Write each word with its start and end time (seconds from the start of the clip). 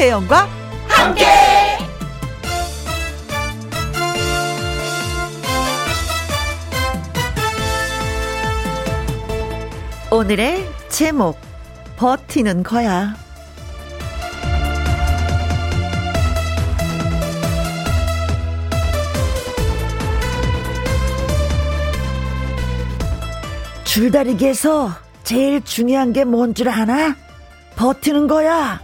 김혜영과 0.00 0.48
함께. 0.88 1.26
오늘의 10.10 10.66
제목 10.88 11.38
버티는 11.98 12.62
거야. 12.62 13.14
줄다리기에서 23.84 24.92
제일 25.24 25.62
중요한 25.64 26.12
게 26.12 26.24
뭔 26.24 26.54
줄 26.54 26.68
아나? 26.68 27.16
버티는 27.76 28.28
거야. 28.28 28.80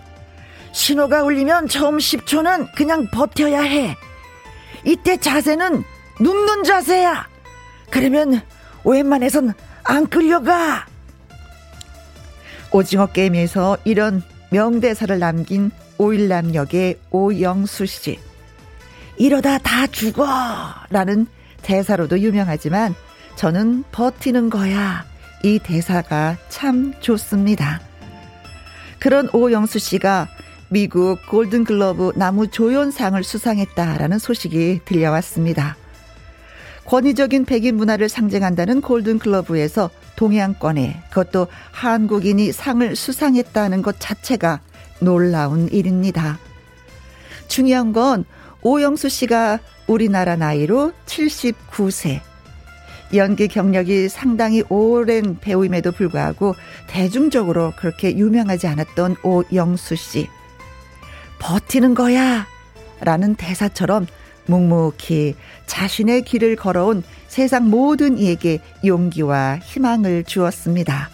신호가 0.77 1.23
울리면 1.23 1.69
처음 1.69 1.97
10초는 1.97 2.75
그냥 2.75 3.09
버텨야 3.11 3.63
해. 3.63 3.97
이때 4.85 5.17
자세는 5.17 5.83
눕는 6.21 6.65
자세야. 6.65 7.27
그러면 7.89 8.43
웬만해선 8.85 9.55
안 9.85 10.07
끌려가. 10.07 10.85
오징어 12.73 13.07
게임에서 13.07 13.79
이런 13.85 14.23
명대사를 14.51 15.19
남긴 15.19 15.71
오일남 15.97 16.55
역의 16.55 16.99
오영수 17.11 17.87
씨. 17.87 18.21
이러다 19.17 19.57
다 19.57 19.87
죽어! 19.87 20.29
라는 20.91 21.27
대사로도 21.63 22.21
유명하지만 22.21 22.95
저는 23.37 23.83
버티는 23.93 24.51
거야. 24.51 25.07
이 25.43 25.59
대사가 25.59 26.37
참 26.51 26.93
좋습니다. 27.01 27.81
그런 28.99 29.31
오영수 29.33 29.79
씨가 29.79 30.29
미국 30.69 31.25
골든글러브 31.29 32.13
나무 32.17 32.49
조연상을 32.49 33.23
수상했다라는 33.23 34.19
소식이 34.19 34.81
들려왔습니다. 34.85 35.77
권위적인 36.87 37.45
백인 37.45 37.77
문화를 37.77 38.09
상징한다는 38.09 38.81
골든글러브에서 38.81 39.91
동양권에 40.17 41.03
그것도 41.11 41.49
한국인이 41.73 42.53
상을 42.53 42.95
수상했다는 42.97 43.83
것 43.83 43.97
자체가 43.99 44.61
놀라운 45.01 45.69
일입니다. 45.69 46.39
중요한 47.49 47.93
건 47.93 48.25
오영수 48.63 49.09
씨가 49.09 49.61
우리나라 49.87 50.37
나이로 50.37 50.93
79세. 51.07 52.21
연기 53.15 53.47
경력이 53.47 54.09
상당히 54.09 54.65
오랜 54.69 55.39
배우임에도 55.39 55.93
불구하고 55.93 56.57
대중적으로 56.89 57.73
그렇게 57.77 58.17
유명하지 58.17 58.67
않았던 58.67 59.17
오영수 59.23 59.95
씨. 59.95 60.29
버티는 61.39 61.95
거야! 61.95 62.47
라는 63.01 63.35
대사처럼 63.35 64.07
묵묵히 64.47 65.35
자신의 65.67 66.23
길을 66.23 66.57
걸어온 66.57 67.03
세상 67.29 67.69
모든 67.69 68.19
이에게 68.19 68.61
용기와 68.85 69.59
희망을 69.63 70.25
주었습니다. 70.25 71.11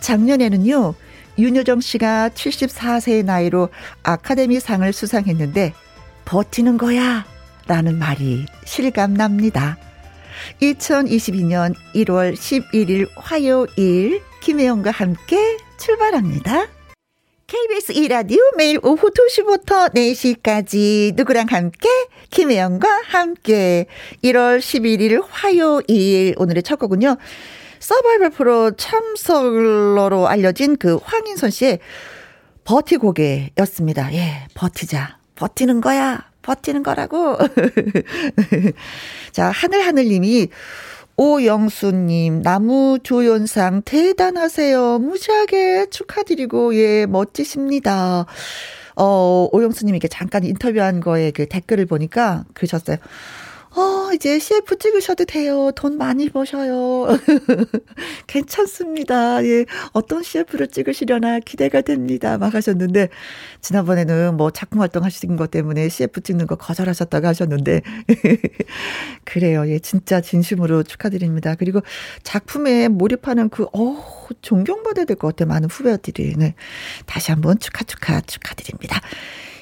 작년에는요, 0.00 0.94
윤여정 1.38 1.80
씨가 1.80 2.30
74세의 2.30 3.24
나이로 3.24 3.68
아카데미 4.02 4.60
상을 4.60 4.90
수상했는데, 4.92 5.72
버티는 6.24 6.78
거야! 6.78 7.24
라는 7.66 7.98
말이 7.98 8.46
실감납니다. 8.64 9.78
2022년 10.60 11.74
1월 11.94 12.34
11일 12.34 13.08
화요일, 13.16 14.22
김혜영과 14.42 14.90
함께 14.90 15.56
출발합니다. 15.78 16.73
KBS 17.54 17.92
2라디오 17.92 18.56
매일 18.56 18.80
오후 18.82 19.12
2시부터 19.12 19.94
4시까지 19.94 21.14
누구랑 21.14 21.46
함께? 21.50 21.88
김혜영과 22.30 22.88
함께 23.06 23.86
1월 24.24 24.58
11일 24.58 25.24
화요일 25.30 26.34
오늘의 26.36 26.64
첫 26.64 26.80
곡은요. 26.80 27.16
서바이벌 27.78 28.30
프로 28.30 28.72
참석러로 28.72 30.26
알려진 30.26 30.76
그 30.76 30.98
황인선 31.00 31.50
씨의 31.50 31.78
버티고개였습니다. 32.64 34.12
예, 34.14 34.48
버티자. 34.54 35.18
버티는 35.36 35.80
거야. 35.80 36.28
버티는 36.42 36.82
거라고. 36.82 37.38
자, 39.30 39.52
하늘하늘님이 39.52 40.48
오영수님, 41.16 42.42
나무 42.42 42.98
조연상 43.02 43.82
대단하세요. 43.82 44.98
무지하게 44.98 45.86
축하드리고, 45.90 46.74
예, 46.76 47.06
멋지십니다. 47.06 48.26
어, 48.96 49.48
오영수님 49.52 49.94
이렇게 49.94 50.08
잠깐 50.08 50.44
인터뷰한 50.44 51.00
거에 51.00 51.30
그 51.30 51.46
댓글을 51.46 51.86
보니까 51.86 52.44
그러셨어요. 52.54 52.96
어, 53.76 54.12
이제 54.14 54.38
CF 54.38 54.78
찍으셔도 54.78 55.24
돼요. 55.24 55.72
돈 55.74 55.98
많이 55.98 56.28
버셔요. 56.30 57.08
괜찮습니다. 58.28 59.44
예. 59.44 59.64
어떤 59.92 60.22
CF를 60.22 60.68
찍으시려나 60.68 61.40
기대가 61.40 61.80
됩니다. 61.80 62.38
막 62.38 62.54
하셨는데, 62.54 63.08
지난번에는 63.62 64.36
뭐 64.36 64.52
작품 64.52 64.80
활동 64.80 65.02
하시는 65.02 65.34
것 65.34 65.50
때문에 65.50 65.88
CF 65.88 66.20
찍는 66.20 66.46
거 66.46 66.54
거절하셨다고 66.54 67.26
하셨는데, 67.26 67.80
그래요. 69.24 69.68
예. 69.68 69.80
진짜 69.80 70.20
진심으로 70.20 70.84
축하드립니다. 70.84 71.56
그리고 71.56 71.80
작품에 72.22 72.86
몰입하는 72.88 73.48
그, 73.48 73.64
어, 73.72 74.28
존경받아야 74.40 75.04
될 75.04 75.16
것 75.16 75.28
같아요. 75.34 75.48
많은 75.48 75.68
후배들이. 75.68 76.34
네. 76.36 76.54
다시 77.06 77.32
한번 77.32 77.58
축하, 77.58 77.82
축하, 77.84 78.20
축하드립니다. 78.20 79.00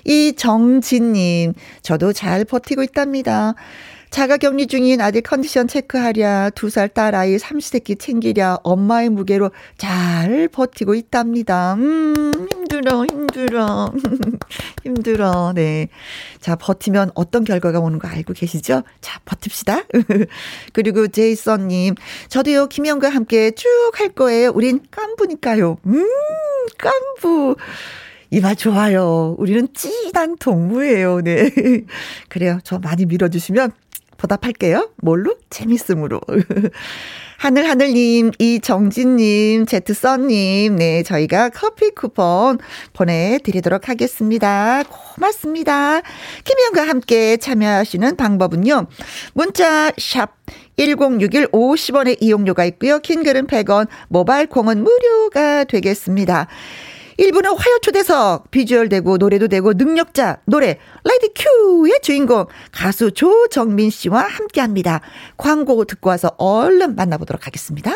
이정진님, 0.04 1.54
저도 1.82 2.12
잘 2.12 2.44
버티고 2.44 2.82
있답니다. 2.82 3.54
자가 4.12 4.36
격리 4.36 4.66
중인 4.66 5.00
아들 5.00 5.22
컨디션 5.22 5.66
체크하랴, 5.66 6.50
두 6.50 6.66
살 6.68 6.88
딸 6.88 7.14
아이 7.14 7.38
삼시세끼 7.38 7.96
챙기랴, 7.96 8.58
엄마의 8.62 9.08
무게로 9.08 9.50
잘 9.78 10.48
버티고 10.52 10.94
있답니다. 10.94 11.72
음, 11.74 12.30
힘들어, 12.52 13.06
힘들어. 13.06 13.90
힘들어, 14.84 15.52
네. 15.54 15.88
자, 16.40 16.56
버티면 16.56 17.12
어떤 17.14 17.44
결과가 17.44 17.80
오는 17.80 17.98
거 17.98 18.06
알고 18.06 18.34
계시죠? 18.34 18.82
자, 19.00 19.18
버팁시다. 19.24 19.84
그리고 20.74 21.08
제이선님, 21.08 21.94
저도요, 22.28 22.66
김영과 22.68 23.08
함께 23.08 23.50
쭉 23.52 23.70
할 23.94 24.10
거예요. 24.10 24.50
우린 24.54 24.80
깐부니까요. 24.90 25.78
음, 25.86 26.06
깐부. 26.78 27.56
이말 28.30 28.56
좋아요. 28.56 29.36
우리는 29.38 29.68
찐한 29.74 30.36
동무예요. 30.38 31.20
네. 31.22 31.50
그래요. 32.30 32.58
저 32.64 32.78
많이 32.78 33.04
밀어주시면 33.04 33.72
보답할게요. 34.22 34.90
뭘로? 34.98 35.36
재밌음으로. 35.50 36.20
하늘하늘님, 37.38 38.30
이정진님, 38.38 39.66
제트썬님, 39.66 40.76
네, 40.76 41.02
저희가 41.02 41.48
커피 41.48 41.90
쿠폰 41.90 42.58
보내드리도록 42.92 43.88
하겠습니다. 43.88 44.84
고맙습니다. 44.84 46.02
김희영과 46.44 46.88
함께 46.88 47.36
참여하시는 47.36 48.14
방법은요. 48.14 48.86
문자, 49.34 49.90
샵, 49.98 50.36
1061 50.76 51.48
50원의 51.48 52.18
이용료가 52.20 52.64
있고요. 52.66 53.00
킹글은 53.00 53.48
100원, 53.48 53.88
모바일 54.08 54.46
콩은 54.46 54.84
무료가 54.84 55.64
되겠습니다. 55.64 56.46
1부는 57.18 57.56
화요 57.56 57.78
초대석, 57.82 58.50
비주얼 58.50 58.88
되고 58.88 59.16
노래도 59.18 59.48
되고 59.48 59.72
능력자, 59.72 60.38
노래, 60.46 60.78
라이디 61.04 61.30
큐의 61.34 62.00
주인공, 62.02 62.46
가수 62.70 63.12
조정민 63.12 63.90
씨와 63.90 64.22
함께 64.22 64.60
합니다. 64.60 65.00
광고 65.36 65.84
듣고 65.84 66.10
와서 66.10 66.30
얼른 66.38 66.96
만나보도록 66.96 67.46
하겠습니다. 67.46 67.92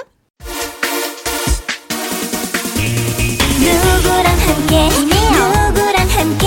누구랑 3.59 4.27
함께, 4.27 4.89
누구랑 4.89 6.09
함께, 6.09 6.47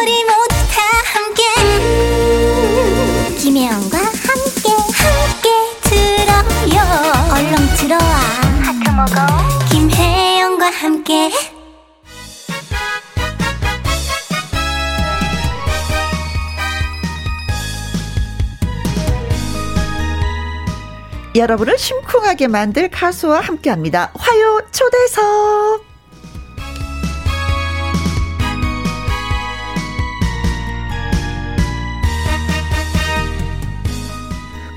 우리 0.00 0.24
모두 0.24 0.54
다 0.72 0.82
함께. 1.12 1.42
김혜영과 3.38 3.98
함께, 3.98 4.70
함께 4.92 5.48
들어요. 5.82 6.76
얼렁 7.32 7.54
들어와. 7.76 8.10
하트 8.62 8.90
먹어. 8.90 9.14
김혜영과 9.70 10.70
함께. 10.70 11.55
여러분을 21.36 21.78
심쿵하게 21.78 22.48
만들 22.48 22.88
가수와 22.90 23.40
함께합니다. 23.40 24.10
화요 24.14 24.62
초대석. 24.72 25.85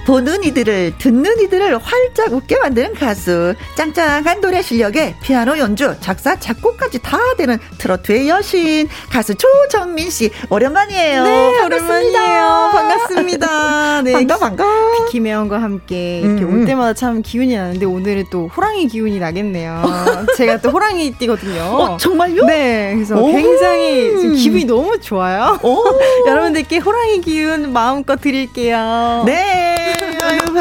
보는 0.09 0.43
이들을 0.43 0.95
듣는 0.97 1.39
이들을 1.39 1.77
활짝 1.77 2.33
웃게 2.33 2.57
만드는 2.57 2.95
가수 2.95 3.53
짱짱한 3.75 4.41
노래 4.41 4.63
실력에 4.63 5.15
피아노 5.21 5.59
연주 5.59 5.93
작사 5.99 6.35
작곡까지 6.35 6.97
다 7.03 7.19
되는 7.37 7.59
트로트의 7.77 8.27
여신 8.27 8.89
가수 9.11 9.35
조정민 9.35 10.09
씨 10.09 10.31
오랜만이에요. 10.49 11.23
네, 11.23 11.63
오랜만이에요. 11.63 12.71
반갑습니다. 12.73 14.01
네, 14.01 14.13
반가 14.13 14.37
반가. 14.39 14.65
김혜원과 15.11 15.61
함께 15.61 16.21
이렇게 16.21 16.41
음. 16.41 16.61
올 16.61 16.65
때마다 16.65 16.93
참 16.93 17.21
기운이 17.21 17.55
나는데 17.55 17.85
오늘은 17.85 18.25
또 18.31 18.47
호랑이 18.47 18.87
기운이 18.87 19.19
나겠네요. 19.19 19.83
제가 20.37 20.57
또 20.61 20.71
호랑이 20.71 21.11
띠거든요. 21.19 21.61
어, 21.61 21.97
정말요? 21.97 22.47
네, 22.47 22.93
그래서 22.95 23.23
굉장히 23.27 24.17
지금 24.17 24.33
기분이 24.33 24.65
너무 24.65 24.99
좋아요. 24.99 25.59
여러분들께 26.25 26.79
호랑이 26.79 27.21
기운 27.21 27.71
마음껏 27.71 28.15
드릴게요. 28.15 29.21
네. 29.27 29.68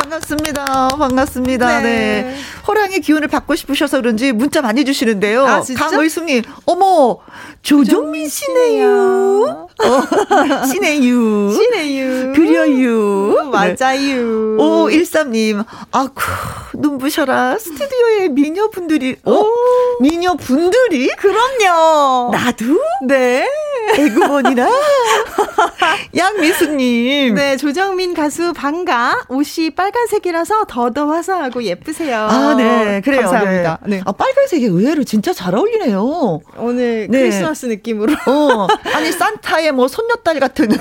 반갑습니다. 0.03 0.89
반갑습니다. 0.97 1.81
네. 1.81 1.83
네. 1.83 2.37
호랑이 2.67 3.01
기운을 3.01 3.29
받고 3.29 3.55
싶으셔서 3.57 3.99
그런지 3.99 4.33
문자 4.33 4.63
많이 4.63 4.85
주시는데요. 4.85 5.45
아, 5.47 5.63
강의숙님, 5.77 6.43
어머, 6.67 7.19
조정민 7.63 8.29
씨네요. 8.29 9.69
어, 9.81 10.03
씨네유. 10.71 11.53
씨네유. 11.55 12.33
그려유. 12.35 13.51
맞아요. 13.51 13.77
네. 13.77 14.63
오, 14.63 14.89
13님, 14.89 15.65
아쿠, 15.91 16.23
눈부셔라. 16.75 17.59
스튜디오에 17.59 18.29
미녀분들이, 18.29 19.17
어? 19.25 19.45
미녀분들이? 20.01 21.09
그럼요. 21.17 22.31
나도? 22.33 22.65
네. 23.07 23.49
대구원이나 23.95 24.69
양미숙님. 26.17 27.35
네, 27.35 27.57
조정민 27.57 28.13
가수 28.15 28.53
반가. 28.53 29.25
옷이 29.29 29.71
빨간색이라서 29.93 30.65
더더 30.69 31.07
화사하고 31.07 31.63
예쁘세요. 31.63 32.17
아, 32.17 32.55
네. 32.55 33.01
그래요. 33.03 33.23
감사합니다. 33.23 33.79
네. 33.87 33.97
네. 33.97 34.03
아, 34.05 34.13
빨간색이 34.13 34.67
의외로 34.67 35.05
진짜 35.05 35.33
잘 35.33 35.55
어울리네요. 35.55 36.41
오늘 36.59 37.07
네. 37.11 37.19
크리스마스 37.21 37.67
느낌으로. 37.67 38.13
어. 38.27 38.67
아니, 38.95 39.11
산타의 39.13 39.73
뭐 39.73 39.89
손녀딸 39.89 40.41
같은. 40.41 40.69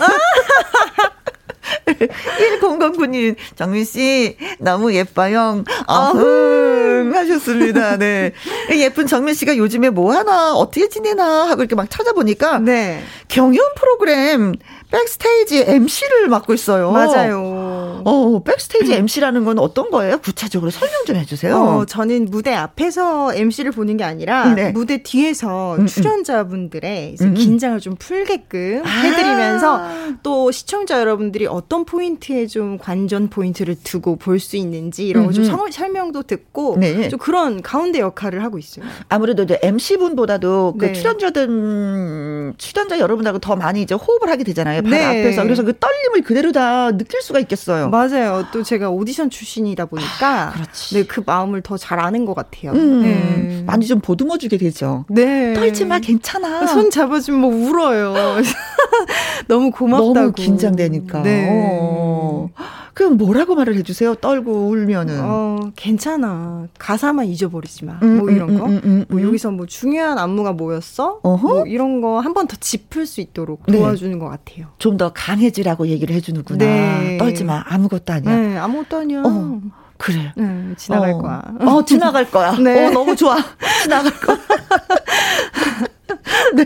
1009님, 1.88 3.36
정민씨, 3.56 4.38
너무 4.59 4.94
예뻐요. 4.94 5.63
아흥, 5.86 7.12
하셨습니다. 7.13 7.98
네. 7.98 8.33
예쁜 8.71 9.06
정민씨가 9.07 9.57
요즘에 9.57 9.89
뭐 9.89 10.13
하나, 10.13 10.53
어떻게 10.53 10.88
지내나 10.89 11.50
하고 11.50 11.62
이렇게 11.62 11.75
막 11.75 11.89
찾아보니까. 11.89 12.60
네. 12.60 13.01
경연 13.27 13.60
프로그램 13.75 14.56
backstage 14.91 15.65
MC를 15.68 16.27
맡고 16.30 16.53
있어요. 16.53 16.92
맞아요. 16.92 17.66
어, 18.05 18.41
backstage 18.44 18.94
MC라는 18.94 19.45
건 19.45 19.59
어떤 19.59 19.89
거예요? 19.91 20.17
구체적으로 20.19 20.71
설명 20.71 21.05
좀 21.05 21.15
해주세요. 21.15 21.55
어, 21.55 21.85
저는 21.85 22.25
무대 22.29 22.53
앞에서 22.53 23.33
MC를 23.33 23.71
보는 23.71 23.97
게 23.97 24.03
아니라 24.03 24.53
네. 24.53 24.71
무대 24.71 25.03
뒤에서 25.03 25.75
음, 25.75 25.81
음. 25.81 25.88
출연자분들의 25.88 27.15
음, 27.21 27.27
음. 27.27 27.33
긴장을 27.33 27.79
좀 27.79 27.95
풀게끔 27.97 28.83
아. 28.85 28.89
해드리면서 28.89 29.81
또 30.23 30.51
시청자 30.51 30.99
여러분들이 30.99 31.45
어떤 31.47 31.85
포인트에 31.85 32.47
좀 32.47 32.77
관전 32.77 33.29
포인트를 33.29 33.75
두고 33.83 34.15
볼 34.15 34.38
수 34.39 34.55
있는지 34.55 35.07
이런 35.07 35.25
거좀 35.25 35.45
음, 35.45 35.71
설명도 35.71 36.23
듣고 36.23 36.77
네. 36.79 37.09
좀 37.09 37.17
그런 37.19 37.61
가운데 37.61 38.00
역할을 38.00 38.43
하고 38.43 38.57
있어요. 38.59 38.85
아무래도 39.09 39.43
이제 39.43 39.59
MC 39.63 39.97
분보다도 39.97 40.75
그 40.79 40.85
네. 40.85 40.93
출연자들 40.93 42.53
출연자 42.57 43.00
여러분하고 43.00 43.39
더 43.39 43.55
많이 43.55 43.81
이제 43.81 43.95
호흡을 43.95 44.29
하게 44.29 44.43
되잖아요. 44.43 44.83
바로 44.83 44.95
네. 44.95 45.03
앞에서. 45.03 45.43
그래서 45.43 45.63
그 45.63 45.73
떨림을 45.77 46.21
그대로 46.21 46.51
다 46.51 46.91
느낄 46.95 47.21
수가 47.21 47.39
있겠어요. 47.39 47.87
맞아요. 47.89 48.45
또 48.51 48.63
제가 48.63 48.89
오디션 48.89 49.30
출신이다 49.30 49.86
보니까 49.86 50.50
아, 50.50 50.54
네, 50.94 51.04
그 51.04 51.22
마음을 51.25 51.62
더 51.62 51.78
잘 51.78 52.00
아는 52.00 52.25
것 52.25 52.34
같아요. 52.34 52.72
음, 52.74 53.01
네. 53.04 53.63
많이 53.66 53.86
좀 53.86 54.00
보듬어 54.00 54.38
주게 54.38 54.57
되죠. 54.57 55.06
네. 55.10 55.54
떨지 55.54 55.86
마, 55.86 56.00
괜찮아. 56.00 56.66
손 56.68 56.89
잡아주면 56.89 57.39
뭐 57.39 57.50
울어요. 57.56 58.13
너무 59.48 59.72
고맙다고. 59.72 60.13
너무 60.13 60.31
긴장되니까. 60.34 61.22
네. 61.24 61.48
어. 61.51 62.50
그럼 62.97 63.15
뭐라고 63.17 63.53
말을 63.53 63.75
해주세요? 63.75 64.15
떨고 64.15 64.69
울면은. 64.69 65.19
어, 65.21 65.59
괜찮아. 65.75 66.65
가사만 66.79 67.27
잊어버리지 67.27 67.85
마. 67.85 67.99
음, 68.01 68.17
뭐 68.17 68.31
이런 68.31 68.49
음, 68.49 68.57
거. 68.59 68.65
음, 68.65 68.81
음, 68.83 69.05
뭐 69.07 69.19
음. 69.19 69.27
여기서 69.27 69.51
뭐 69.51 69.67
중요한 69.67 70.17
안무가 70.17 70.51
뭐였어? 70.53 71.19
어허? 71.21 71.47
뭐 71.47 71.67
이런 71.67 72.01
거 72.01 72.17
한 72.21 72.33
번 72.33 72.47
더 72.47 72.57
짚을 72.59 73.05
수 73.05 73.21
있도록 73.21 73.61
네. 73.67 73.77
도와주는 73.77 74.13
네. 74.13 74.17
것 74.17 74.29
같아요. 74.29 74.65
좀 74.79 74.97
더 74.97 75.11
강해지라고 75.13 75.85
얘기를 75.89 76.15
해주는구나. 76.15 76.57
네. 76.65 77.17
떨지 77.19 77.44
마. 77.44 77.63
아무것도 77.67 78.13
아니야. 78.13 78.35
네, 78.35 78.57
아무것도 78.57 78.97
아니야. 78.97 79.21
어. 79.23 79.61
그래. 80.00 80.33
네, 80.35 80.73
지나갈 80.75 81.11
어. 81.11 81.17
거야. 81.19 81.43
어, 81.59 81.85
지나갈 81.85 82.31
거야. 82.31 82.53
네. 82.57 82.88
어, 82.88 82.89
너무 82.89 83.15
좋아. 83.15 83.38
지나갈 83.83 84.11
거야. 84.19 84.38
네. 86.56 86.65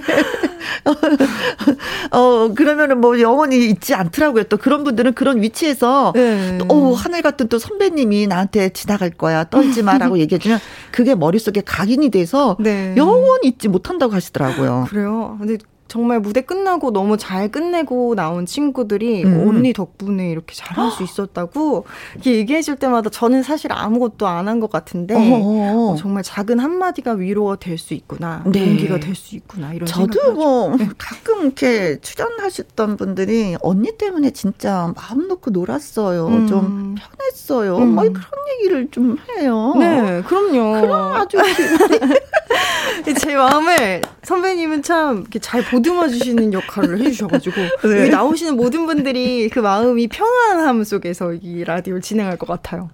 어, 2.11 2.53
그러면은 2.53 2.99
뭐 2.99 3.19
영원히 3.19 3.67
있지 3.67 3.93
않더라고요. 3.93 4.43
또 4.45 4.57
그런 4.57 4.83
분들은 4.83 5.13
그런 5.13 5.41
위치에서 5.41 6.13
네. 6.15 6.57
또, 6.57 6.65
어, 6.69 6.93
하늘 6.93 7.21
같은 7.21 7.47
또 7.47 7.59
선배님이 7.59 8.27
나한테 8.27 8.69
지나갈 8.69 9.09
거야. 9.09 9.43
떨지 9.45 9.83
마라고 9.83 10.17
얘기해주면 10.19 10.59
그게 10.91 11.15
머릿속에 11.15 11.61
각인이 11.61 12.09
돼서 12.09 12.57
네. 12.59 12.93
영원히 12.97 13.49
잊지 13.49 13.67
못한다고 13.67 14.13
하시더라고요. 14.13 14.87
그래요. 14.89 15.37
근데 15.39 15.57
정말 15.91 16.21
무대 16.21 16.39
끝나고 16.39 16.91
너무 16.91 17.17
잘 17.17 17.49
끝내고 17.51 18.15
나온 18.15 18.45
친구들이 18.45 19.25
음. 19.25 19.45
언니 19.45 19.73
덕분에 19.73 20.31
이렇게 20.31 20.55
잘할 20.55 20.89
수 20.89 21.03
있었다고 21.03 21.83
이렇게 22.13 22.35
얘기해 22.37 22.61
줄 22.61 22.77
때마다 22.77 23.09
저는 23.09 23.43
사실 23.43 23.73
아무것도 23.73 24.25
안 24.25 24.47
한 24.47 24.61
것 24.61 24.71
같은데 24.71 25.15
어, 25.17 25.95
정말 25.99 26.23
작은 26.23 26.59
한마디가 26.59 27.11
위로가 27.13 27.57
될 27.57 27.77
수 27.77 27.93
있구나. 27.93 28.41
네. 28.45 28.65
용기가 28.69 28.99
될 29.01 29.15
수 29.15 29.35
있구나. 29.35 29.73
이런 29.73 29.85
저도 29.85 30.31
뭐 30.31 30.75
네. 30.77 30.87
가끔 30.97 31.41
이렇게 31.41 31.99
출연하셨던 31.99 32.95
분들이 32.95 33.57
언니 33.61 33.91
때문에 33.97 34.29
진짜 34.31 34.93
마음 34.95 35.27
놓고 35.27 35.51
놀았어요. 35.51 36.27
음. 36.27 36.47
좀 36.47 36.95
편했어요. 36.95 37.77
음. 37.79 37.95
뭐 37.95 38.03
그런 38.03 38.21
얘기를 38.55 38.87
좀 38.91 39.17
해요. 39.37 39.73
네, 39.77 40.21
그럼요. 40.25 40.79
그럼 40.81 41.15
아주 41.15 41.37
제 43.19 43.35
마음을 43.35 44.01
선배님은 44.23 44.83
참 44.83 45.21
이렇게 45.21 45.39
잘 45.39 45.61
보 45.63 45.80
듬어 45.81 46.07
주시는 46.07 46.53
역할을 46.53 46.99
해주셔가지고 47.01 47.55
네. 47.89 48.01
여기 48.01 48.09
나오시는 48.09 48.55
모든 48.55 48.85
분들이 48.85 49.49
그 49.49 49.59
마음이 49.59 50.07
평안함 50.07 50.83
속에서 50.83 51.33
이 51.33 51.63
라디오를 51.63 52.01
진행할 52.01 52.37
것 52.37 52.47
같아요. 52.47 52.89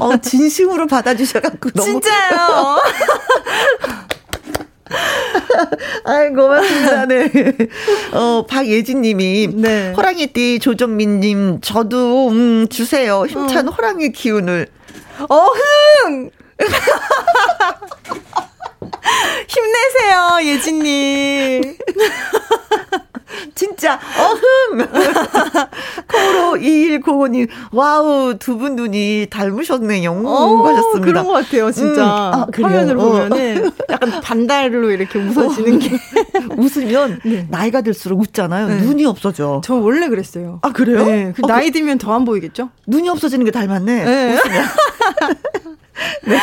어, 0.00 0.16
진심으로 0.16 0.86
받아주셔갖고 0.86 1.70
너무 1.70 2.00
진짜요. 2.00 2.78
아이, 6.04 6.30
고맙습니다. 6.30 7.06
네. 7.06 7.30
어, 8.12 8.44
박예진 8.46 9.02
님이. 9.02 9.48
네. 9.54 9.92
호랑이띠 9.92 10.58
조정민님, 10.58 11.60
저도, 11.60 12.30
음, 12.30 12.66
주세요. 12.68 13.24
힘찬 13.26 13.68
어. 13.68 13.70
호랑이 13.70 14.10
기운을. 14.12 14.66
어흥! 15.28 16.30
힘내세요, 19.48 20.38
예진님. 20.54 21.76
진짜, 23.54 23.98
어흥! 24.18 24.86
코로 26.10 26.58
2105님, 26.60 27.48
와우, 27.72 28.34
두 28.38 28.56
분 28.58 28.74
눈이 28.76 29.28
닮으셨네요. 29.30 30.10
어, 30.12 30.66
하셨습니다. 30.66 31.06
그런 31.06 31.24
것 31.26 31.32
같아요, 31.32 31.70
진짜. 31.70 32.02
음, 32.02 32.08
아, 32.08 32.46
화면을 32.52 32.98
어. 32.98 33.00
보면은 33.02 33.70
약간 33.88 34.20
반달로 34.20 34.90
이렇게 34.90 35.18
웃어지는 35.18 35.76
어. 35.76 35.78
게. 35.78 35.90
웃으면 36.56 37.20
네. 37.24 37.46
나이가 37.48 37.80
들수록 37.82 38.20
웃잖아요. 38.20 38.66
네. 38.68 38.76
눈이 38.82 39.04
없어져. 39.06 39.60
저 39.64 39.74
원래 39.76 40.08
그랬어요. 40.08 40.58
아, 40.62 40.72
그래요? 40.72 41.04
네. 41.04 41.32
그 41.34 41.42
어, 41.44 41.46
나이 41.46 41.70
들면 41.70 41.98
더 41.98 42.12
안 42.14 42.24
보이겠죠? 42.24 42.70
눈이 42.88 43.08
없어지는 43.08 43.44
게 43.44 43.50
닮았네. 43.52 44.04
네. 44.04 44.38
네. 46.26 46.38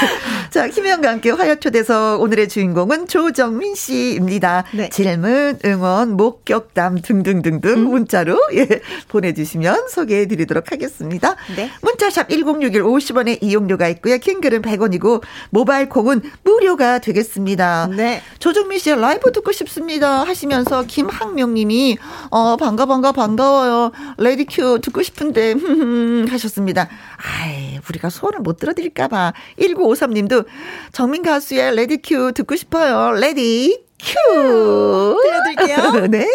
자, 0.50 0.68
김혜영과 0.68 1.10
함께 1.10 1.32
화요 1.32 1.56
초대석 1.56 2.18
오늘의 2.20 2.50
주인공은 2.50 3.08
조정민 3.08 3.76
씨입니다. 3.76 4.64
네. 4.74 4.90
질문, 4.90 5.60
응원, 5.66 6.12
목격담 6.18 7.02
등등등등 7.02 7.72
음. 7.72 7.90
문자로 7.90 8.40
예, 8.54 8.68
보내주시면 9.08 9.90
소개해 9.90 10.28
드리도록 10.28 10.72
하겠습니다. 10.72 11.36
네. 11.56 11.70
문자샵 11.82 12.30
1061 12.30 12.84
50원의 12.84 13.40
이용료가 13.42 13.88
있고요. 13.90 14.18
긴 14.18 14.31
글은 14.31 14.62
100원이고 14.62 15.22
모바일 15.50 15.90
콩은 15.90 16.22
무료가 16.44 17.00
되겠습니다. 17.00 17.88
네. 17.96 18.22
조정민 18.40 18.80
씨의 18.80 19.00
라이브 19.00 19.32
듣고 19.32 19.52
싶습니다 19.52 20.24
하시면서 20.24 20.84
김학명 20.88 21.54
님이 21.54 21.98
어, 22.30 22.58
반가 22.58 22.86
반가 22.86 23.12
반가워요. 23.12 23.92
Ready 24.18 24.70
Q 24.70 24.80
듣고 24.82 25.04
싶은데 25.04 25.56
하셨습니다. 26.30 26.88
아이, 27.18 27.80
우리가 27.90 28.10
소원을 28.10 28.40
못 28.40 28.58
들어드릴까 28.58 29.08
봐. 29.08 29.34
1953님도 29.60 30.46
정민 30.92 31.24
가수의 31.24 31.76
Ready 31.76 31.98
Q 31.98 32.32
듣고 32.32 32.56
싶어요. 32.56 33.12
Ready 33.12 33.84
Q! 34.00 34.36
음, 34.36 35.18
들려드릴게요. 35.22 36.08
네. 36.12 36.28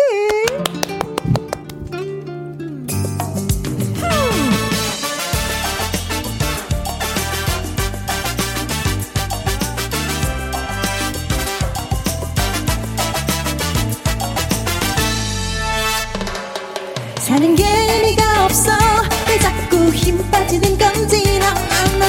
사는 17.20 17.54
게 17.54 17.71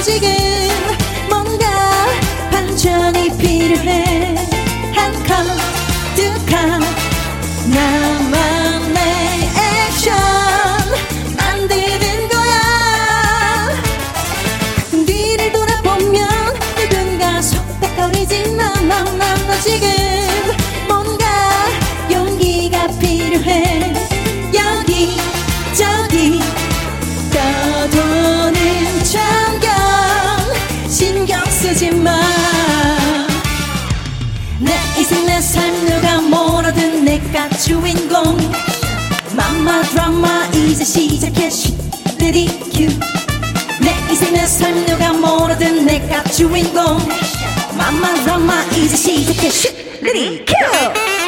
지금 0.04 0.28
뭔가 1.30 1.66
반전이 2.52 3.38
필요해 3.38 4.03
뭐라든 46.34 46.48
내가 46.48 46.64
주인공 46.64 46.98
맘마 47.78 48.14
드라 50.46 51.23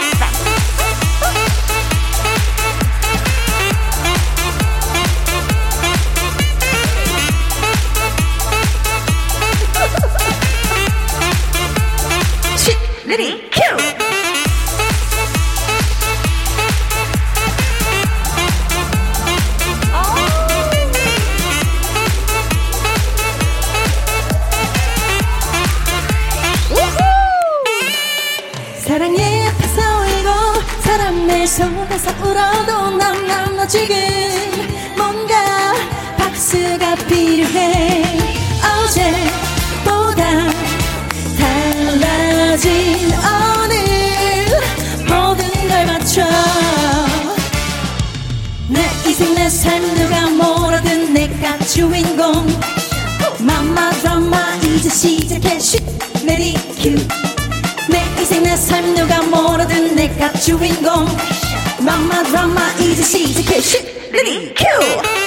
주인공. 51.76 52.48
맘마 53.38 53.90
드라마 53.90 54.56
이제 54.64 54.90
시작해 54.90 55.60
쉿 55.60 55.84
메리 56.26 56.54
큐내 56.78 58.02
인생 58.18 58.44
내삶 58.44 58.96
누가 58.96 59.22
뭐라든 59.24 59.94
내가 59.94 60.32
주인공. 60.32 61.06
맘마 61.80 62.24
드라마 62.24 62.72
이제 62.80 63.04
시작해 63.04 63.60
쉿 63.60 64.10
메리 64.10 64.54
큐 64.54 65.25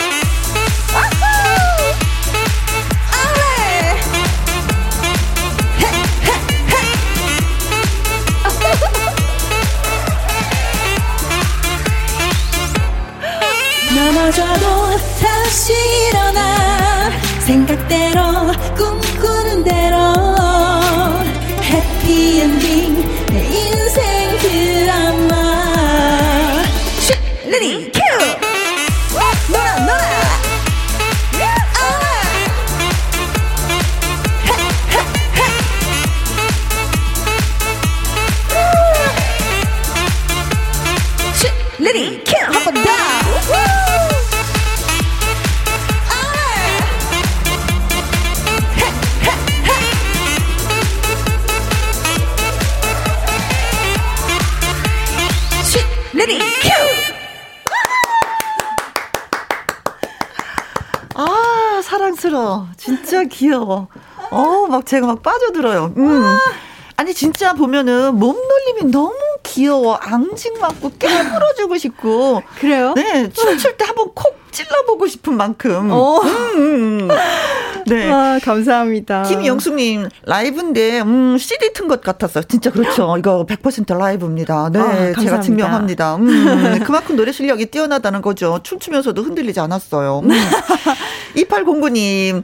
진짜 62.76 63.24
귀여워. 63.24 63.88
어, 64.30 64.66
막 64.68 64.86
제가 64.86 65.06
막 65.06 65.22
빠져들어요. 65.22 65.92
음. 65.96 66.22
아니, 66.96 67.14
진짜 67.14 67.52
보면은 67.52 68.14
몸놀림이 68.16 68.90
너무 68.90 69.14
귀여워. 69.52 69.94
앙증 69.94 70.54
맞고 70.60 70.92
깨물어주고 70.98 71.76
싶고. 71.78 72.42
그래요? 72.58 72.92
네, 72.94 73.28
춤출 73.30 73.76
때 73.76 73.84
한번 73.84 74.10
콕 74.14 74.36
찔러보고 74.50 75.06
싶은 75.06 75.36
만큼. 75.36 75.90
어. 75.92 76.20
음, 76.20 77.00
음. 77.02 77.08
네. 77.86 78.10
와, 78.10 78.38
감사합니다. 78.42 79.22
김영숙님, 79.22 80.08
라이브인데, 80.24 81.00
음, 81.00 81.36
CD 81.38 81.72
튼 81.72 81.88
것 81.88 82.02
같았어요. 82.02 82.44
진짜 82.44 82.70
그렇죠. 82.70 83.16
이거 83.18 83.46
100% 83.46 83.96
라이브입니다. 83.96 84.68
네, 84.70 84.80
아, 84.80 85.20
제가 85.20 85.40
증명합니다. 85.40 86.16
음, 86.16 86.80
그만큼 86.84 87.16
노래 87.16 87.32
실력이 87.32 87.66
뛰어나다는 87.66 88.20
거죠. 88.20 88.60
춤추면서도 88.62 89.22
흔들리지 89.22 89.60
않았어요. 89.60 90.20
음. 90.24 90.28
2809님, 91.36 92.42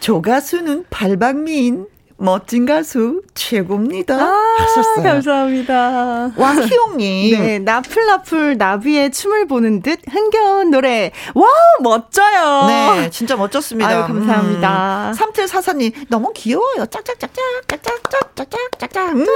조가수는 0.00 0.84
발방미인. 0.90 1.86
멋진 2.22 2.66
가수 2.66 3.20
최고입니다. 3.34 4.14
아, 4.14 4.56
하셨어요. 4.60 5.02
감사합니다. 5.02 6.30
왕희용님. 6.36 7.34
네, 7.42 7.58
나풀나풀 7.58 8.56
나비의 8.58 9.10
춤을 9.10 9.48
보는 9.48 9.82
듯 9.82 9.98
흥겨운 10.08 10.70
노래. 10.70 11.10
와, 11.34 11.48
멋져요. 11.80 12.66
네, 12.68 13.10
진짜 13.10 13.34
멋졌습니다. 13.34 13.88
아유, 13.88 14.02
감사합니다. 14.02 15.10
음, 15.10 15.18
3744님, 15.18 15.92
너무 16.08 16.32
귀여워요. 16.32 16.86
짝짝짝짝, 16.86 17.34
짝짝짝짝짝짝짝. 17.66 19.16
음. 19.16 19.26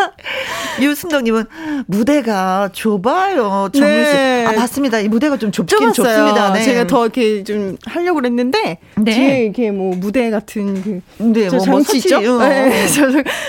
유승덕님은 0.80 1.44
무대가 1.86 2.70
좁아요. 2.72 3.68
정민 3.70 4.02
네. 4.02 4.44
씨. 4.46 4.48
아, 4.48 4.58
맞습니다. 4.58 5.00
이 5.00 5.08
무대가 5.08 5.36
좀 5.36 5.52
좁긴 5.52 5.92
좁았어요. 5.92 6.16
좁습니다. 6.16 6.52
네. 6.54 6.62
제가 6.62 6.86
더 6.86 7.02
이렇게 7.02 7.44
좀 7.44 7.76
하려고 7.84 8.20
그랬는데 8.20 8.78
네. 8.96 9.12
뒤에 9.12 9.44
이렇게 9.44 9.70
뭐 9.70 9.94
무대 9.94 10.30
같은 10.30 10.82
그 10.82 11.00
네, 11.22 11.50
저 11.50 11.56
뭐, 11.56 11.66
뭐 11.66 11.82
장치 11.82 12.13
있죠? 12.20 12.34
어. 12.36 12.38
네, 12.38 12.86
저, 12.92 13.02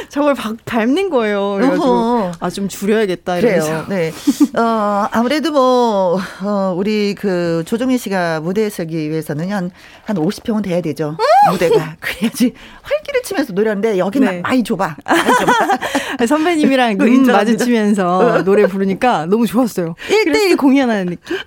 저걸 0.10 0.34
박, 0.36 0.56
밟는 0.66 1.10
거예요. 1.10 1.60
어허. 1.62 2.32
아좀 2.40 2.68
줄여야겠다. 2.68 3.40
그래요. 3.40 3.86
네. 3.90 4.12
어, 4.58 5.08
아무래도 5.12 5.52
뭐, 5.52 6.20
어, 6.42 6.74
우리 6.78 7.16
그 7.16 7.64
조정민 7.66 7.98
씨가 7.98 8.40
무대에 8.42 8.70
서기 8.70 9.10
위해서는 9.10 9.52
한, 9.52 9.72
한 10.06 10.16
50평은 10.18 10.64
돼야 10.64 10.82
되죠. 10.82 11.18
무대가. 11.52 11.96
그래야지 12.00 12.54
활개를 12.82 13.24
치면서 13.24 13.54
노래하는데 13.54 13.98
여기는 13.98 14.28
네. 14.30 14.42
많이 14.42 14.64
좁아. 14.64 14.96
많이 15.06 15.22
좁아. 15.24 16.26
선배님이랑 16.28 16.98
눈 16.98 17.08
인정합니다. 17.08 17.34
마주치면서 17.38 18.44
노래 18.44 18.68
부르니까 18.68 19.26
너무 19.26 19.46
좋았어요. 19.48 19.96
1대1 20.10 20.58
공연하는 20.58 21.06
느낌? 21.08 21.38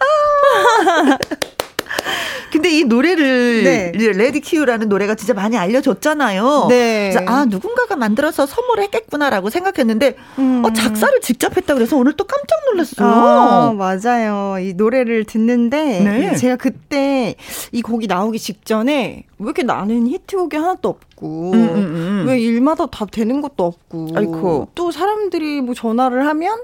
근데 2.50 2.71
이 2.71 2.85
노래를 2.85 3.64
네. 3.64 3.93
Ready 3.92 4.40
Q라는 4.40 4.88
노래가 4.88 5.14
진짜 5.14 5.35
많이 5.35 5.57
알려졌잖아요. 5.57 6.67
네. 6.69 7.11
그래서 7.12 7.31
아 7.31 7.45
누군가가 7.45 7.97
만들어서 7.97 8.47
선물을 8.47 8.85
했겠구나라고 8.85 9.50
생각했는데 9.50 10.17
음. 10.38 10.64
어, 10.64 10.73
작사를 10.73 11.21
직접 11.21 11.57
했다 11.57 11.75
그래서 11.75 11.97
오늘 11.97 12.14
또 12.14 12.25
깜짝 12.25 12.57
놀랐어요. 12.71 13.09
아, 13.09 13.73
맞아요. 13.73 14.59
이 14.61 14.73
노래를 14.75 15.25
듣는데 15.25 16.00
네. 16.00 16.37
제가 16.37 16.57
그때 16.57 17.35
이 17.73 17.83
곡이 17.83 18.07
나오기 18.07 18.38
직전에 18.38 19.25
왜 19.38 19.45
이렇게 19.45 19.62
나는 19.62 20.07
히트곡이 20.09 20.57
하나도 20.57 20.88
없고 20.88 21.52
음, 21.52 21.59
음, 21.59 21.76
음. 21.76 22.25
왜 22.26 22.40
일마다 22.40 22.87
다 22.87 23.07
되는 23.07 23.40
것도 23.40 23.64
없고 23.64 24.09
아이고. 24.17 24.69
또 24.75 24.90
사람들이 24.90 25.61
뭐 25.61 25.75
전화를 25.75 26.26
하면 26.26 26.59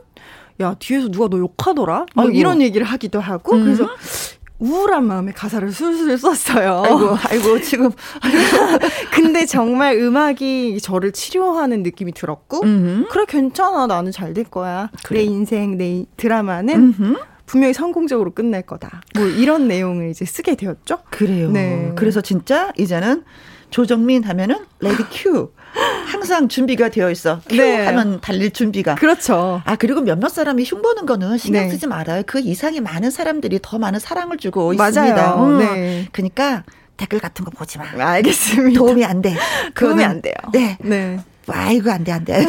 야 0.61 0.75
뒤에서 0.79 1.09
누가 1.09 1.29
너 1.29 1.39
욕하더라? 1.39 2.07
뭐 2.15 2.31
이런 2.31 2.63
얘기를 2.63 2.87
하기도 2.87 3.21
하고 3.21 3.57
음. 3.57 3.65
그래서 3.65 3.89
우울한 4.59 5.05
마음에 5.07 5.33
가사를 5.33 5.71
술술 5.73 6.17
썼어요. 6.17 6.83
아이고, 6.87 7.17
아이고, 7.29 7.61
지금. 7.61 7.91
근데 9.13 9.47
정말 9.47 9.97
음악이 9.99 10.81
저를 10.81 11.13
치료하는 11.13 11.83
느낌이 11.83 12.13
들었고, 12.13 12.61
음흠. 12.63 13.09
그래, 13.11 13.25
괜찮아. 13.29 13.87
나는 13.87 14.13
잘 14.13 14.33
될 14.35 14.45
거야. 14.45 14.91
그래. 15.05 15.21
내 15.21 15.25
인생, 15.27 15.77
내 15.77 16.07
드라마는 16.17 16.75
음흠. 16.75 17.17
분명히 17.47 17.75
성공적으로 17.75 18.33
끝날 18.33 18.63
거다. 18.63 19.03
뭐 19.15 19.27
이런 19.27 19.69
내용을 19.69 20.11
이제 20.11 20.25
쓰게 20.25 20.55
되었죠. 20.57 20.99
그래요. 21.11 21.51
네. 21.51 21.93
그래서 21.95 22.21
진짜 22.21 22.73
이제는 22.79 23.23
조정민 23.71 24.25
하면은 24.25 24.57
Ready 24.81 25.05
Q. 25.13 25.53
항상 26.07 26.49
준비가 26.49 26.89
되어 26.89 27.11
있어. 27.11 27.41
큐 27.49 27.57
네. 27.57 27.85
하면 27.87 28.21
달릴 28.21 28.51
준비가. 28.53 28.95
그렇죠. 28.95 29.61
아 29.65 29.77
그리고 29.77 30.01
몇몇 30.01 30.29
사람이 30.29 30.65
흉보는 30.65 31.07
거는 31.07 31.39
신경 31.39 31.65
네. 31.65 31.71
쓰지 31.71 31.87
말아요. 31.87 32.23
그 32.27 32.41
이상의 32.41 32.81
많은 32.81 33.11
사람들이 33.11 33.59
더 33.63 33.79
많은 33.79 33.99
사랑을 33.99 34.37
주고. 34.37 34.73
있습니다. 34.73 35.45
음. 35.45 35.59
네. 35.59 36.09
그러니까 36.13 36.65
댓글 36.97 37.19
같은 37.19 37.45
거 37.45 37.51
보지 37.51 37.79
마. 37.79 37.85
알겠습니다. 37.97 38.79
도움이 38.79 39.05
안 39.05 39.21
돼. 39.23 39.37
도움이 39.75 40.05
안 40.05 40.23
돼요. 40.23 40.35
네. 40.53 40.79
네. 40.81 41.19
아이고 41.53 41.91
안 41.91 42.05
돼 42.05 42.13
안 42.13 42.25
돼. 42.25 42.45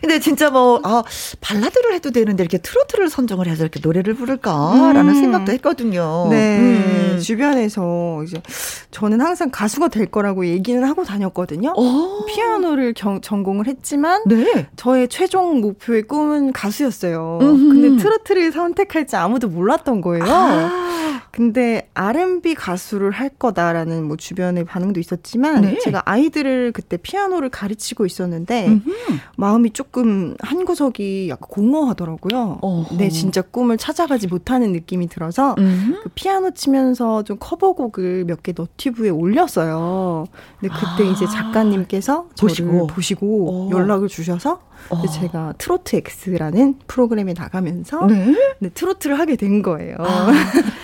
근데 0.00 0.18
진짜 0.20 0.50
뭐 0.50 0.80
아, 0.84 1.02
발라드를 1.40 1.94
해도 1.94 2.10
되는데 2.10 2.42
이렇게 2.42 2.58
트로트를 2.58 3.08
선정을 3.08 3.46
해서 3.46 3.62
이렇게 3.62 3.80
노래를 3.82 4.12
부를까라는 4.14 5.08
음. 5.08 5.14
생각도 5.14 5.52
했거든요. 5.52 6.26
네. 6.30 6.58
음. 6.58 7.18
주변에서 7.22 8.22
이제 8.24 8.42
저는 8.90 9.22
항상 9.22 9.48
가수가 9.50 9.88
될 9.88 10.06
거라고 10.06 10.46
얘기는 10.46 10.82
하고 10.84 11.04
다녔거든요. 11.04 11.72
오. 11.74 11.82
어. 12.20 12.26
피아노를 12.26 12.92
경, 12.92 13.22
전공을 13.22 13.66
했지만 13.66 14.22
네. 14.26 14.66
저의 14.76 15.08
최종 15.08 15.62
목표의 15.62 16.02
꿈은 16.02 16.52
가수였어요. 16.52 17.38
음흠. 17.40 17.68
근데 17.80 18.02
트로트를 18.02 18.52
선택할지 18.52 19.16
아무도 19.16 19.48
몰랐던 19.48 20.02
거예요. 20.02 20.24
아. 20.26 20.90
근데 21.30 21.88
R&B 21.94 22.54
가수를 22.54 23.10
할 23.10 23.28
거다라는 23.28 24.04
뭐 24.04 24.16
주변의 24.16 24.64
반응도 24.64 25.00
있었지만 25.00 25.62
네. 25.62 25.78
제가 25.80 26.02
아이들을 26.04 26.53
그때 26.72 26.96
피아노를 26.96 27.48
가르치고 27.50 28.06
있었는데 28.06 28.68
음흠. 28.68 28.90
마음이 29.36 29.70
조금 29.70 30.34
한 30.40 30.64
구석이 30.64 31.28
약간 31.28 31.48
공허하더라고요. 31.48 32.58
어허. 32.62 32.96
네, 32.96 33.08
진짜 33.08 33.42
꿈을 33.42 33.76
찾아가지 33.76 34.26
못하는 34.26 34.72
느낌이 34.72 35.08
들어서 35.08 35.54
그 35.56 36.08
피아노 36.14 36.52
치면서 36.52 37.22
좀 37.24 37.36
커버곡을 37.40 38.24
몇 38.26 38.42
개 38.44 38.52
너튜브에 38.54 39.08
올렸어요. 39.10 40.26
근데 40.60 40.74
그때 40.74 41.08
아. 41.08 41.12
이제 41.12 41.24
작가님께서 41.26 42.28
보시고 42.38 42.86
보시고 42.88 43.68
오. 43.68 43.70
연락을 43.70 44.08
주셔서 44.08 44.60
어. 44.90 45.02
제가 45.06 45.54
트로트 45.58 46.00
X라는 46.26 46.76
프로그램에 46.86 47.34
나가면서 47.36 48.06
네? 48.06 48.34
네 48.58 48.68
트로트를 48.72 49.18
하게 49.18 49.36
된 49.36 49.62
거예요. 49.62 49.96
아, 49.98 50.32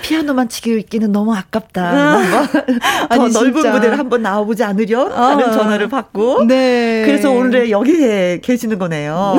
피아노만 0.03 0.49
치기 0.49 0.79
있기는 0.81 1.13
너무 1.13 1.35
아깝다. 1.35 1.83
아. 1.83 2.47
더 2.51 2.67
아니, 3.09 3.33
넓은 3.33 3.53
진짜. 3.55 3.73
무대를 3.73 3.99
한번 3.99 4.23
나와보지 4.23 4.65
않으려 4.65 5.09
하는 5.09 5.45
아. 5.45 5.53
전화를 5.53 5.89
받고. 5.89 6.45
네. 6.47 7.03
그래서 7.07 7.31
오늘 7.31 7.71
여기에 7.71 8.41
계시는 8.43 8.79
거네요. 8.79 9.37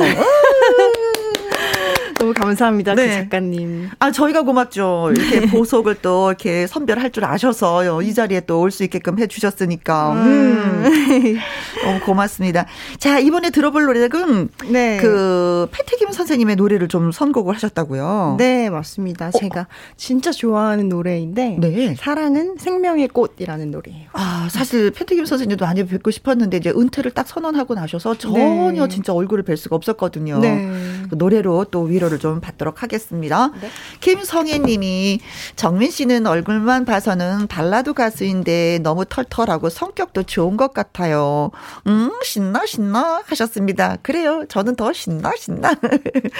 네. 2.32 2.40
너무 2.40 2.46
감사합니다, 2.46 2.94
그 2.94 3.00
네. 3.00 3.06
그 3.08 3.14
작가님. 3.14 3.88
아 3.98 4.10
저희가 4.10 4.42
고맙죠. 4.42 5.12
이렇게 5.14 5.40
네. 5.40 5.46
보석을 5.50 5.96
또 6.02 6.30
이렇게 6.30 6.66
선별할 6.66 7.10
줄 7.10 7.24
아셔서 7.24 8.02
이 8.02 8.14
자리에 8.14 8.40
또 8.40 8.62
올 8.62 8.70
수 8.70 8.84
있게끔 8.84 9.18
해주셨으니까. 9.18 10.12
음. 10.12 10.18
음. 10.22 11.38
너무 11.84 12.00
고맙습니다. 12.00 12.66
자 12.98 13.18
이번에 13.18 13.50
들어볼 13.50 13.84
노래는 13.84 14.48
네. 14.70 14.98
그 15.00 15.68
패티김 15.72 16.12
선생님의 16.12 16.56
노래를 16.56 16.88
좀 16.88 17.12
선곡을 17.12 17.54
하셨다고요. 17.54 18.36
네 18.38 18.70
맞습니다. 18.70 19.28
어. 19.28 19.30
제가 19.30 19.66
진짜 19.96 20.30
좋아하는 20.30 20.88
노래인데 20.88 21.56
네. 21.60 21.94
사랑은 21.98 22.56
생명의 22.58 23.08
꽃이라는 23.08 23.70
노래예요. 23.70 24.08
아 24.12 24.48
사실 24.50 24.90
패티김 24.90 25.24
선생님도 25.26 25.64
많이 25.64 25.84
뵙고 25.84 26.10
싶었는데 26.10 26.56
이제 26.58 26.70
은퇴를 26.70 27.10
딱 27.10 27.26
선언하고 27.26 27.74
나셔서 27.74 28.14
전혀 28.16 28.86
네. 28.86 28.88
진짜 28.88 29.12
얼굴을 29.12 29.42
뵐 29.44 29.56
수가 29.56 29.76
없었거든요. 29.76 30.38
네. 30.38 30.70
그 31.10 31.16
노래로 31.16 31.66
또 31.70 31.82
위로를 31.82 32.18
좀 32.22 32.40
받도록 32.40 32.84
하겠습니다. 32.84 33.50
네. 33.60 33.68
김성애 33.98 34.56
님이 34.58 35.18
정민 35.56 35.90
씨는 35.90 36.28
얼굴만 36.28 36.84
봐서는 36.84 37.48
발라드 37.48 37.94
가수인데 37.94 38.78
너무 38.84 39.04
털털하고 39.04 39.70
성격도 39.70 40.22
좋은 40.22 40.56
것 40.56 40.72
같아요. 40.72 41.50
음, 41.88 42.12
신나, 42.22 42.64
신나 42.64 43.22
하셨습니다. 43.26 43.96
그래요. 44.02 44.44
저는 44.48 44.76
더 44.76 44.92
신나, 44.92 45.32
신나. 45.36 45.74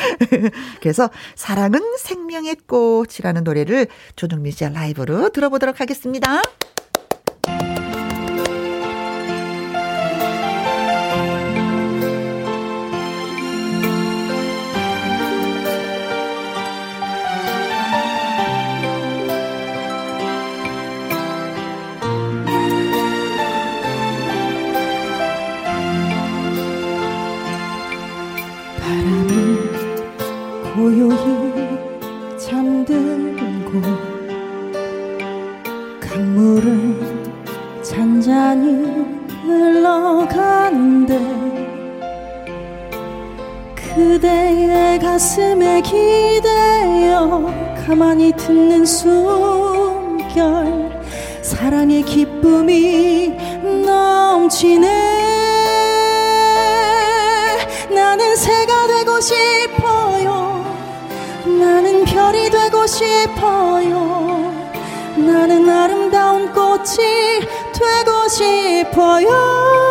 그래서 0.81 1.11
사랑은 1.35 1.81
생명의 1.99 2.59
꽃이라는 2.69 3.43
노래를 3.43 3.89
조정민 4.15 4.53
씨의 4.53 4.75
라이브로 4.75 5.31
들어보도록 5.31 5.81
하겠습니다. 5.81 6.43
강물은 36.13 37.33
잔잔히 37.83 38.85
흘러가는데 39.47 41.19
그대의 43.75 44.99
가슴에 44.99 45.81
기대어 45.81 47.51
가만히 47.87 48.31
듣는 48.33 48.85
숨결 48.85 50.35
사랑의 51.41 52.03
기쁨이 52.03 53.35
넘치네 53.63 54.87
나는 57.91 58.37
새가 58.37 58.87
되고 58.87 59.19
싶어요 59.19 60.63
나는 61.47 62.05
별이 62.05 62.51
되고 62.51 62.87
싶어요. 62.87 64.32
나는 65.27 65.69
아름다운 65.69 66.53
꽃이 66.53 67.41
되고 67.73 68.29
싶어요. 68.29 69.82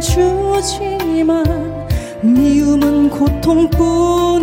주지만 0.00 1.44
미움은 2.22 3.10
고통뿐이라오. 3.10 4.40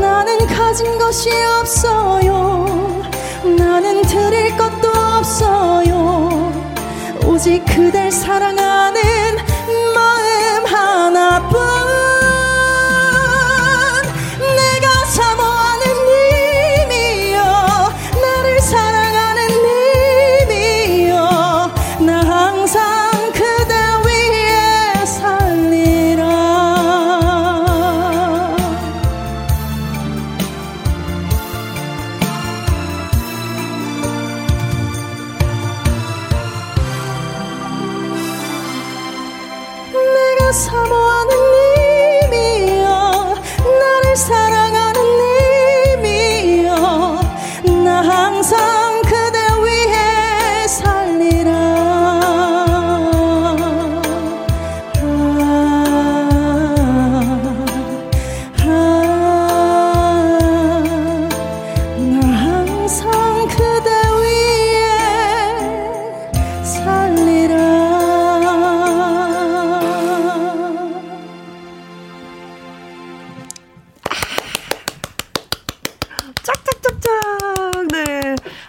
나는 0.00 0.46
가진 0.46 0.98
것이 0.98 1.30
없어요. 1.60 2.66
나는 3.56 4.02
드릴 4.02 4.56
것도 4.56 4.88
없어요. 4.88 6.52
오직 7.26 7.64
그댈 7.66 8.10
사랑하 8.10 8.71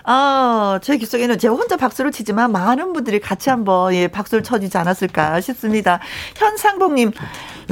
아, 0.06 0.80
제 0.82 0.98
귓속에는 0.98 1.38
제가 1.40 1.56
혼자 1.56 1.78
박수를 1.78 2.12
치지만 2.12 2.52
많은 2.52 2.92
분들이 2.92 3.20
같이 3.20 3.50
한번 3.50 3.94
예, 3.94 4.08
박수를 4.08 4.44
쳐주지 4.44 4.78
않았을까 4.78 5.40
싶습니다. 5.40 6.00
현상봉님, 6.36 7.12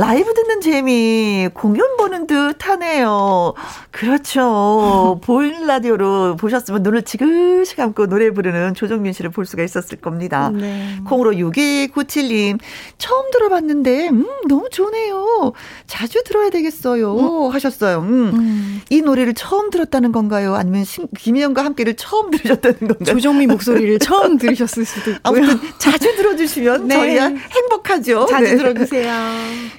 라이브 0.02 0.34
듣는 0.34 0.62
재미, 0.62 1.48
공연 1.54 1.96
보는 1.96 2.26
듯 2.26 2.68
하네요. 2.68 3.54
그렇죠. 3.92 5.20
보이는 5.24 5.68
라디오로 5.68 6.38
보셨으면 6.38 6.82
눈을 6.82 7.04
지그시 7.04 7.76
감고 7.76 8.08
노래 8.08 8.32
부르는 8.32 8.74
조정민 8.74 9.14
씨를 9.14 9.30
볼 9.30 9.46
수가 9.46 9.62
있었을 9.62 10.00
겁니다. 10.00 10.50
네. 10.50 10.98
콩으로 11.06 11.34
6297님, 11.34 12.58
처음 12.98 13.30
들어봤는데, 13.30 14.10
음, 14.10 14.26
너무 14.48 14.70
좋네요. 14.72 15.54
자주 15.86 16.24
들어야 16.26 16.50
되겠어요. 16.50 17.50
하셨어요. 17.50 18.00
음. 18.00 18.82
이 18.90 19.02
노래를 19.02 19.36
처음 19.36 19.70
들었다는 19.70 20.12
건가요? 20.12 20.56
아니면 20.56 20.84
신, 20.84 21.08
김희영과 21.16 21.64
함께를 21.64 21.94
처음 21.96 22.32
들으셨다는 22.32 22.80
건가요? 22.80 23.06
조정미 23.06 23.46
목소리를 23.46 24.00
처음 24.00 24.40
들으셨을 24.40 24.84
수도 24.84 25.12
있고요. 25.12 25.22
아무튼 25.22 25.60
자주 25.78 26.16
들어주시면 26.16 26.88
네. 26.90 26.96
저희가 26.96 27.26
행복하죠. 27.28 28.26
자주 28.26 28.46
네. 28.46 28.58
들어주세요. 28.58 29.14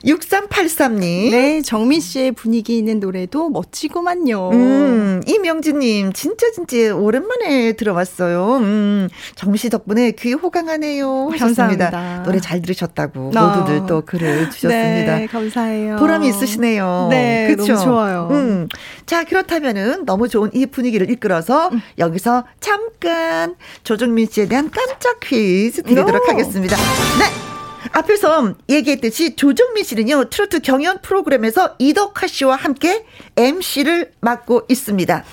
6383님. 0.17 1.31
네, 1.31 1.63
정민 1.63 2.01
씨의 2.01 2.33
분위기 2.33 2.77
있는 2.77 3.01
노래도 3.01 3.49
멋지구만요. 3.51 4.51
음, 4.51 5.21
이명진님, 5.27 6.13
진짜 6.13 6.51
진짜 6.53 6.95
오랜만에 6.95 7.73
들어왔어요. 7.73 8.59
음, 8.59 9.09
정미 9.35 9.59
씨 9.59 9.71
덕분에 9.71 10.13
귀 10.13 10.33
호강하네요. 10.33 11.31
하셨습니다. 11.33 11.91
감사합니다. 11.91 12.23
노래 12.25 12.41
잘 12.41 12.61
들으셨다고 12.61 13.33
어. 13.35 13.41
모두들 13.57 13.87
또 13.87 14.03
글을 14.03 14.51
주셨습니다. 14.51 15.19
네, 15.19 15.27
감사해요. 15.27 15.97
보람이 15.97 16.29
있으시네요. 16.29 17.09
네, 17.11 17.55
그쵸? 17.55 17.75
너무 17.75 17.85
좋아요. 17.85 18.29
음. 18.31 18.69
자, 19.07 19.25
그렇다면은 19.25 20.05
너무 20.05 20.29
좋은 20.29 20.51
이 20.55 20.67
분위기를 20.67 21.11
이끌어서 21.11 21.69
음. 21.69 21.81
여기서 21.99 22.45
잠깐 22.61 23.57
조정민 23.85 24.27
씨에 24.31 24.47
대한 24.47 24.71
깜짝 24.71 25.21
퀴즈 25.21 25.83
드리도록 25.83 26.29
오. 26.29 26.31
하겠습니다. 26.31 26.77
네. 26.77 27.62
앞에서 27.91 28.55
얘기했듯이 28.69 29.37
조정민 29.37 29.85
씨는요, 29.85 30.31
트로트 30.31 30.61
경연 30.61 31.03
프로그램에서 31.03 31.75
이덕화 31.79 32.27
씨와 32.27 32.57
함께 32.57 33.05
MC를 33.37 34.13
맡고 34.21 34.63
있습니다. 34.69 35.25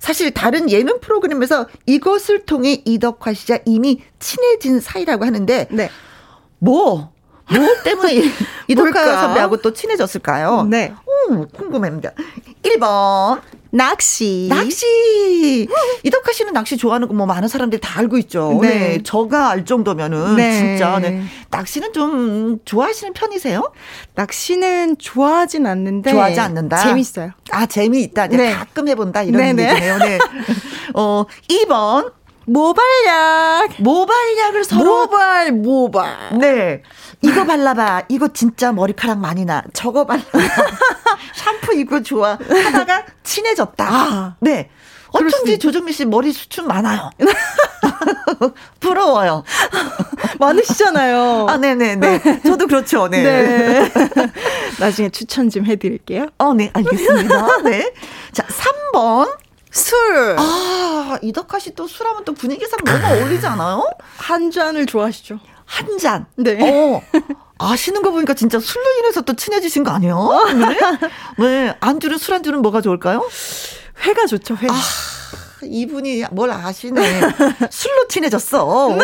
사실 0.00 0.30
다른 0.32 0.70
예능 0.70 1.00
프로그램에서 1.00 1.66
이것을 1.86 2.44
통해 2.44 2.82
이덕화 2.84 3.32
씨와 3.32 3.58
이미 3.64 4.02
친해진 4.18 4.80
사이라고 4.80 5.24
하는데, 5.24 5.68
네. 5.70 5.90
뭐, 6.58 7.12
뭐 7.50 7.82
때문에 7.84 8.14
이- 8.68 8.74
뭘까? 8.74 9.20
선배하고 9.22 9.58
또 9.58 9.72
친해졌을까요? 9.72 10.64
네. 10.64 10.92
음, 11.30 11.46
궁금합니다. 11.56 12.10
1번. 12.62 13.40
낚시. 13.70 14.46
낚시. 14.48 15.68
이덕화 16.02 16.32
씨는 16.32 16.52
낚시 16.54 16.76
좋아하는 16.78 17.08
거 17.08 17.14
뭐 17.14 17.26
많은 17.26 17.46
사람들이 17.48 17.80
다 17.80 17.98
알고 18.00 18.16
있죠. 18.18 18.58
네. 18.62 18.68
네. 18.68 19.02
저가 19.02 19.50
알 19.50 19.64
정도면은 19.66 20.36
네. 20.36 20.58
진짜 20.58 20.98
네. 20.98 21.22
낚시는 21.50 21.92
좀 21.92 22.58
좋아하시는 22.64 23.12
편이세요? 23.12 23.72
낚시는 24.14 24.96
좋아하진 24.98 25.66
않는데 25.66 26.10
좋아하지 26.12 26.40
않는다. 26.40 26.78
재밌어요. 26.78 27.30
아, 27.50 27.66
재미있다. 27.66 28.26
이제 28.26 28.36
네. 28.36 28.52
가끔 28.54 28.88
해 28.88 28.94
본다. 28.94 29.22
이런 29.22 29.40
네네. 29.42 29.70
얘기네요. 29.70 29.98
네. 29.98 30.18
어, 30.94 31.24
2번. 31.48 32.12
모발약. 32.48 33.70
모발약을 33.80 34.64
서로. 34.64 34.84
모발 34.84 35.52
모발. 35.52 36.16
네. 36.38 36.82
이거 37.22 37.44
발라봐. 37.44 38.04
이거 38.08 38.28
진짜 38.32 38.72
머리카락 38.72 39.18
많이 39.18 39.44
나. 39.44 39.62
저거 39.72 40.04
발라봐. 40.06 40.30
샴푸 41.34 41.74
이거 41.74 42.02
좋아. 42.02 42.38
하다가 42.38 43.04
친해졌다. 43.22 43.84
아. 43.88 44.36
네. 44.40 44.70
어쩐지 45.12 45.54
있- 45.54 45.58
조정미 45.60 45.92
씨 45.92 46.04
머리 46.04 46.32
수준 46.32 46.66
많아요. 46.66 47.10
부러워요. 48.80 49.44
많으시잖아요. 50.38 51.46
아, 51.48 51.56
네네네. 51.56 52.42
저도 52.42 52.66
그렇죠. 52.66 53.08
네. 53.08 53.22
네. 53.22 53.92
나중에 54.78 55.08
추천 55.10 55.48
좀 55.48 55.64
해드릴게요. 55.64 56.26
어, 56.38 56.52
네. 56.54 56.70
알겠습니다. 56.74 57.62
네. 57.62 57.92
자, 58.32 58.44
3번. 58.92 59.36
술. 59.70 60.36
아, 60.38 61.18
이덕화 61.22 61.58
씨 61.58 61.74
또 61.74 61.86
술하면 61.86 62.24
또 62.24 62.32
분위기상 62.32 62.78
너무 62.84 63.06
어울리지 63.06 63.46
않아요? 63.46 63.84
한 64.16 64.50
잔을 64.50 64.86
좋아하시죠? 64.86 65.38
한 65.66 65.98
잔. 65.98 66.26
네. 66.36 66.58
어. 66.62 67.02
아시는 67.58 68.02
거 68.02 68.10
보니까 68.10 68.34
진짜 68.34 68.58
술로 68.60 68.84
인해서 68.98 69.20
또 69.22 69.34
친해지신 69.34 69.84
거 69.84 69.90
아니에요? 69.90 70.28
네. 71.38 71.44
네. 71.44 71.76
안주는 71.80 72.16
술 72.18 72.34
안주는 72.34 72.60
뭐가 72.62 72.80
좋을까요? 72.80 73.28
회가 74.04 74.26
좋죠, 74.26 74.54
회. 74.56 74.66
아, 74.68 74.74
이분이 75.62 76.24
뭘 76.32 76.50
아시네. 76.50 77.20
술로 77.70 78.08
친해졌어. 78.08 78.98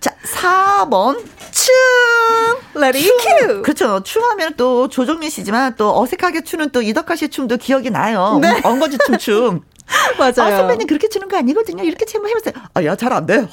자, 0.00 0.14
4번. 0.24 1.24
춤. 1.50 2.82
Let 2.82 2.98
it 2.98 3.10
춤. 3.40 3.62
그렇죠. 3.62 4.02
춤하면 4.02 4.54
또 4.56 4.88
조정민 4.88 5.30
씨지만 5.30 5.76
또 5.76 5.98
어색하게 6.00 6.42
추는 6.44 6.70
또 6.70 6.82
이덕화 6.82 7.16
씨 7.16 7.28
춤도 7.28 7.56
기억이 7.56 7.90
나요. 7.90 8.38
네. 8.40 8.60
엉거지 8.64 8.98
춤춤. 9.06 9.62
맞아요. 10.18 10.54
아, 10.54 10.56
선배님 10.58 10.86
그렇게 10.86 11.08
추는 11.08 11.28
거 11.28 11.36
아니거든요. 11.36 11.82
이렇게 11.84 12.04
춤을 12.04 12.30
해보세요. 12.30 12.54
아, 12.74 12.84
야, 12.84 12.96
잘 12.96 13.12
안 13.12 13.26
돼. 13.26 13.46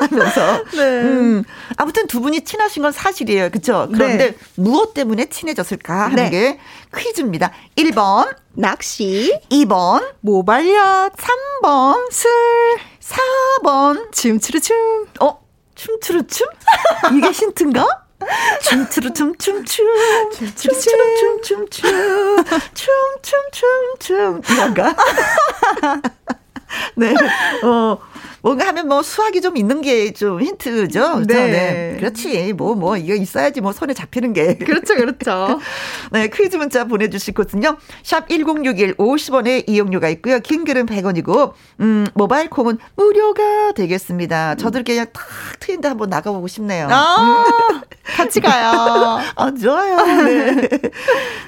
하면서. 0.00 0.64
네. 0.74 1.02
음, 1.02 1.44
아무튼 1.76 2.06
두 2.06 2.20
분이 2.20 2.42
친하신 2.42 2.82
건 2.82 2.92
사실이에요. 2.92 3.50
그쵸? 3.50 3.88
그런데 3.92 4.32
네. 4.32 4.36
무엇 4.56 4.94
때문에 4.94 5.26
친해졌을까 5.26 6.04
하는 6.06 6.16
네. 6.16 6.30
게 6.30 6.58
퀴즈입니다. 6.96 7.52
1번, 7.76 8.34
낚시, 8.52 9.38
2번, 9.50 10.04
모발약, 10.20 11.12
3번, 11.62 12.12
술, 12.12 12.30
4번. 13.62 14.12
춤추르춤. 14.12 15.06
어? 15.20 15.38
춤추르 15.74 16.26
춤? 16.28 16.46
이게 17.16 17.30
힌트인가? 17.30 18.03
춤추르 18.62 19.12
춤 19.12 19.36
춤춤 19.38 19.64
춤추르 20.34 21.16
춤 21.42 21.42
춤춤 21.42 21.90
춤춤춤춤 22.74 24.42
이런가? 24.50 24.94
네. 26.96 27.14
어. 27.62 27.98
뭔가 28.44 28.66
하면 28.68 28.88
뭐 28.88 29.02
수학이 29.02 29.40
좀 29.40 29.56
있는 29.56 29.80
게 29.80 30.12
좀 30.12 30.40
힌트죠. 30.42 30.82
그렇죠? 31.14 31.20
네. 31.26 31.96
그렇지. 31.98 32.52
뭐, 32.52 32.74
뭐, 32.74 32.96
이거 32.98 33.14
있어야지 33.14 33.62
뭐 33.62 33.72
손에 33.72 33.94
잡히는 33.94 34.34
게. 34.34 34.54
그렇죠, 34.60 34.94
그렇죠. 34.94 35.58
네, 36.12 36.28
퀴즈 36.28 36.56
문자 36.56 36.84
보내주실 36.84 37.32
곳은요. 37.32 37.78
샵 38.02 38.28
1061 38.28 38.96
50원의 38.96 39.64
이용료가 39.68 40.08
있고요. 40.10 40.40
긴 40.40 40.64
글은 40.64 40.84
100원이고, 40.86 41.52
음, 41.80 42.06
모바일 42.14 42.50
콩은 42.50 42.78
무료가 42.96 43.72
되겠습니다. 43.72 44.56
저들 44.56 44.84
그냥 44.84 45.06
탁 45.14 45.24
트인데 45.60 45.88
한번 45.88 46.10
나가보고 46.10 46.46
싶네요. 46.46 46.86
아, 46.90 47.44
같이 48.16 48.40
가요. 48.40 49.20
아, 49.36 49.50
좋아요. 49.54 49.96
네. 50.26 50.68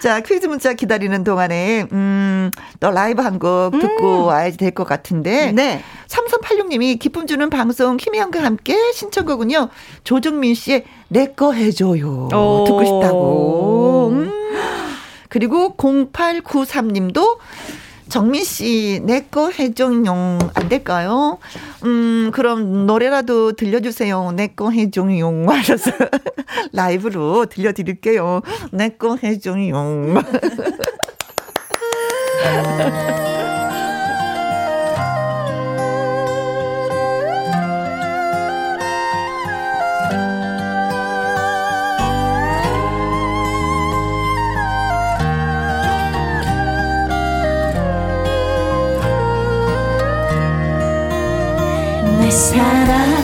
자, 0.00 0.20
퀴즈 0.20 0.46
문자 0.46 0.72
기다리는 0.72 1.22
동안에, 1.24 1.86
음, 1.92 2.50
또 2.80 2.90
라이브 2.90 3.20
한 3.22 3.36
곡 3.38 3.78
듣고 3.78 4.24
와야 4.24 4.50
될 4.50 4.70
것 4.70 4.84
같은데. 4.84 5.52
네. 5.52 5.82
3386님이 6.08 6.85
기쁨 6.94 7.26
주는 7.26 7.50
방송 7.50 7.96
김혜영과 7.96 8.42
함께 8.44 8.76
신청곡은요. 8.92 9.68
조정민 10.04 10.54
씨의 10.54 10.84
내 11.08 11.34
거 11.34 11.52
해줘요. 11.52 12.28
오. 12.32 12.64
듣고 12.66 12.84
싶다고. 12.84 14.08
음. 14.12 14.32
그리고 15.28 15.74
0893님도 15.76 17.38
정민 18.08 18.44
씨, 18.44 19.00
내 19.04 19.26
거 19.28 19.50
해줘용 19.50 20.38
안 20.54 20.68
될까요? 20.68 21.38
음, 21.84 22.30
그럼 22.32 22.86
노래라도 22.86 23.52
들려주세요. 23.52 24.30
내 24.36 24.46
거 24.54 24.70
해줘용 24.70 25.48
하셔서 25.50 25.90
라이브로 26.72 27.46
들려드릴게요. 27.46 28.42
내 28.70 28.90
거 28.96 29.18
해줘용. 29.20 30.22
사랑 52.36 53.15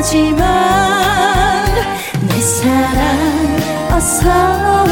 하지만 0.00 1.64
내 2.28 2.40
사랑 2.40 3.90
어서 3.90 4.87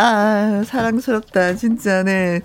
아, 0.00 0.62
사랑스럽다, 0.64 1.54
진짜, 1.56 2.02
네. 2.04 2.40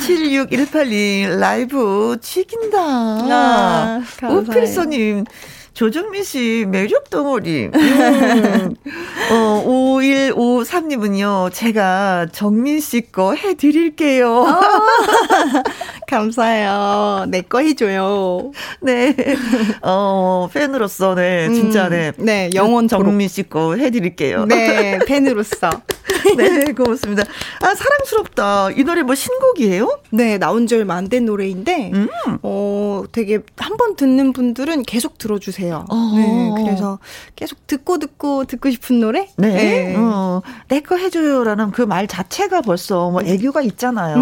76182 0.00 1.26
라이브 1.40 2.18
죽인다. 2.20 2.78
아, 2.78 4.02
우필소님, 4.50 5.24
조정민 5.72 6.22
씨 6.22 6.66
매력 6.68 7.08
덩어리. 7.10 7.70
음. 7.74 8.74
어, 9.32 9.64
5153님은요, 9.66 11.50
제가 11.54 12.26
정민 12.32 12.80
씨 12.80 13.00
거 13.10 13.34
해드릴게요. 13.34 14.30
어. 14.42 14.60
감사해요. 16.06 17.24
내 17.28 17.40
거 17.40 17.60
해줘요. 17.60 18.52
네. 18.82 19.16
어, 19.82 20.48
팬으로서, 20.52 21.14
네, 21.14 21.48
진짜, 21.50 21.88
네. 21.88 22.12
음, 22.18 22.24
네, 22.26 22.50
영원 22.54 22.88
정민 22.88 23.26
씨 23.28 23.42
거 23.42 23.74
해드릴게요. 23.74 24.44
네, 24.44 24.98
팬으로서. 25.06 25.70
네, 26.36 26.72
고맙습니다. 26.72 27.22
아, 27.60 27.74
사랑스럽다. 27.74 28.70
이 28.72 28.84
노래 28.84 29.02
뭐 29.02 29.14
신곡이에요? 29.14 30.00
네, 30.10 30.38
나온 30.38 30.66
지 30.66 30.74
얼마 30.74 30.94
안 30.96 31.08
된 31.08 31.24
노래인데, 31.26 31.90
음. 31.92 32.08
어, 32.42 33.02
되게 33.12 33.40
한 33.58 33.76
번 33.76 33.96
듣는 33.96 34.32
분들은 34.32 34.82
계속 34.84 35.18
들어주세요. 35.18 35.84
어. 35.88 36.12
네, 36.16 36.62
그래서 36.64 36.98
계속 37.36 37.66
듣고 37.66 37.98
듣고 37.98 38.44
듣고 38.44 38.70
싶은 38.70 39.00
노래? 39.00 39.28
네. 39.36 39.48
네. 39.52 39.94
어, 39.96 40.40
내거 40.68 40.96
해줘요라는 40.96 41.70
그 41.72 41.84
말 41.84 42.06
자체가 42.08 42.62
벌써 42.62 43.10
뭐 43.10 43.20
애교가 43.22 43.60
있잖아요. 43.62 44.16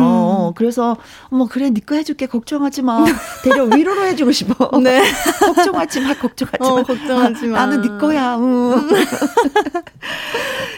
음. 0.49 0.53
그래서, 0.57 0.97
뭐, 1.31 1.47
그래, 1.49 1.71
니거 1.71 1.95
해줄게. 1.95 2.27
걱정하지 2.27 2.83
마. 2.83 3.05
대려 3.45 3.65
위로로 3.65 4.05
해주고 4.07 4.33
싶어. 4.33 4.71
네. 4.81 5.03
걱정하지 5.41 6.01
마, 6.01 6.15
걱정하지 6.15 6.59
어, 6.61 6.75
마. 6.75 6.81
어, 6.81 6.83
걱정하지 6.83 7.47
마. 7.47 7.61
아, 7.61 7.67
나는 7.67 7.83
니 7.83 7.99
거야. 7.99 8.37
음. 8.37 8.89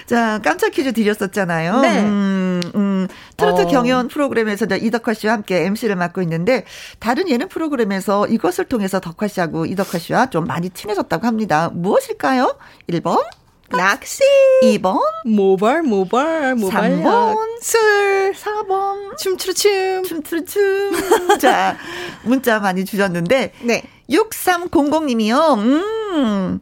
자, 0.07 0.39
깜짝 0.45 0.71
퀴즈 0.73 0.93
드렸 0.93 1.14
었잖아요. 1.23 1.81
네. 1.81 2.01
음, 2.01 2.61
음, 2.75 3.09
트로트 3.37 3.63
어. 3.63 3.67
경연 3.67 4.09
프로그램에서 4.09 4.67
이덕화 4.67 5.15
씨와 5.15 5.35
함께 5.35 5.65
MC를 5.65 5.97
맡고 5.97 6.23
있는데 6.23 6.65
다른 6.99 7.29
예능 7.29 7.49
프로그램에서 7.49 8.27
이것을 8.27 8.65
통해서 8.67 9.01
덕화 9.01 9.29
씨하고 9.29 9.67
이덕화 9.67 9.99
씨와 9.99 10.31
좀 10.31 10.45
많이 10.45 10.71
친해졌다고 10.71 11.27
합니다. 11.27 11.71
무엇일까요? 11.73 12.57
1번 12.89 13.23
낚시 13.71 14.23
2번 14.63 15.01
모발 15.25 15.83
모발 15.83 16.55
모발 16.55 16.91
3번 16.91 17.37
술 17.61 18.33
4번 18.35 19.17
춤추르 19.17 19.55
춤 19.55 20.03
춤추르 20.05 20.45
춤 20.45 20.93
자 21.41 21.77
문자 22.23 22.61
많이 22.61 22.85
주셨는데 22.85 23.53
네 23.63 23.83
6300님이요 24.11 25.59
음 25.59 26.61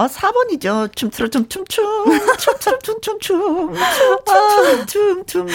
어, 0.00 0.06
4번이죠. 0.06 0.96
춤추러 0.96 1.28
춤, 1.28 1.46
춤춤. 1.46 1.84
춤추러 2.38 2.78
춤, 2.78 3.00
춤 3.02 3.20
춤. 3.20 3.74
춤춤, 4.86 5.26
춤춤. 5.26 5.46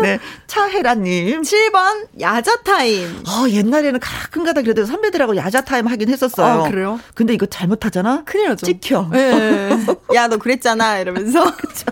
네, 0.00 0.18
차혜라님. 0.46 1.42
7번, 1.42 2.06
야자타임. 2.18 3.24
어, 3.28 3.46
옛날에는 3.50 4.00
가끔가다 4.00 4.62
그래도 4.62 4.86
선배들하고 4.86 5.36
야자타임 5.36 5.86
하긴 5.86 6.08
했었어요. 6.08 6.62
아, 6.64 6.70
그래요? 6.70 6.98
근데 7.14 7.34
이거 7.34 7.44
잘못하잖아? 7.44 8.22
큰일 8.24 8.48
나죠. 8.48 8.64
찍혀. 8.64 9.08
네. 9.12 9.70
야, 10.14 10.28
너 10.28 10.38
그랬잖아. 10.38 10.98
이러면서. 10.98 11.44
그쵸. 11.56 11.84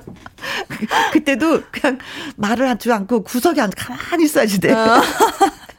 그때도 1.12 1.60
그냥 1.70 1.98
말을 2.36 2.70
하지 2.70 2.90
않고 2.90 3.22
구석에 3.24 3.60
앉아 3.60 3.74
가만히 3.76 4.24
있어야지 4.24 4.60
돼. 4.60 4.74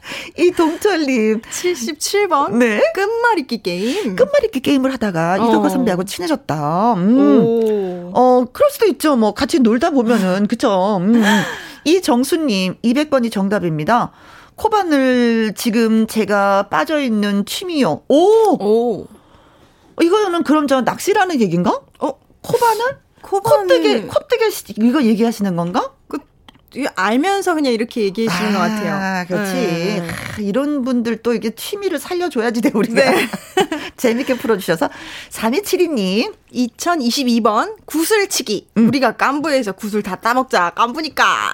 어. 0.02 0.32
이동철님. 0.36 1.40
77번. 1.42 2.56
네. 2.56 2.82
끝말잇기 2.94 3.62
게임. 3.62 4.16
끝말잇기 4.16 4.60
게임을 4.60 4.92
하다가 4.94 5.38
어. 5.40 5.48
이덕화 5.48 5.68
선배하고 5.68 6.04
친해졌다. 6.04 6.94
음. 6.94 8.10
어, 8.14 8.44
그럴 8.52 8.70
수도 8.70 8.86
있죠. 8.86 9.16
뭐, 9.16 9.32
같이 9.34 9.60
놀다 9.60 9.90
보면은. 9.90 10.46
그쵸. 10.48 10.98
음. 11.00 11.22
이정수님, 11.84 12.76
200번이 12.82 13.30
정답입니다. 13.32 14.12
코바늘 14.56 15.54
지금 15.56 16.06
제가 16.06 16.68
빠져 16.68 17.00
있는 17.00 17.44
취미요. 17.44 18.02
오! 18.08 18.56
오. 18.60 19.06
이거는 20.00 20.42
그럼 20.44 20.66
저 20.66 20.82
낚시라는 20.82 21.40
얘기인가? 21.40 21.80
어, 21.98 22.12
코바늘? 22.42 22.98
코바늘. 23.22 23.66
콧대게, 23.66 24.06
콧대게 24.06 24.50
이거 24.86 25.02
얘기하시는 25.02 25.56
건가? 25.56 25.92
그 26.72 26.84
알면서 26.94 27.54
그냥 27.54 27.72
이렇게 27.72 28.02
얘기해 28.02 28.28
주는 28.28 28.50
아, 28.50 28.52
것 28.52 28.58
같아요. 28.58 29.26
그렇지. 29.26 29.52
네. 29.52 30.08
아, 30.08 30.40
이런 30.40 30.82
분들 30.84 31.18
또 31.22 31.34
이게 31.34 31.50
취미를 31.50 31.98
살려줘야지 31.98 32.62
돼, 32.62 32.70
우리가. 32.72 33.10
네. 33.10 33.28
재밌게 33.96 34.38
풀어주셔서. 34.38 34.88
3272님. 35.30 36.34
2022번 36.54 37.76
구슬치기. 37.86 38.68
음. 38.76 38.88
우리가 38.88 39.12
깐부에서 39.12 39.72
구슬 39.72 40.02
다 40.02 40.16
따먹자. 40.16 40.70
깐부니까. 40.74 41.52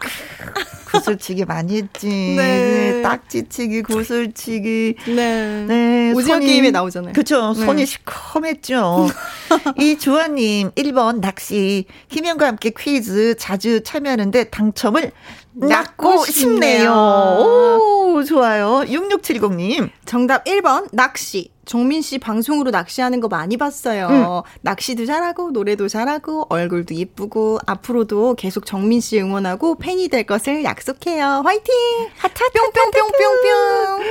구슬치기 0.91 1.45
많이 1.45 1.77
했지. 1.77 2.09
네. 2.37 3.03
딱지치기, 3.03 3.83
구슬치기. 3.83 4.95
네. 5.15 5.65
네. 5.67 6.13
오징어 6.13 6.39
게임에 6.39 6.71
나오잖아요. 6.71 7.13
그쵸. 7.13 7.55
네. 7.57 7.65
손이 7.65 7.85
시커맸죠. 7.85 9.09
이 9.79 9.99
주아님, 9.99 10.71
1번 10.73 11.21
낚시. 11.21 11.85
김현과 12.09 12.47
함께 12.47 12.71
퀴즈 12.77 13.37
자주 13.39 13.83
참여하는데 13.83 14.45
당첨을 14.45 15.13
낳고 15.53 16.25
싶네요. 16.25 16.93
오, 16.93 18.23
좋아요. 18.25 18.85
6670님. 18.87 19.91
정답 20.05 20.45
1번, 20.45 20.89
낚시. 20.93 21.51
정민 21.69 22.01
씨 22.01 22.19
방송으로 22.19 22.71
낚시하는 22.71 23.21
거 23.21 23.29
많이 23.29 23.59
봤어요. 23.59 24.09
응. 24.11 24.51
낚시도 24.63 25.05
잘하고 25.05 25.51
노래도 25.51 25.87
잘하고 25.87 26.47
얼굴도 26.49 26.95
예쁘고 26.95 27.59
앞으로도 27.67 28.37
계속 28.37 28.65
정민 28.65 29.03
씨 29.03 29.21
응원하고 29.21 29.77
팬이 29.77 30.09
될 30.09 30.25
것을 30.25 30.65
약속해요. 30.65 31.43
화이팅! 31.45 31.75
하트 32.17 32.43
뿅뿅뿅뿅뿅. 32.73 34.03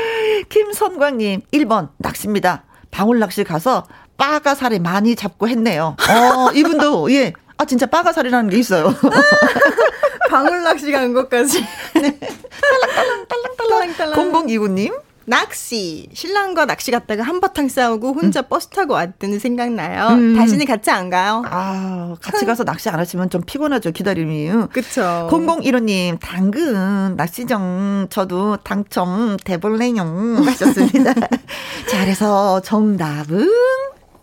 김선광님 0.50 1.42
1번 1.52 1.90
낚시입니다. 1.98 2.64
방울 2.92 3.18
낚시 3.18 3.44
가서 3.44 3.88
빠가사리 4.18 4.78
많이 4.78 5.16
잡고 5.16 5.48
했네요. 5.48 5.98
어, 6.00 6.52
이분도 6.54 7.12
예. 7.18 7.34
아 7.58 7.66
진짜 7.66 7.88
빠가사리라는 7.88 8.52
게 8.52 8.58
있어요. 8.58 8.94
방울 10.30 10.62
낚시 10.62 10.92
간 10.92 11.12
것까지. 11.12 11.60
네. 12.00 12.20
딸랑딸랑 12.22 13.26
딸랑딸랑. 13.58 14.32
0029님. 14.32 15.07
낚시. 15.30 16.08
신랑과 16.14 16.66
낚시 16.66 16.90
갔다가 16.90 17.22
한바탕 17.22 17.68
싸우고 17.68 18.14
혼자 18.14 18.40
음. 18.40 18.46
버스 18.50 18.68
타고 18.68 18.94
왔더니 18.94 19.40
생각나요. 19.40 20.16
음. 20.16 20.36
다시는 20.38 20.66
같이 20.66 20.90
안 20.90 21.10
가요. 21.10 21.44
아, 21.46 22.16
같이 22.22 22.46
가서 22.46 22.64
낚시 22.64 22.88
안 22.90 22.98
하시면 22.98 23.30
좀 23.30 23.42
피곤하죠, 23.46 23.92
기다림이. 23.92 24.50
그쵸. 24.72 25.28
0015님, 25.30 26.18
당근, 26.22 27.18
낚시정, 27.18 28.08
저도 28.10 28.56
당첨, 28.64 29.36
대볼레용 29.44 30.44
하셨습니다. 30.46 31.14
자, 31.92 32.06
그래서 32.06 32.62
정답은? 32.62 33.52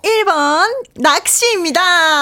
1번 0.02 0.86
낚시입니다. 0.96 1.80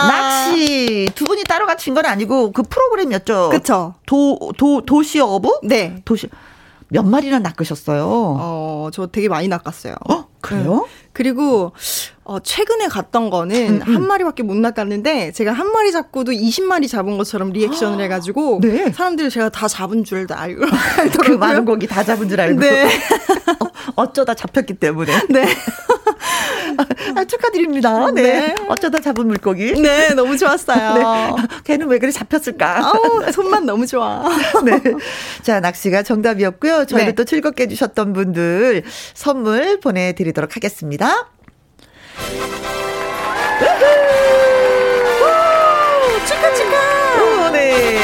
낚시 0.09 1.09
두 1.14 1.25
분이 1.25 1.45
따로 1.45 1.66
같이 1.66 1.92
건 1.92 2.07
아니고 2.07 2.53
그 2.53 2.62
프로그램이었죠. 2.62 3.51
그쵸. 3.51 3.95
도도 4.07 4.83
도시 4.87 5.21
어부? 5.21 5.61
네. 5.64 6.01
도시 6.05 6.29
몇 6.92 7.02
마리나 7.05 7.38
낚으셨어요? 7.38 8.05
어, 8.07 8.90
저 8.92 9.07
되게 9.07 9.28
많이 9.28 9.48
낚았어요. 9.48 9.94
어? 10.09 10.26
그래요? 10.42 10.87
네. 10.87 11.02
그리고 11.12 11.72
어 12.24 12.38
최근에 12.40 12.88
갔던 12.88 13.31
거는 13.31 13.57
음, 13.57 13.83
음. 13.87 13.94
한 13.96 14.07
마리밖에 14.07 14.42
못 14.42 14.57
낚았는데 14.57 15.33
제가 15.33 15.52
한 15.52 15.70
마리 15.72 15.92
잡고도 15.92 16.33
20마리 16.33 16.88
잡은 16.88 17.16
것처럼 17.16 17.50
리액션을 17.50 18.02
해 18.02 18.09
가지고 18.09 18.61
네. 18.61 18.90
사람들이 18.90 19.31
제가 19.31 19.48
다 19.50 19.68
잡은 19.68 20.05
줄 20.05 20.26
알고 20.31 20.66
그 21.24 21.33
많은 21.33 21.64
고기 21.64 21.87
다 21.87 22.02
잡은 22.02 22.28
줄 22.28 22.40
알고. 22.40 22.61
네. 22.61 22.88
어, 23.96 24.12
쩌다 24.12 24.35
잡혔기 24.35 24.74
때문에. 24.74 25.12
네. 25.28 25.46
아, 27.16 27.25
축하드립니다. 27.25 28.11
네. 28.11 28.22
네. 28.22 28.55
어쩌다 28.68 29.01
잡은 29.01 29.27
물고기. 29.27 29.72
네, 29.81 30.14
너무 30.14 30.37
좋았어요. 30.37 30.94
네. 30.94 31.42
걔는 31.64 31.88
왜 31.88 31.98
그래 31.98 32.11
잡혔을까? 32.11 32.79
아우, 32.79 33.33
손만 33.33 33.66
너무 33.66 33.87
좋아. 33.87 34.29
네. 34.64 34.81
자, 35.42 35.61
낚시가 35.61 36.03
정답이었고요. 36.03 36.87
저희를 36.87 37.11
네. 37.11 37.14
또 37.14 37.25
즐겁게 37.25 37.64
해주셨던 37.64 38.12
분들 38.12 38.83
선물 39.14 39.81
보내드리도록 39.81 40.57
하겠습니다. 40.57 41.29
축하, 46.27 46.55
축하! 46.55 47.46
오, 47.46 47.51
네. 47.51 48.02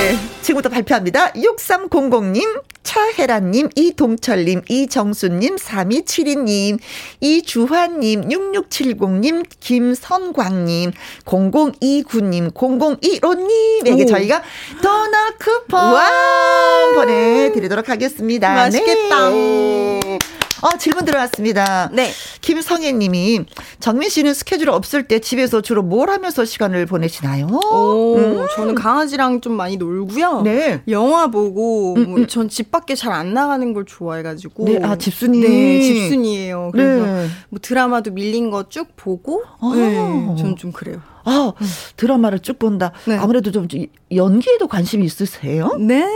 지금부터 0.48 0.70
발표합니다. 0.70 1.32
6300님, 1.32 2.62
차혜란님, 2.82 3.68
이동철님, 3.74 4.62
이정수님, 4.66 5.56
3272님, 5.56 6.78
이주환님, 7.20 8.28
6670님, 8.30 9.44
김선광님, 9.60 10.92
0029님, 11.26 12.52
0015님에게 12.54 14.04
오. 14.04 14.06
저희가 14.06 14.42
도넛 14.82 15.38
쿠폰 15.38 16.94
보내드리도록 16.94 17.90
하겠습니다. 17.90 18.54
맛있겠다. 18.54 19.28
네. 19.28 20.18
어, 20.62 20.76
질문 20.78 21.04
들어왔습니다. 21.04 21.90
네. 21.92 22.10
김성애 22.40 22.92
님이 22.92 23.44
정민 23.80 24.08
씨는 24.08 24.34
스케줄 24.34 24.70
없을 24.70 25.06
때 25.08 25.18
집에서 25.18 25.60
주로 25.60 25.82
뭘 25.82 26.10
하면서 26.10 26.44
시간을 26.44 26.86
보내시나요? 26.86 27.46
오, 27.46 28.16
음. 28.16 28.46
저는 28.56 28.74
강아지랑 28.74 29.40
좀 29.40 29.52
많이 29.54 29.76
놀고요. 29.76 30.42
네. 30.42 30.82
영화 30.88 31.28
보고 31.28 31.94
음, 31.94 32.16
음. 32.16 32.26
전집 32.26 32.70
밖에 32.70 32.94
잘 32.94 33.08
안 33.12 33.32
나가는 33.34 33.72
걸 33.72 33.84
좋아해 33.86 34.22
가지고. 34.22 34.64
네, 34.66 34.78
아 34.82 34.96
집순이. 34.96 35.40
네, 35.40 35.80
집순이에요. 35.80 36.70
그래서 36.72 37.06
네. 37.06 37.28
뭐 37.48 37.58
드라마도 37.60 38.10
밀린 38.12 38.50
거 38.50 38.68
쭉 38.68 38.88
보고. 38.96 39.42
아. 39.60 39.72
네, 39.74 39.94
저는 40.36 40.56
좀 40.56 40.72
그래요. 40.72 41.00
아, 41.24 41.52
드라마를 41.96 42.40
쭉 42.40 42.58
본다. 42.58 42.92
네. 43.06 43.16
아무래도 43.16 43.50
좀 43.50 43.66
연기에도 44.14 44.66
관심이 44.68 45.04
있으세요? 45.04 45.76
네. 45.78 46.06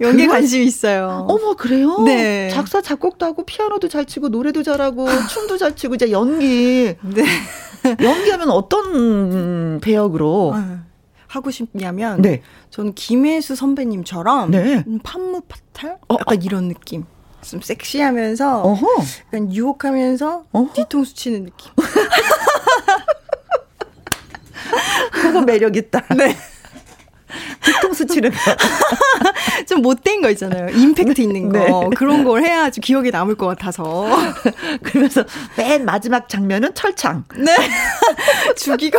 연기에 0.00 0.26
관심이 0.26 0.64
있어요. 0.64 1.26
어머, 1.28 1.54
그래요? 1.54 2.00
네. 2.04 2.48
작사, 2.50 2.80
작곡도 2.80 3.26
하고, 3.26 3.44
피아노도 3.44 3.88
잘 3.88 4.04
치고, 4.04 4.28
노래도 4.28 4.62
잘하고, 4.62 5.06
춤도 5.30 5.58
잘 5.58 5.76
치고, 5.76 5.94
이제 5.96 6.10
연기. 6.10 6.94
네. 7.02 7.24
연기하면 8.00 8.50
어떤 8.50 9.80
배역으로? 9.80 10.52
아, 10.54 10.84
하고 11.26 11.50
싶냐면, 11.50 12.22
네. 12.22 12.42
저는 12.70 12.94
김혜수 12.94 13.56
선배님처럼, 13.56 14.50
네. 14.50 14.84
판무 15.02 15.42
파탈? 15.42 15.98
어, 16.08 16.16
약간 16.20 16.36
어. 16.36 16.40
이런 16.42 16.68
느낌. 16.68 17.04
좀 17.42 17.60
섹시하면서, 17.60 18.62
어허. 18.62 18.86
약간 19.26 19.52
유혹하면서, 19.52 20.44
어허. 20.52 20.72
뒤통수 20.74 21.14
치는 21.14 21.44
느낌. 21.44 21.72
그거 25.12 25.40
매력 25.42 25.76
있다. 25.76 26.02
네. 26.16 26.36
뒤통수 27.64 28.06
치는 28.06 28.30
거. 28.30 28.36
좀 29.66 29.82
못된 29.82 30.20
거 30.20 30.30
있잖아요. 30.30 30.68
임팩트 30.70 31.20
있는 31.20 31.48
거. 31.48 31.58
네. 31.58 31.96
그런 31.96 32.24
걸 32.24 32.42
해야지 32.42 32.80
기억에 32.80 33.10
남을 33.10 33.36
것 33.36 33.46
같아서. 33.46 34.08
그러면서 34.82 35.24
맨 35.56 35.84
마지막 35.84 36.28
장면은 36.28 36.74
철창. 36.74 37.24
네. 37.36 37.54
죽이고. 38.56 38.98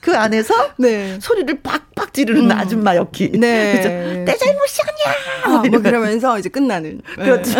그 0.00 0.16
안에서 0.16 0.54
네. 0.78 1.18
소리를 1.20 1.60
빡빡 1.62 2.12
지르는 2.14 2.50
음. 2.50 2.52
아줌마 2.52 2.96
역기. 2.96 3.32
네. 3.32 3.72
그래서 3.72 3.88
내 3.88 4.36
잘못이 4.36 4.80
아니야. 4.82 5.16
아, 5.44 5.68
뭐 5.68 5.80
그러면서 5.80 6.38
이제 6.38 6.48
끝나는. 6.48 7.02
그렇지. 7.16 7.54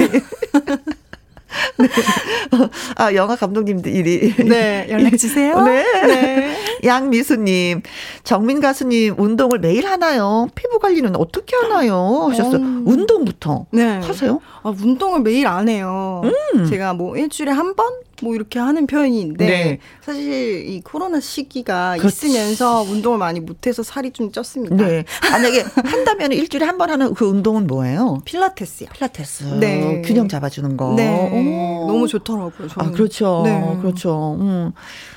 네. 1.78 1.86
네. 1.86 2.68
아, 2.96 3.14
영화 3.14 3.36
감독님들이. 3.36 4.34
네, 4.44 4.86
연락 4.90 5.16
주세요. 5.16 5.61
네. 5.62 5.84
네. 6.07 6.57
양미수님, 6.84 7.82
정민 8.24 8.61
가수님, 8.61 9.14
운동을 9.18 9.59
매일 9.59 9.86
하나요? 9.86 10.48
피부 10.55 10.78
관리는 10.78 11.14
어떻게 11.16 11.57
하나요? 11.57 12.28
하셨어요. 12.30 12.57
음. 12.57 12.84
운동부터. 12.86 13.66
네. 13.70 14.00
하세요? 14.00 14.40
아, 14.62 14.70
운동을 14.70 15.20
매일 15.20 15.46
안 15.46 15.68
해요. 15.68 16.22
음. 16.55 16.66
제가 16.66 16.94
뭐 16.94 17.16
일주일에 17.16 17.50
한 17.53 17.74
번? 17.74 17.86
뭐 18.22 18.34
이렇게 18.34 18.58
하는 18.58 18.86
편인데 18.86 19.46
네. 19.46 19.78
사실 20.00 20.66
이 20.68 20.80
코로나 20.80 21.20
시기가 21.20 21.96
그렇지. 21.98 22.28
있으면서 22.28 22.82
운동을 22.82 23.18
많이 23.18 23.40
못해서 23.40 23.82
살이 23.82 24.10
좀 24.12 24.30
쪘습니다. 24.30 24.74
네. 24.76 25.04
만약에 25.30 25.64
한다면 25.84 26.32
일주일에 26.32 26.64
한 26.66 26.78
번 26.78 26.90
하는 26.90 27.14
그 27.14 27.26
운동은 27.26 27.66
뭐예요? 27.66 28.20
필라테스요. 28.24 28.88
필라테스. 28.94 29.44
네. 29.60 30.02
균형 30.04 30.26
잡아주는 30.28 30.76
거. 30.76 30.94
네. 30.96 31.08
오. 31.08 31.86
너무 31.86 32.08
좋더라고요. 32.08 32.68
저는. 32.68 32.88
아 32.88 32.92
그렇죠. 32.92 33.42
네. 33.44 33.76
그렇죠. 33.80 34.36
음. 34.40 34.72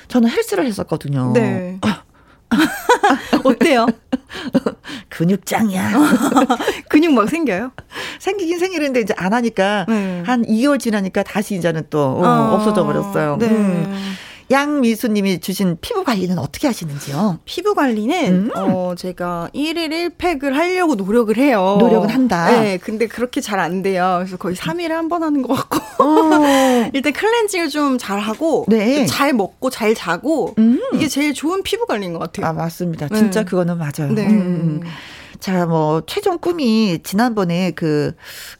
저는 0.08 0.28
헬스를 0.28 0.66
했었거든요. 0.66 1.32
네. 1.34 1.78
어때요? 3.44 3.86
근육장이야. 5.08 5.92
근육 6.88 7.12
막 7.12 7.28
생겨요? 7.28 7.72
생기긴 8.18 8.58
생기는데 8.58 9.00
이제 9.00 9.14
안 9.16 9.32
하니까 9.32 9.86
네. 9.88 10.22
한 10.26 10.44
2개월 10.44 10.78
지나니까 10.78 11.22
다시 11.22 11.54
이제는 11.54 11.84
또 11.90 12.00
어, 12.00 12.26
어, 12.26 12.54
없어져 12.54 12.84
버렸어요. 12.84 13.36
네. 13.38 13.46
음. 13.46 14.16
양미수님이 14.50 15.40
주신 15.40 15.76
피부 15.80 16.04
관리는 16.04 16.38
어떻게 16.38 16.66
하시는지요? 16.68 17.40
피부 17.44 17.74
관리는 17.74 18.26
음. 18.32 18.50
어 18.54 18.94
제가 18.96 19.50
1일 19.54 20.16
1팩을 20.18 20.52
하려고 20.52 20.94
노력을 20.94 21.36
해요. 21.36 21.76
노력을 21.80 22.08
한다. 22.12 22.50
네, 22.50 22.78
근데 22.78 23.06
그렇게 23.06 23.40
잘 23.40 23.56
안 23.58 23.82
돼요. 23.82 24.16
그래서 24.18 24.36
거의 24.36 24.54
3일에 24.54 24.88
한 24.90 25.08
번 25.08 25.22
하는 25.22 25.42
것 25.42 25.54
같고. 25.54 26.04
어. 26.04 26.90
일단 26.92 27.12
클렌징을 27.12 27.68
좀 27.70 27.96
잘 27.98 28.18
하고 28.20 28.66
네. 28.68 29.06
잘 29.06 29.32
먹고 29.32 29.70
잘 29.70 29.94
자고 29.94 30.54
음. 30.58 30.78
이게 30.94 31.08
제일 31.08 31.32
좋은 31.34 31.62
피부 31.62 31.86
관리인 31.86 32.12
것 32.12 32.18
같아요. 32.18 32.46
아 32.46 32.52
맞습니다. 32.52 33.08
진짜 33.08 33.40
네. 33.40 33.44
그거는 33.46 33.78
맞아요. 33.78 34.12
네. 34.12 34.26
음. 34.26 34.82
자, 35.40 35.66
뭐, 35.66 36.02
최종 36.06 36.38
꿈이 36.38 36.98
지난번에 37.02 37.72
그 37.72 38.12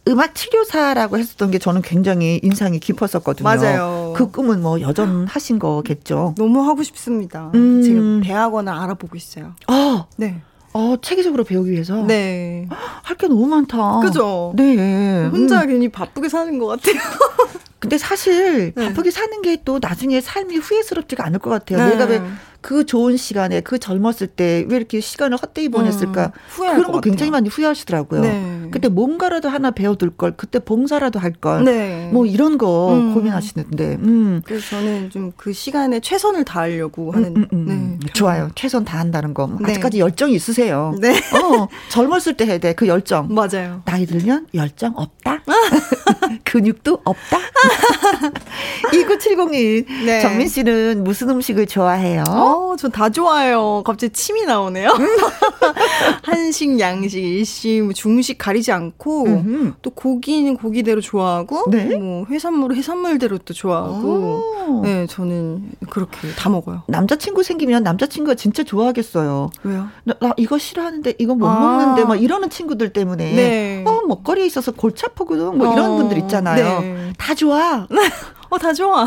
음악 0.09 0.35
치료사라고 0.35 1.19
했었던 1.19 1.51
게 1.51 1.59
저는 1.59 1.83
굉장히 1.83 2.41
인상이 2.43 2.79
깊었었거든요. 2.81 3.45
맞아요. 3.45 4.13
그 4.17 4.31
꿈은 4.31 4.63
뭐 4.63 4.81
여전하신 4.81 5.59
거겠죠. 5.59 6.35
너무 6.39 6.63
하고 6.69 6.83
싶습니다. 6.83 7.51
음. 7.55 7.83
지금 7.83 8.21
대학원을 8.23 8.73
알아보고 8.73 9.17
있어요. 9.17 9.53
아, 9.67 10.07
네. 10.17 10.41
어, 10.73 10.97
체계적으로 11.01 11.45
배우기 11.45 11.71
위해서? 11.71 12.03
네. 12.05 12.69
할 13.03 13.17
게 13.17 13.29
너무 13.29 13.47
많다. 13.47 14.01
그죠? 14.01 14.53
네. 14.57 15.27
혼자 15.33 15.63
음. 15.63 15.69
괜히 15.69 15.89
바쁘게 15.89 16.29
사는 16.29 16.59
것 16.59 16.67
같아요. 16.67 17.01
근데 17.79 17.97
사실 17.99 18.73
네. 18.75 18.89
바쁘게 18.89 19.11
사는 19.11 19.41
게 19.43 19.57
또 19.65 19.79
나중에 19.81 20.21
삶이 20.21 20.57
후회스럽지가 20.57 21.25
않을 21.27 21.39
것 21.39 21.49
같아요. 21.51 21.79
네. 21.79 21.95
내가 21.95 22.05
왜 22.05 22.23
그 22.67 22.85
좋은 22.85 23.17
시간에 23.17 23.61
그 23.61 23.79
젊었을 23.79 24.27
때 24.27 24.65
왜 24.69 24.77
이렇게 24.77 24.99
시간을 25.01 25.39
헛되이 25.39 25.69
보냈을까 25.69 26.33
음, 26.59 26.77
그런 26.77 26.91
거 26.91 27.01
굉장히 27.01 27.31
많이 27.31 27.49
후회하시더라고요. 27.49 28.21
네. 28.23 28.69
그때 28.73 28.89
뭔가라도 28.89 29.49
하나 29.49 29.71
배워둘 29.71 30.17
걸 30.17 30.33
그때 30.37 30.59
봉사라도 30.59 31.21
할 31.21 31.31
걸뭐 31.33 31.65
네. 31.65 32.11
이런 32.27 32.59
거 32.59 32.93
음. 32.95 33.15
고민하시는데 33.15 33.99
음. 34.03 34.43
그래서 34.45 34.71
저는 34.71 35.11
좀 35.11 35.33
그 35.37 35.53
시간에 35.53 36.01
최선을 36.01 36.45
다하려고 36.45 37.11
음, 37.11 37.15
하는 37.15 37.37
음, 37.37 37.47
음, 37.53 38.01
네. 38.03 38.13
좋아요. 38.15 38.49
최선 38.57 38.85
다한다는 38.85 39.33
거뭐 39.35 39.59
네. 39.61 39.71
아직까지 39.71 40.01
열정이 40.01 40.35
있으세요. 40.35 40.95
네. 41.01 41.11
어, 41.17 41.69
젊었을 41.91 42.37
때 42.37 42.47
해야 42.47 42.59
돼 42.59 42.73
그 42.75 42.89
열정. 42.89 43.33
맞아요. 43.33 43.83
나이 43.85 44.07
들면 44.07 44.49
열정 44.55 44.93
없다. 44.97 45.43
근육도 46.45 47.01
없다. 47.05 47.39
2970님 48.93 49.87
네. 50.07 50.21
정민 50.21 50.49
씨는 50.49 51.05
무슨 51.05 51.31
음식을 51.31 51.67
좋아해요? 51.67 52.25
어? 52.29 52.56
어, 52.57 52.75
전다 52.77 53.11
좋아요. 53.11 53.83
갑자기 53.85 54.13
침이 54.13 54.47
나오네요. 54.47 54.89
한식, 56.23 56.81
양식, 56.81 57.23
일식, 57.23 57.83
뭐 57.83 57.93
중식 57.93 58.39
가리지 58.39 58.73
않고 58.73 59.25
음흠. 59.27 59.73
또 59.83 59.91
고기는 59.91 60.57
고기대로 60.57 61.03
좋아하고 61.03 61.71
네? 61.71 61.97
뭐 61.97 62.25
해산물 62.31 62.75
해산물대로 62.75 63.39
또 63.39 63.53
좋아하고. 63.53 64.83
네, 64.83 65.07
저는 65.07 65.71
그렇게 65.91 66.29
다 66.37 66.49
먹어요. 66.49 66.83
남자친구 66.89 67.43
생기면 67.43 67.83
남자친구가 67.83 68.35
진짜 68.35 68.65
좋아하겠어요. 68.65 69.51
왜요? 69.63 69.89
나, 70.05 70.15
나 70.21 70.33
이거 70.39 70.59
싫어하는데 70.59 71.15
이거 71.19 71.35
못 71.35 71.47
아. 71.47 71.61
먹는데 71.61 72.05
막 72.05 72.17
이러는 72.17 72.49
친구들 72.49 72.93
때문에 72.93 73.35
네. 73.35 73.85
어, 73.87 74.01
먹거리에 74.07 74.47
있어서 74.47 74.73
골치 74.73 75.05
아프거든. 75.05 75.59
뭐 75.59 75.73
이런 75.73 75.91
어. 75.93 75.97
분들 75.97 76.19
있잖아요. 76.19 76.81
네. 76.81 77.13
다 77.19 77.35
좋아. 77.35 77.87
어, 78.49 78.59
다 78.59 78.73
좋아. 78.73 79.07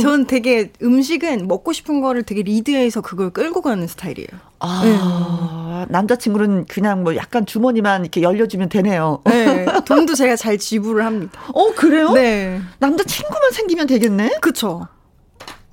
전 0.00 0.26
되게 0.26 0.72
음식은 0.82 1.48
먹고 1.48 1.72
싶은 1.72 2.00
거를 2.00 2.22
되게 2.22 2.42
리드해서 2.42 3.00
그걸 3.00 3.30
끌고 3.30 3.62
가는 3.62 3.86
스타일이에요. 3.86 4.28
아, 4.60 5.86
네. 5.88 5.92
남자친구는 5.92 6.66
그냥 6.66 7.02
뭐 7.02 7.16
약간 7.16 7.44
주머니만 7.46 8.02
이렇게 8.02 8.22
열려주면 8.22 8.68
되네요. 8.68 9.20
네. 9.24 9.66
돈도 9.84 10.14
제가 10.14 10.36
잘 10.36 10.58
지불을 10.58 11.04
합니다. 11.04 11.40
어, 11.52 11.72
그래요? 11.74 12.12
네. 12.12 12.60
남자친구만 12.78 13.50
생기면 13.52 13.86
되겠네? 13.86 14.36
그쵸. 14.40 14.86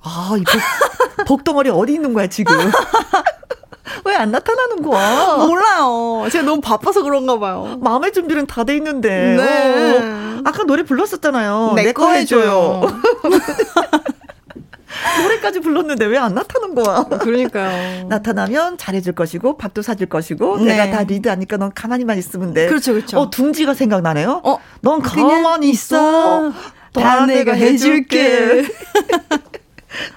아, 0.02 0.34
이 0.38 0.42
복, 0.44 1.26
복덩어리 1.26 1.70
어디 1.70 1.94
있는 1.94 2.12
거야, 2.12 2.26
지금? 2.26 2.54
왜 4.04 4.14
안 4.14 4.30
나타나는 4.30 4.82
거야? 4.82 5.36
몰라요. 5.46 6.28
제가 6.30 6.44
너무 6.44 6.60
바빠서 6.60 7.02
그런가 7.02 7.38
봐요. 7.38 7.78
마음의 7.80 8.12
준비는 8.12 8.46
다 8.46 8.62
돼 8.64 8.76
있는데. 8.76 9.36
네. 9.36 9.98
어. 9.98 10.40
아까 10.44 10.62
노래 10.64 10.82
불렀었잖아요. 10.84 11.72
내 11.74 11.92
거 11.92 12.12
해줘요. 12.12 12.82
노래까지 15.22 15.60
불렀는데 15.60 16.04
왜 16.06 16.18
안 16.18 16.34
나타난 16.34 16.74
거야? 16.76 17.02
그러니까요. 17.04 18.06
나타나면 18.08 18.78
잘해줄 18.78 19.14
것이고 19.14 19.56
밥도 19.56 19.82
사줄 19.82 20.08
것이고 20.08 20.58
네. 20.58 20.76
내가 20.76 20.90
다 20.96 21.02
리드하니까 21.02 21.56
넌 21.56 21.72
가만히만 21.74 22.18
있으면 22.18 22.54
돼. 22.54 22.68
그렇죠, 22.68 22.92
그렇죠. 22.92 23.18
어 23.18 23.30
둥지가 23.30 23.74
생각나네요. 23.74 24.42
어, 24.44 24.58
넌 24.80 25.02
가만히 25.02 25.70
있어. 25.70 26.52
다 26.92 27.26
내가 27.26 27.52
해줄게. 27.54 28.64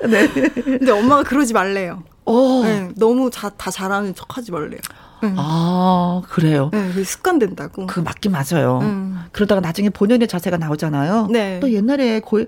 네. 0.07 0.27
근데 0.29 0.91
엄마가 0.91 1.23
그러지 1.23 1.53
말래요. 1.53 2.03
어. 2.25 2.61
네, 2.63 2.89
너무 2.95 3.29
자, 3.31 3.49
다 3.49 3.71
잘하는 3.71 4.15
척 4.15 4.37
하지 4.37 4.51
말래요. 4.51 4.79
네. 5.21 5.33
아 5.37 6.21
그래요. 6.29 6.69
네, 6.73 6.91
그 6.93 7.03
습관 7.03 7.39
된다고. 7.39 7.85
그 7.87 7.99
맞긴 7.99 8.31
맞아요. 8.31 8.79
음. 8.81 9.23
그러다가 9.31 9.61
나중에 9.61 9.89
본연의 9.89 10.27
자세가 10.27 10.57
나오잖아요. 10.57 11.27
네. 11.31 11.59
또 11.59 11.71
옛날에 11.71 12.19
거의 12.19 12.47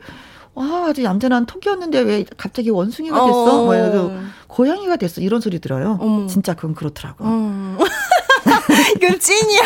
와 0.54 0.88
아주 0.88 1.04
얌전한 1.04 1.46
톡이었는데 1.46 2.00
왜 2.02 2.26
갑자기 2.36 2.70
원숭이가 2.70 3.26
됐어? 3.26 3.62
어. 3.62 3.66
뭐 3.66 4.22
고양이가 4.48 4.96
됐어 4.96 5.22
이런 5.22 5.40
소리 5.40 5.60
들어요. 5.60 5.98
어머. 6.02 6.28
진짜 6.28 6.54
그건 6.56 6.74
그렇더라고. 6.74 7.24
어. 7.26 7.78
이건 8.98 9.20
찐이야. 9.20 9.62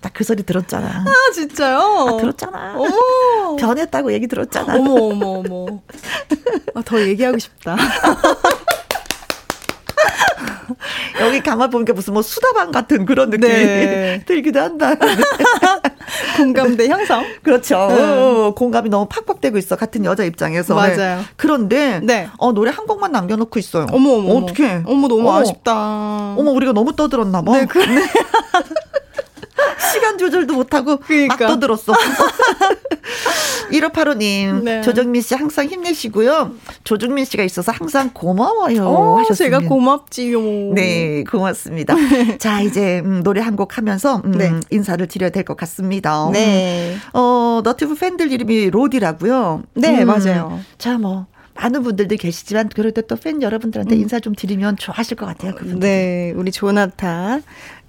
딱그 0.00 0.24
소리 0.24 0.42
들었잖아. 0.42 1.04
아 1.06 1.32
진짜요? 1.32 1.78
아, 1.78 2.16
들었잖아. 2.18 2.74
어머. 2.76 3.56
변했다고 3.56 4.12
얘기 4.12 4.26
들었잖아. 4.26 4.74
어머 4.76 4.92
어머 4.94 5.26
어머. 5.40 5.80
아, 6.74 6.82
더 6.84 7.00
얘기하고 7.00 7.38
싶다. 7.38 7.76
여기 11.20 11.42
가만 11.42 11.68
보니까 11.70 11.92
무슨 11.92 12.14
뭐 12.14 12.22
수다방 12.22 12.70
같은 12.70 13.04
그런 13.04 13.30
느낌이 13.30 13.52
네. 13.52 14.22
들기도 14.26 14.60
한다. 14.60 14.94
공감대 16.36 16.88
형성. 16.88 17.24
그렇죠. 17.42 17.88
네. 17.88 18.00
어, 18.00 18.54
공감이 18.56 18.88
너무 18.88 19.06
팍팍 19.08 19.40
되고 19.40 19.58
있어. 19.58 19.76
같은 19.76 20.04
여자 20.04 20.24
입장에서. 20.24 20.74
맞아요. 20.74 21.22
그런데 21.36 22.00
네. 22.02 22.28
어 22.38 22.52
노래 22.52 22.70
한 22.70 22.86
곡만 22.86 23.12
남겨 23.12 23.36
놓고 23.36 23.58
있어요. 23.58 23.86
어머 23.92 24.12
어머. 24.12 24.34
어떻게? 24.34 24.82
어머 24.86 25.08
너무 25.08 25.28
어머. 25.28 25.40
아쉽다. 25.40 26.34
어머 26.38 26.50
우리가 26.52 26.72
너무 26.72 26.94
떠들었나 26.96 27.42
봐. 27.42 27.58
네, 27.58 27.66
그래. 27.66 28.02
시간 29.92 30.18
조절도 30.18 30.54
못하고 30.54 30.98
그러니까. 30.98 31.36
막 31.36 31.46
떠들었어. 31.48 31.92
1585님, 33.70 34.62
네. 34.64 34.82
조정민 34.82 35.22
씨 35.22 35.34
항상 35.34 35.66
힘내시고요. 35.66 36.52
조정민 36.84 37.24
씨가 37.24 37.44
있어서 37.44 37.70
항상 37.72 38.10
고마워요. 38.12 38.82
오, 38.84 39.18
하셨습니다. 39.18 39.58
제가 39.58 39.68
고맙지요. 39.68 40.74
네, 40.74 41.24
고맙습니다. 41.24 41.94
자, 42.38 42.60
이제 42.62 43.00
음, 43.04 43.22
노래 43.22 43.40
한 43.40 43.50
곡 43.60 43.76
하면서 43.76 44.22
음, 44.24 44.30
네. 44.32 44.52
인사를 44.70 45.06
드려야 45.06 45.28
될 45.30 45.44
것 45.44 45.56
같습니다. 45.56 46.30
네. 46.32 46.94
음, 46.94 47.00
어, 47.12 47.60
너튜브 47.64 47.94
팬들 47.94 48.32
이름이 48.32 48.70
로디라고요. 48.70 49.64
네, 49.74 50.02
음, 50.02 50.06
맞아요. 50.06 50.60
자, 50.78 50.96
뭐 50.96 51.26
많은 51.54 51.82
분들도 51.82 52.16
계시지만 52.16 52.70
그래도 52.74 53.02
또 53.02 53.16
팬 53.16 53.42
여러분들한테 53.42 53.96
음. 53.96 54.00
인사 54.00 54.18
좀 54.20 54.34
드리면 54.34 54.76
좋아하실 54.78 55.16
것 55.18 55.26
같아요. 55.26 55.54
그분들. 55.56 55.80
네, 55.80 56.32
우리 56.36 56.50
조나타 56.52 57.40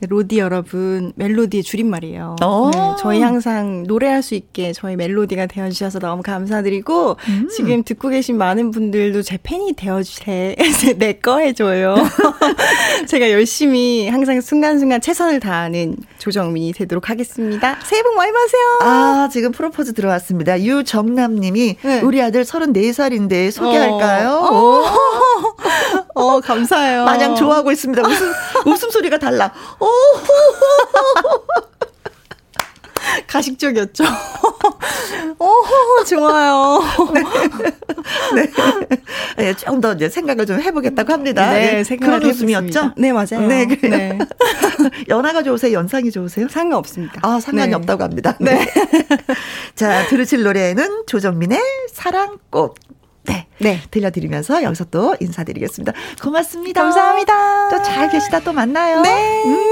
로디 0.10 0.40
여러분 0.40 1.14
멜로디의 1.16 1.64
줄임말이에요. 1.64 2.36
네, 2.40 2.80
저희 3.00 3.22
항상 3.22 3.84
노래할 3.84 4.24
수 4.24 4.36
있게 4.36 4.74
저희 4.74 4.96
멜로디가 4.96 5.46
되어주셔서 5.46 6.00
너무 6.00 6.24
감사드리고 6.24 7.18
음. 7.30 7.50
지금 7.56 7.84
듣고 7.84 8.10
계신 8.10 8.38
많은 8.38 8.72
분들도 8.72 9.22
제 9.22 9.38
팬이 9.42 9.74
되어주세 9.74 10.56
내거 10.98 11.40
해줘요. 11.40 11.96
제가 13.08 13.32
열심히 13.32 14.08
항상 14.10 14.42
순간순간 14.42 15.02
최선을 15.02 15.40
다하는 15.40 15.96
조정민이 16.18 16.74
되도록 16.74 17.10
하겠습니다. 17.10 17.78
새해 17.84 18.02
복 18.04 18.16
많이 18.16 18.32
받으세요. 18.32 18.80
아 18.82 19.30
지금 19.32 19.52
프로포즈 19.52 19.94
들어왔습니다. 19.94 20.62
유정남님이 20.62 21.78
네. 21.82 22.02
우리 22.02 22.22
아들 22.22 22.44
34살인데 22.44 23.52
소개할까요? 23.52 24.30
어, 24.32 24.84
어, 26.16 26.22
어 26.22 26.40
감사해요. 26.42 27.06
마냥 27.06 27.36
좋아하고 27.36 27.72
있습니다. 27.72 28.02
웃음 28.02 28.34
웃음소리가 28.66 29.18
달라. 29.18 29.54
어, 29.80 29.88
가식적이었죠. 33.28 34.04
오, 35.40 36.04
좋아요. 36.04 36.80
네. 38.36 38.52
네. 39.38 39.54
좀더 39.56 39.94
이제 39.94 40.10
생각을 40.10 40.46
좀 40.46 40.62
해보겠다고 40.62 41.12
합니다. 41.12 41.52
네, 41.52 41.72
네. 41.74 41.84
생각을 41.84 42.20
그런 42.20 42.32
웃음이었죠? 42.32 42.94
네, 42.98 43.12
맞아요. 43.12 43.48
네, 43.48 43.66
그래요. 43.66 43.90
네. 43.90 44.20
연하가 45.10 45.44
좋으세요? 45.44 45.74
연상이 45.74 46.12
좋으세요? 46.12 46.48
상관없습니다. 46.48 47.20
아, 47.24 47.40
상관이 47.40 47.70
네. 47.70 47.76
없다고 47.76 48.04
합니다. 48.04 48.38
네. 48.40 48.66
자, 49.76 50.06
들으실 50.08 50.44
노래는 50.44 51.06
조정민의 51.08 51.60
사랑꽃. 51.92 52.76
네. 53.24 53.48
네. 53.60 53.80
들려드리면서 53.92 54.64
여기서 54.64 54.86
또 54.86 55.16
인사드리겠습니다. 55.20 55.94
고맙습니다. 56.22 56.82
감사합니다. 56.82 57.70
또 57.70 57.82
잘 57.84 58.10
계시다 58.10 58.40
또 58.40 58.52
만나요. 58.54 59.02
네. 59.02 59.44
음. 59.46 59.68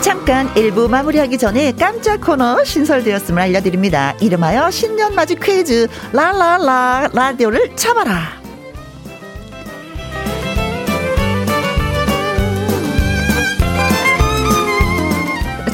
잠깐 0.00 0.48
1부 0.54 0.88
마무리하기 0.88 1.36
전에 1.36 1.72
깜짝 1.72 2.20
코너 2.22 2.64
신설되었음을 2.64 3.42
알려드립니다. 3.42 4.14
이름하여 4.20 4.70
신년맞이 4.70 5.36
퀴즈 5.36 5.86
라라라 6.12 7.10
라디오를 7.12 7.76
참아라. 7.76 8.39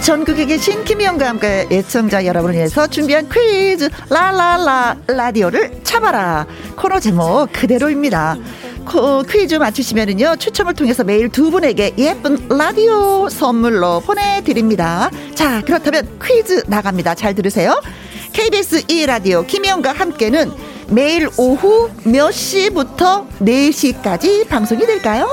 전국에 0.06 0.44
계신 0.46 0.84
김희영과 0.84 1.26
함께 1.26 1.66
애청자 1.68 2.24
여러분을 2.24 2.54
위해서 2.54 2.86
준비한 2.86 3.28
퀴즈 3.28 3.88
라라라 4.08 4.98
라디오를 5.08 5.80
참아라 5.82 6.46
코너 6.76 7.00
제목 7.00 7.48
그대로입니다. 7.52 8.36
퀴즈 9.28 9.56
맞추시면은요 9.56 10.36
추첨을 10.36 10.74
통해서 10.74 11.02
매일 11.02 11.28
두 11.28 11.50
분에게 11.50 11.94
예쁜 11.98 12.46
라디오 12.48 13.28
선물로 13.28 13.98
보내드립니다. 14.06 15.10
자 15.34 15.60
그렇다면 15.62 16.20
퀴즈 16.24 16.62
나갑니다. 16.68 17.16
잘 17.16 17.34
들으세요. 17.34 17.82
KBS 18.32 18.82
2라디오 18.86 19.44
김혜영과 19.44 19.90
함께는 19.90 20.52
매일 20.88 21.28
오후 21.36 21.90
몇 22.04 22.30
시부터 22.30 23.26
4시까지 23.40 24.46
방송이 24.46 24.86
될까요? 24.86 25.28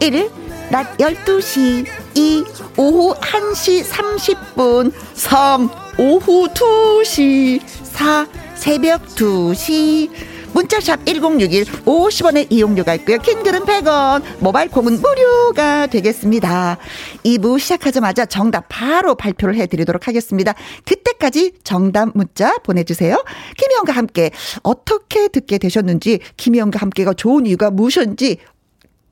1일 0.00 0.30
낮 0.68 0.98
12시 0.98 1.99
2 2.20 2.44
오후 2.76 3.14
1시 3.14 3.82
30분 3.82 4.92
3 5.14 5.70
오후 5.96 6.48
2시 6.48 7.60
4 7.82 8.28
새벽 8.54 9.06
2시 9.06 10.10
문자샵 10.52 11.06
1061 11.06 11.64
50원의 11.64 12.48
이용료가 12.50 12.94
있고요. 12.96 13.18
킹글은 13.18 13.60
100원, 13.60 14.22
모바일 14.40 14.68
콩은 14.68 15.00
무료가 15.00 15.86
되겠습니다. 15.86 16.76
2부 17.24 17.58
시작하자마자 17.58 18.26
정답 18.26 18.66
바로 18.68 19.14
발표를 19.14 19.54
해드리도록 19.54 20.08
하겠습니다. 20.08 20.54
그때까지 20.84 21.52
정답 21.62 22.10
문자 22.14 22.58
보내주세요. 22.58 23.22
김희영과 23.56 23.92
함께 23.92 24.32
어떻게 24.62 25.28
듣게 25.28 25.58
되셨는지, 25.58 26.18
김희영과 26.36 26.80
함께가 26.80 27.14
좋은 27.14 27.46
이유가 27.46 27.70
무엇인지 27.70 28.38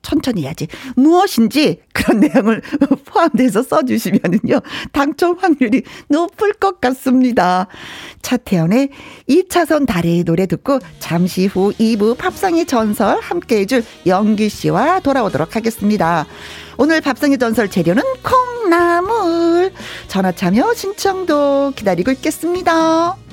천천히 0.01 0.43
해야지. 0.43 0.67
무엇인지 0.95 1.81
그런 1.93 2.19
내용을 2.33 2.61
포함돼서 3.05 3.63
써주시면은요, 3.63 4.61
당첨 4.91 5.37
확률이 5.37 5.83
높을 6.07 6.53
것 6.53 6.81
같습니다. 6.81 7.67
차태현의 8.21 8.89
2차선 9.27 9.85
다리 9.85 10.23
노래 10.23 10.45
듣고 10.45 10.79
잠시 10.99 11.45
후 11.45 11.73
2부 11.73 12.17
팝상의 12.17 12.65
전설 12.65 13.19
함께 13.21 13.59
해줄 13.59 13.83
영기 14.05 14.49
씨와 14.49 14.99
돌아오도록 14.99 15.55
하겠습니다. 15.55 16.25
오늘 16.77 17.01
밥상의 17.01 17.37
전설 17.37 17.69
재료는 17.69 18.01
콩나물. 18.23 19.71
전화 20.07 20.31
참여 20.31 20.73
신청도 20.73 21.73
기다리고 21.75 22.11
있겠습니다. 22.11 23.28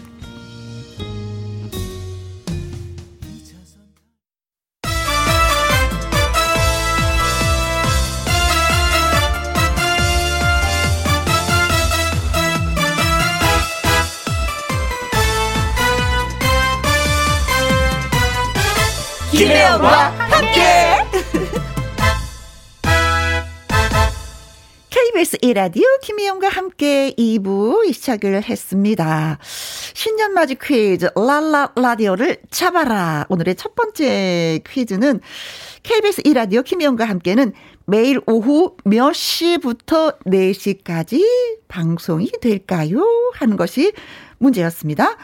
KBS 25.27 25.39
1라디오 25.39 25.83
김혜영과 26.03 26.49
함께 26.49 27.13
2부 27.19 27.93
시작을 27.93 28.45
했습니다. 28.45 29.39
신년맞이 29.93 30.57
퀴즈 30.63 31.09
랄라 31.17 31.73
라디오를 31.75 32.37
잡아라. 32.51 33.27
오늘의 33.29 33.57
첫 33.57 33.75
번째 33.75 34.61
퀴즈는 34.65 35.21
KBS 35.83 36.23
1라디오 36.23 36.63
김혜영과 36.63 37.07
함께는 37.07 37.53
매일 37.87 38.21
오후 38.27 38.77
몇 38.85 39.13
시부터 39.15 40.13
4시까지 40.27 41.25
방송이 41.67 42.31
될까요? 42.41 43.03
하는 43.35 43.57
것이 43.57 43.93
문제였습니다. 44.39 45.17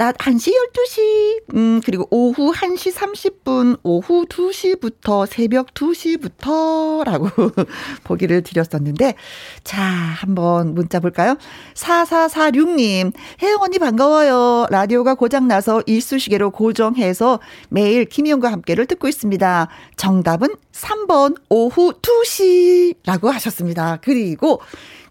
낮 0.00 0.16
1시, 0.16 0.50
12시, 0.54 1.54
음, 1.56 1.82
그리고 1.84 2.08
오후 2.10 2.54
1시 2.54 2.90
30분, 2.90 3.78
오후 3.82 4.24
2시부터, 4.24 5.26
새벽 5.26 5.74
2시부터 5.74 7.04
라고 7.04 7.28
보기를 8.04 8.40
드렸었는데, 8.40 9.14
자, 9.62 9.82
한번 9.82 10.72
문자 10.72 11.00
볼까요? 11.00 11.36
4446님, 11.74 13.12
혜영 13.42 13.60
언니 13.60 13.78
반가워요. 13.78 14.68
라디오가 14.70 15.16
고장나서 15.16 15.82
이쑤시개로 15.86 16.50
고정해서 16.52 17.38
매일 17.68 18.06
김희영과 18.06 18.50
함께를 18.50 18.86
듣고 18.86 19.06
있습니다. 19.06 19.68
정답은 19.96 20.54
3번 20.72 21.36
오후 21.50 21.92
2시라고 22.00 23.26
하셨습니다. 23.32 23.98
그리고 24.00 24.62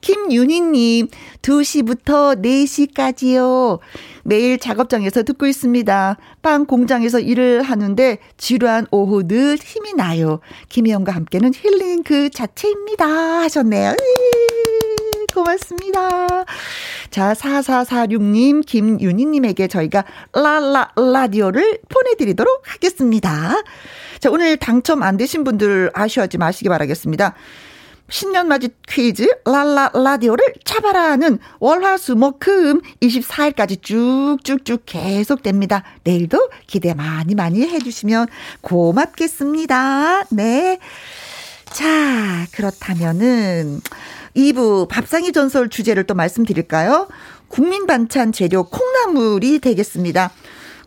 김윤희님, 0.01 1.07
2시부터 1.41 2.41
4시까지요. 2.41 3.79
매일 4.23 4.57
작업장에서 4.57 5.23
듣고 5.23 5.47
있습니다. 5.47 6.17
빵 6.41 6.65
공장에서 6.65 7.19
일을 7.19 7.61
하는데 7.61 8.19
지루한 8.37 8.87
오후 8.91 9.27
늘 9.27 9.57
힘이 9.57 9.93
나요. 9.93 10.39
김혜영과 10.69 11.11
함께는 11.11 11.51
힐링 11.53 12.03
그 12.03 12.29
자체입니다. 12.29 13.05
하셨네요. 13.05 13.95
고맙습니다. 15.33 16.45
자, 17.11 17.33
4446님, 17.33 18.65
김윤희님에게 18.65 19.67
저희가 19.67 20.03
라라 20.33 20.91
라디오를 20.95 21.79
보내드리도록 21.87 22.63
하겠습니다. 22.65 23.61
자, 24.19 24.29
오늘 24.29 24.57
당첨 24.57 25.03
안 25.03 25.17
되신 25.17 25.43
분들 25.43 25.91
아쉬워하지 25.93 26.37
마시기 26.37 26.69
바라겠습니다. 26.69 27.35
신년 28.09 28.47
맞이 28.47 28.69
퀴즈 28.87 29.27
랄라 29.45 29.91
라디오를 29.93 30.43
잡아라는 30.63 31.39
월화수목금 31.59 32.81
24일까지 33.01 33.81
쭉쭉쭉 33.81 34.83
계속됩니다. 34.85 35.83
내일도 36.03 36.49
기대 36.67 36.93
많이 36.93 37.35
많이 37.35 37.61
해주시면 37.61 38.27
고맙겠습니다. 38.61 40.25
네. 40.31 40.79
자, 41.65 42.45
그렇다면은 42.53 43.81
2부 44.35 44.87
밥상의 44.87 45.31
전설 45.31 45.69
주제를 45.69 46.05
또 46.05 46.13
말씀드릴까요? 46.15 47.07
국민 47.47 47.87
반찬 47.87 48.31
재료 48.31 48.63
콩나물이 48.63 49.59
되겠습니다. 49.59 50.31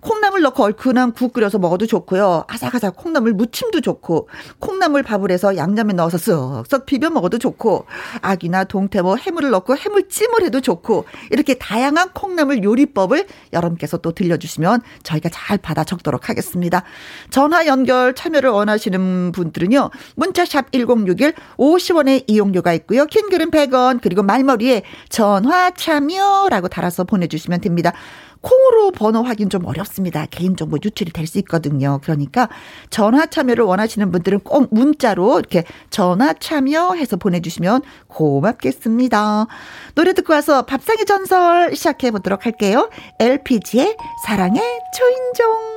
콩나물 0.03 0.43
넣고 0.43 0.65
얼큰한 0.65 1.13
국 1.13 1.33
끓여서 1.33 1.59
먹어도 1.59 1.87
좋고요. 1.87 2.45
아삭아삭 2.49 2.97
콩나물 2.97 3.33
무침도 3.35 3.81
좋고 3.81 4.29
콩나물 4.59 5.05
밥을 5.05 5.31
해서 5.31 5.57
양념에 5.57 5.93
넣어서 5.95 6.19
쓱쓱 6.19 6.87
비벼 6.87 7.09
먹어도 7.09 7.39
좋고 7.39 7.87
아기나 8.21 8.65
동태 8.65 9.01
뭐 9.01 9.15
해물을 9.17 9.51
넣고 9.51 9.77
해물찜을 9.77 10.43
해도 10.43 10.61
좋고 10.61 11.05
이렇게 11.31 11.55
다양한 11.55 12.11
콩나물 12.13 12.65
요리법을 12.65 13.27
여러분께서 13.53 13.97
또 13.99 14.11
들려주시면 14.11 14.83
저희가 15.05 15.29
잘 15.33 15.57
받아 15.57 15.85
적도록 15.85 16.29
하겠습니다. 16.29 16.83
전화 17.31 17.67
연결 17.67 18.15
참여를 18.15 18.51
원하시는 18.51 19.31
분들은요. 19.31 19.91
문자샵 20.17 20.73
1061 20.73 21.35
50원의 21.57 22.25
이용료가 22.27 22.73
있고요. 22.75 23.07
킹글은 23.07 23.53
100원 23.53 24.01
그리고 24.03 24.25
말머리에 24.25 24.83
전화 25.09 25.71
참여라고 25.71 26.67
달아서 26.67 27.05
보내주시면 27.05 27.61
됩니다. 27.61 27.93
콩으로 28.41 28.91
번호 28.91 29.23
확인 29.23 29.49
좀 29.49 29.65
어렵습니다. 29.65 29.92
개인정보 30.31 30.79
유출이 30.85 31.11
될 31.13 31.27
수 31.33 31.39
있거든요. 31.39 31.99
그러니까 32.03 32.49
전화 32.91 33.27
참여를 33.27 33.65
원하시는 33.65 34.11
분들은 34.11 34.41
꼭 34.41 34.69
문자로 34.71 35.39
이렇게 35.39 35.65
전화 35.91 36.33
참여해서 36.33 37.17
보내주시면 37.17 37.83
고맙겠습니다. 38.09 39.47
노래 39.95 40.13
듣고 40.13 40.33
와서 40.33 40.63
밥상의 40.63 41.07
전설 41.07 41.75
시작해 41.75 42.11
보도록 42.11 42.45
할게요. 42.45 42.91
LPG의 43.19 43.97
사랑의 44.27 44.63
초인종. 44.95 45.73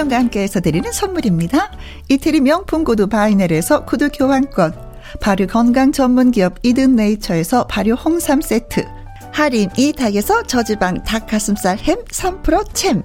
김희영과 0.00 0.16
함께해서 0.16 0.60
드리는 0.60 0.90
선물입니다. 0.90 1.70
이태리 2.08 2.40
명품 2.40 2.84
구두 2.84 3.08
바이넬에서 3.08 3.84
구두 3.84 4.08
교환권, 4.10 4.74
발효 5.20 5.46
건강 5.46 5.92
전문 5.92 6.30
기업 6.30 6.54
이든 6.62 6.96
네이처에서 6.96 7.66
발효 7.66 7.94
홍삼 7.94 8.40
세트, 8.40 8.86
할인 9.32 9.68
이 9.76 9.92
닭에서 9.92 10.44
저지방 10.44 11.04
닭 11.04 11.26
가슴살 11.26 11.78
햄 11.78 12.02
3% 12.04 12.72
챔, 12.72 13.02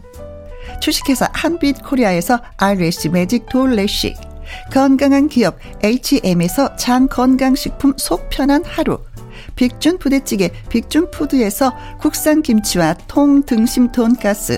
주식회사 0.80 1.30
한빛 1.34 1.84
코리아에서 1.84 2.40
아이래쉬 2.58 3.10
매직 3.10 3.50
돌래쉬, 3.50 4.16
건강한 4.72 5.28
기업 5.28 5.58
H&M에서 5.84 6.76
장 6.78 7.08
건강식품 7.08 7.94
속 7.98 8.30
편한 8.30 8.64
하루, 8.64 9.00
빅준 9.56 9.98
부대찌개 9.98 10.50
빅준 10.70 11.12
푸드에서 11.12 11.74
국산 12.00 12.42
김치와 12.42 12.94
통 13.08 13.44
등심 13.44 13.92
돈가스, 13.92 14.58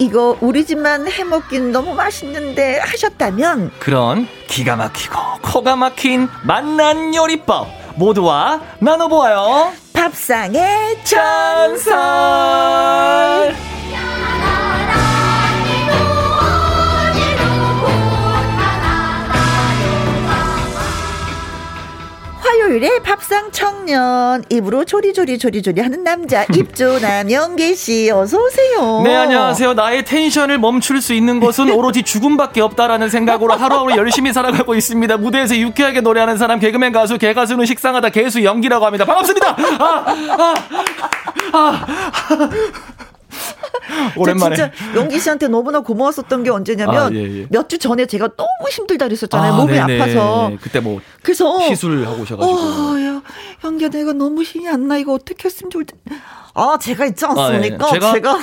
이거 0.00 0.36
우리 0.40 0.64
집만 0.64 1.08
해먹긴 1.08 1.72
너무 1.72 1.94
맛있는데 1.94 2.78
하셨다면 2.78 3.70
그런 3.78 4.26
기가 4.48 4.74
막히고 4.74 5.14
코가 5.42 5.76
막힌 5.76 6.26
맛난 6.42 7.14
요리법 7.14 7.68
모두와 7.96 8.62
나눠보아요. 8.78 9.72
밥상의 9.92 11.04
전설 11.04 11.94
화요일에 22.70 23.00
밥상 23.00 23.50
청년 23.50 24.44
입으로 24.48 24.84
조리조리 24.84 25.38
조리조리 25.38 25.80
하는 25.80 26.04
남자 26.04 26.44
입조 26.54 27.00
남 27.00 27.30
영계 27.30 27.74
씨 27.74 28.10
어서 28.10 28.38
오세요. 28.38 29.02
네 29.02 29.16
안녕하세요. 29.16 29.74
나의 29.74 30.04
텐션을 30.04 30.58
멈출 30.58 31.02
수 31.02 31.12
있는 31.12 31.40
것은 31.40 31.70
오로지 31.74 32.04
죽음밖에 32.04 32.60
없다라는 32.60 33.08
생각으로 33.08 33.54
하루하루 33.54 33.96
열심히 33.96 34.32
살아가고 34.32 34.76
있습니다. 34.76 35.16
무대에서 35.16 35.56
유쾌하게 35.56 36.00
노래하는 36.00 36.38
사람 36.38 36.60
개그맨 36.60 36.92
가수 36.92 37.18
개가수는 37.18 37.66
식상하다 37.66 38.10
개수 38.10 38.44
연기라고 38.44 38.86
합니다. 38.86 39.04
반갑습니다. 39.04 39.48
아, 39.48 40.04
아, 40.38 40.54
아, 41.52 41.86
아. 42.38 42.50
오랜만에. 44.16 44.56
진짜 44.56 44.72
용기 44.94 45.18
씨한테 45.18 45.48
너무나 45.48 45.80
고마웠었던 45.80 46.42
게 46.42 46.50
언제냐면 46.50 47.12
아, 47.12 47.16
예, 47.16 47.40
예. 47.40 47.46
몇주 47.50 47.78
전에 47.78 48.06
제가 48.06 48.28
너무 48.36 48.48
힘들다 48.70 49.06
그랬었잖아요. 49.06 49.52
아, 49.52 49.56
몸이 49.56 49.72
네네. 49.72 50.00
아파서. 50.00 50.52
그때 50.60 50.80
뭐 50.80 51.00
그래서 51.22 51.60
시술 51.60 52.06
하고 52.06 52.22
오셔가지고. 52.22 52.58
어, 52.58 53.00
야, 53.00 53.22
연기야 53.64 53.88
내가 53.88 54.12
너무 54.12 54.42
힘이 54.42 54.68
안 54.68 54.88
나. 54.88 54.96
이거 54.96 55.12
어떻게 55.14 55.44
했으면 55.46 55.70
좋을지. 55.70 55.94
아 56.54 56.78
제가 56.80 57.06
있지 57.06 57.24
않습니까? 57.24 57.86
아, 57.86 57.92
네. 57.92 58.00
제가, 58.00 58.12
제가 58.12 58.38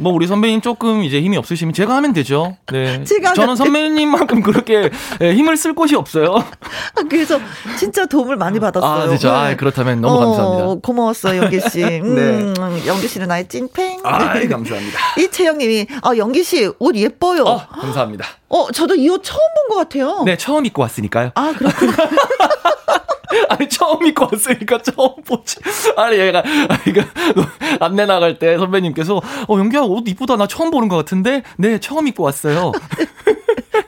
뭐 0.00 0.12
우리 0.12 0.26
선배님 0.26 0.60
조금 0.60 1.02
이제 1.02 1.20
힘이 1.20 1.36
없으시면 1.38 1.72
제가 1.74 1.96
하면 1.96 2.12
되죠. 2.12 2.56
네. 2.72 3.02
제가 3.08 3.32
저는 3.34 3.56
선배님만큼 3.56 4.42
그렇게 4.42 4.90
예, 5.20 5.34
힘을 5.34 5.56
쓸 5.56 5.74
곳이 5.74 5.96
없어요. 5.96 6.34
아, 6.36 7.02
그래서 7.08 7.40
진짜 7.78 8.06
도움을 8.06 8.36
많이 8.36 8.60
받았어요. 8.60 8.90
아, 9.04 9.08
진짜. 9.08 9.34
아, 9.34 9.56
그렇다면 9.56 10.00
너무 10.00 10.14
어, 10.14 10.18
감사합니다. 10.36 10.80
고마웠어요, 10.86 11.42
영기 11.42 11.60
씨. 11.70 11.82
음, 12.02 12.54
네. 12.54 12.86
영기 12.86 13.08
씨는 13.08 13.28
나의 13.28 13.48
찐팬. 13.48 14.00
아, 14.04 14.34
감사합니다. 14.34 14.98
이채영 15.18 15.58
님이 15.58 15.86
아, 16.02 16.16
영기 16.16 16.44
씨 16.44 16.70
옷 16.78 16.94
예뻐요. 16.96 17.42
어, 17.44 17.66
감사합니다. 17.68 18.24
어, 18.48 18.70
저도 18.72 18.94
이 18.94 19.08
옷 19.08 19.22
처음 19.24 19.38
본 19.68 19.68
것 19.68 19.76
같아요. 19.88 20.22
네, 20.24 20.36
처음 20.36 20.64
입고 20.64 20.80
왔으니까요. 20.82 21.30
아, 21.34 21.52
그렇구나. 21.56 21.92
아니 23.48 23.68
처음 23.68 24.04
입고 24.06 24.28
왔으니까 24.32 24.82
처음 24.82 25.22
보지. 25.24 25.56
아니 25.96 26.18
얘가 26.18 26.42
그러니까 26.84 27.12
안내 27.80 28.06
나갈 28.06 28.38
때 28.38 28.56
선배님께서 28.58 29.16
어 29.16 29.58
영기야 29.58 29.82
옷 29.82 30.08
이쁘다 30.08 30.36
나 30.36 30.46
처음 30.46 30.70
보는 30.70 30.88
것 30.88 30.96
같은데 30.96 31.42
네 31.56 31.78
처음 31.78 32.08
입고 32.08 32.22
왔어요. 32.22 32.72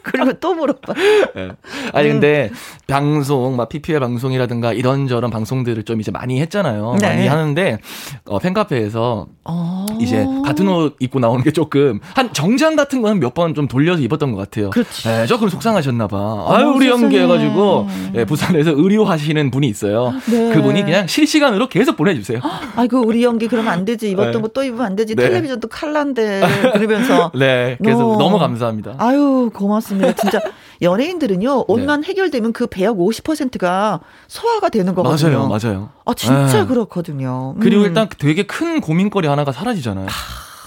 그리고 0.04 0.32
또 0.34 0.54
물어봐. 0.54 0.94
네. 1.34 1.48
아니 1.92 2.08
근데 2.08 2.50
방송 2.86 3.56
막 3.56 3.68
PPL 3.68 4.00
방송이라든가 4.00 4.72
이런저런 4.72 5.30
방송들을 5.30 5.82
좀 5.84 6.00
이제 6.00 6.10
많이 6.10 6.40
했잖아요. 6.40 6.96
네. 7.00 7.06
많이 7.08 7.26
하는데 7.26 7.78
어, 8.26 8.38
팬카페에서 8.38 9.26
어. 9.44 9.86
이제 10.00 10.26
같은 10.44 10.68
옷 10.68 10.96
입고 11.00 11.18
나오는 11.20 11.42
게 11.44 11.50
조금 11.52 12.00
한 12.14 12.32
정장 12.32 12.76
같은 12.76 13.02
거는 13.02 13.20
몇 13.20 13.30
번 13.34 13.54
좀 13.54 13.68
돌려서 13.68 14.00
입었던 14.02 14.32
것 14.32 14.38
같아요. 14.38 14.70
그렇지. 14.70 15.08
네, 15.08 15.26
조금 15.26 15.48
속상하셨나 15.48 16.06
봐. 16.08 16.46
아유 16.48 16.66
우리 16.74 16.88
연기 16.88 17.18
해가지고 17.18 17.88
네, 18.12 18.24
부산에서 18.24 18.70
의료하시는 18.72 19.50
분이 19.50 19.66
있어요. 19.68 20.12
네. 20.30 20.52
그분이 20.52 20.84
그냥 20.84 21.06
실시간으로 21.06 21.68
계속 21.68 21.96
보내주세요. 21.96 22.40
아이고 22.76 23.00
우리 23.00 23.22
연기 23.24 23.48
그러면 23.48 23.72
안 23.72 23.84
되지 23.84 24.10
입었던 24.10 24.32
네. 24.32 24.40
거또 24.40 24.62
입으면 24.64 24.86
안 24.86 24.96
되지 24.96 25.14
네. 25.14 25.22
텔레비전도 25.28 25.68
칼란데 25.68 26.42
그러면서 26.74 27.30
네 27.34 27.76
그래서 27.82 28.08
어. 28.10 28.18
너무 28.18 28.38
감사합니다. 28.38 28.94
아유 28.98 29.50
고맙습니다. 29.54 29.89
진짜 29.98 30.40
연예인들은요 30.82 31.64
옷만 31.68 32.00
네. 32.02 32.08
해결되면 32.08 32.52
그 32.52 32.66
배역 32.66 32.98
50%가 32.98 34.00
소화가 34.28 34.68
되는 34.70 34.94
거거든요. 34.94 35.48
맞아요, 35.48 35.48
맞아요. 35.48 35.88
아 36.04 36.14
진짜 36.14 36.62
네. 36.62 36.66
그렇거든요. 36.66 37.54
그리고 37.60 37.82
음. 37.82 37.86
일단 37.86 38.08
되게 38.18 38.44
큰 38.44 38.80
고민거리 38.80 39.28
하나가 39.28 39.52
사라지잖아요. 39.52 40.06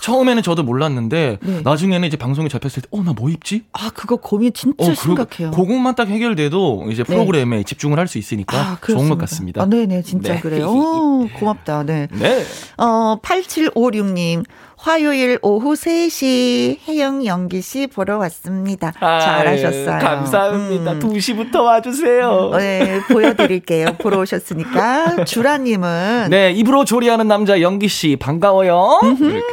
처음에는 0.01 0.43
저도 0.43 0.63
몰랐는데 0.63 1.38
네. 1.41 1.61
나중에는 1.63 2.05
이제 2.05 2.17
방송에 2.17 2.49
잡혔을 2.49 2.82
때 2.82 2.88
어 2.91 3.01
나 3.03 3.13
뭐 3.13 3.30
입지? 3.30 3.63
아 3.71 3.89
그거 3.93 4.17
고민 4.17 4.51
진짜 4.51 4.91
어, 4.91 4.93
심각해요. 4.93 5.51
그것만 5.51 5.95
딱 5.95 6.09
해결돼도 6.09 6.88
이제 6.91 7.03
네. 7.03 7.13
프로그램에 7.13 7.57
네. 7.57 7.63
집중을 7.63 7.97
할 7.97 8.07
수 8.09 8.17
있으니까 8.17 8.57
아, 8.57 8.78
좋은 8.86 9.07
것 9.07 9.17
같습니다. 9.19 9.61
아, 9.61 9.65
네네 9.65 10.01
진짜 10.01 10.34
네. 10.34 10.39
그래요. 10.41 10.67
오, 10.69 11.30
고맙다. 11.39 11.84
네. 11.84 12.09
네. 12.11 12.43
어 12.78 13.17
8756님 13.21 14.43
화요일 14.84 15.39
오후 15.41 15.75
3시 15.75 16.79
혜영 16.86 17.25
연기 17.25 17.61
씨 17.61 17.88
보러 17.88 18.17
왔습니다. 18.17 18.91
아, 18.99 19.17
잘하셨어요. 19.21 19.97
감사합니다. 19.99 20.91
음. 20.91 20.99
2시부터 20.99 21.63
와주세요. 21.63 22.51
네, 22.57 22.99
보여드릴게요. 23.09 23.95
보러 24.01 24.19
오셨으니까. 24.19 25.23
주라님은. 25.25 26.27
네, 26.31 26.51
입으로 26.51 26.84
조리하는 26.84 27.29
남자 27.29 27.61
연기 27.61 27.88
씨 27.88 28.17
반가워요. 28.17 28.99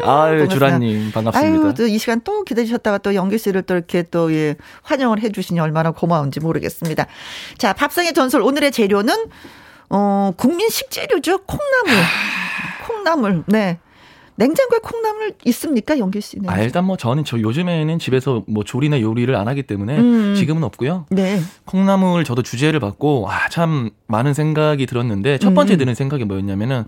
아유, 0.02 0.48
주라님 0.48 1.12
반갑습니다. 1.12 1.82
아유, 1.84 1.88
이 1.88 1.98
시간 1.98 2.20
또 2.24 2.42
기다리셨다가 2.42 2.98
또 2.98 3.14
연기 3.14 3.38
씨를 3.38 3.62
또 3.62 3.74
이렇게 3.74 4.02
또 4.02 4.34
예, 4.34 4.56
환영을 4.82 5.22
해주시니 5.22 5.60
얼마나 5.60 5.92
고마운지 5.92 6.40
모르겠습니다. 6.40 7.06
자, 7.56 7.72
밥상의 7.72 8.14
전설 8.14 8.42
오늘의 8.42 8.72
재료는 8.72 9.14
어, 9.90 10.32
국민 10.36 10.68
식재료죠. 10.68 11.38
콩나물. 11.46 12.04
콩나물. 12.88 13.44
네. 13.46 13.78
냉장고에 14.40 14.78
콩나물 14.82 15.34
있습니까, 15.44 15.98
영길 15.98 16.22
씨는? 16.22 16.48
아, 16.48 16.58
일단 16.62 16.86
뭐 16.86 16.96
저는 16.96 17.26
저 17.26 17.38
요즘에는 17.38 17.98
집에서 17.98 18.42
뭐 18.48 18.64
조리나 18.64 19.02
요리를 19.02 19.34
안 19.36 19.48
하기 19.48 19.64
때문에 19.64 19.98
음. 19.98 20.34
지금은 20.34 20.64
없고요. 20.64 21.04
네. 21.10 21.42
콩나물 21.66 22.24
저도 22.24 22.40
주제를 22.42 22.80
받고 22.80 23.28
아, 23.30 23.50
참 23.50 23.90
많은 24.06 24.32
생각이 24.32 24.86
들었는데 24.86 25.36
첫 25.36 25.52
번째 25.52 25.74
음. 25.74 25.78
드는 25.78 25.94
생각이 25.94 26.24
뭐였냐면은 26.24 26.84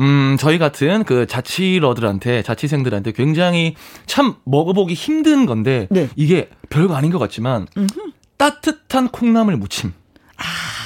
음, 0.00 0.36
저희 0.38 0.58
같은 0.58 1.04
그 1.04 1.26
자취러들한테 1.26 2.42
자취생들한테 2.42 3.12
굉장히 3.12 3.74
참 4.04 4.34
먹어보기 4.44 4.92
힘든 4.92 5.46
건데 5.46 5.88
네. 5.90 6.10
이게 6.14 6.50
별거 6.68 6.94
아닌 6.94 7.10
것 7.10 7.18
같지만 7.18 7.68
음흠. 7.74 8.12
따뜻한 8.36 9.08
콩나물 9.08 9.56
무침. 9.56 9.94
아. 10.36 10.81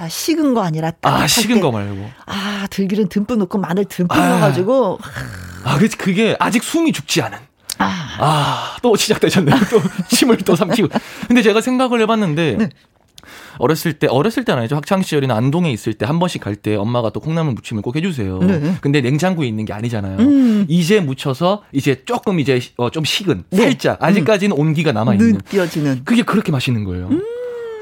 아, 0.00 0.08
식은 0.08 0.54
거 0.54 0.62
아니라 0.62 0.92
아 1.02 1.26
식은 1.26 1.56
때. 1.56 1.60
거 1.60 1.70
말고 1.70 2.10
아 2.26 2.66
들기름 2.70 3.08
듬뿍 3.08 3.38
넣고 3.38 3.58
마늘 3.58 3.84
듬뿍 3.84 4.16
아, 4.16 4.28
넣어가지고 4.30 4.98
아 5.64 5.78
그치 5.78 5.96
그게 5.98 6.36
아직 6.38 6.62
숨이 6.62 6.92
죽지 6.92 7.20
않은 7.22 7.38
아또 7.78 8.96
시작되셨네요 8.96 9.54
또 9.70 9.80
침을 10.08 10.38
또 10.38 10.56
삼키고 10.56 10.88
근데 11.28 11.42
제가 11.42 11.60
생각을 11.60 12.00
해봤는데 12.02 12.56
네. 12.58 12.68
어렸을 13.58 13.92
때 13.94 14.06
어렸을 14.06 14.44
때는 14.44 14.60
아니죠 14.60 14.76
학창 14.76 15.02
시절이나 15.02 15.34
안동에 15.36 15.70
있을 15.70 15.92
때 15.94 16.06
한 16.06 16.18
번씩 16.18 16.40
갈 16.42 16.56
때 16.56 16.74
엄마가 16.76 17.10
또 17.10 17.20
콩나물 17.20 17.52
무침을 17.54 17.82
꼭 17.82 17.94
해주세요. 17.96 18.38
네. 18.38 18.74
근데 18.80 19.00
냉장고에 19.02 19.46
있는 19.46 19.64
게 19.66 19.72
아니잖아요. 19.74 20.18
음. 20.18 20.64
이제 20.68 21.00
무쳐서 21.00 21.62
이제 21.72 22.02
조금 22.06 22.40
이제 22.40 22.58
어, 22.78 22.90
좀 22.90 23.04
식은 23.04 23.44
네. 23.50 23.62
살짝 23.64 24.02
아직까지는 24.02 24.56
음. 24.56 24.60
온기가 24.60 24.92
남아 24.92 25.12
있는 25.14 25.32
느껴지는 25.34 26.02
그게 26.04 26.22
그렇게 26.22 26.50
맛있는 26.52 26.84
거예요. 26.84 27.08
음. 27.08 27.22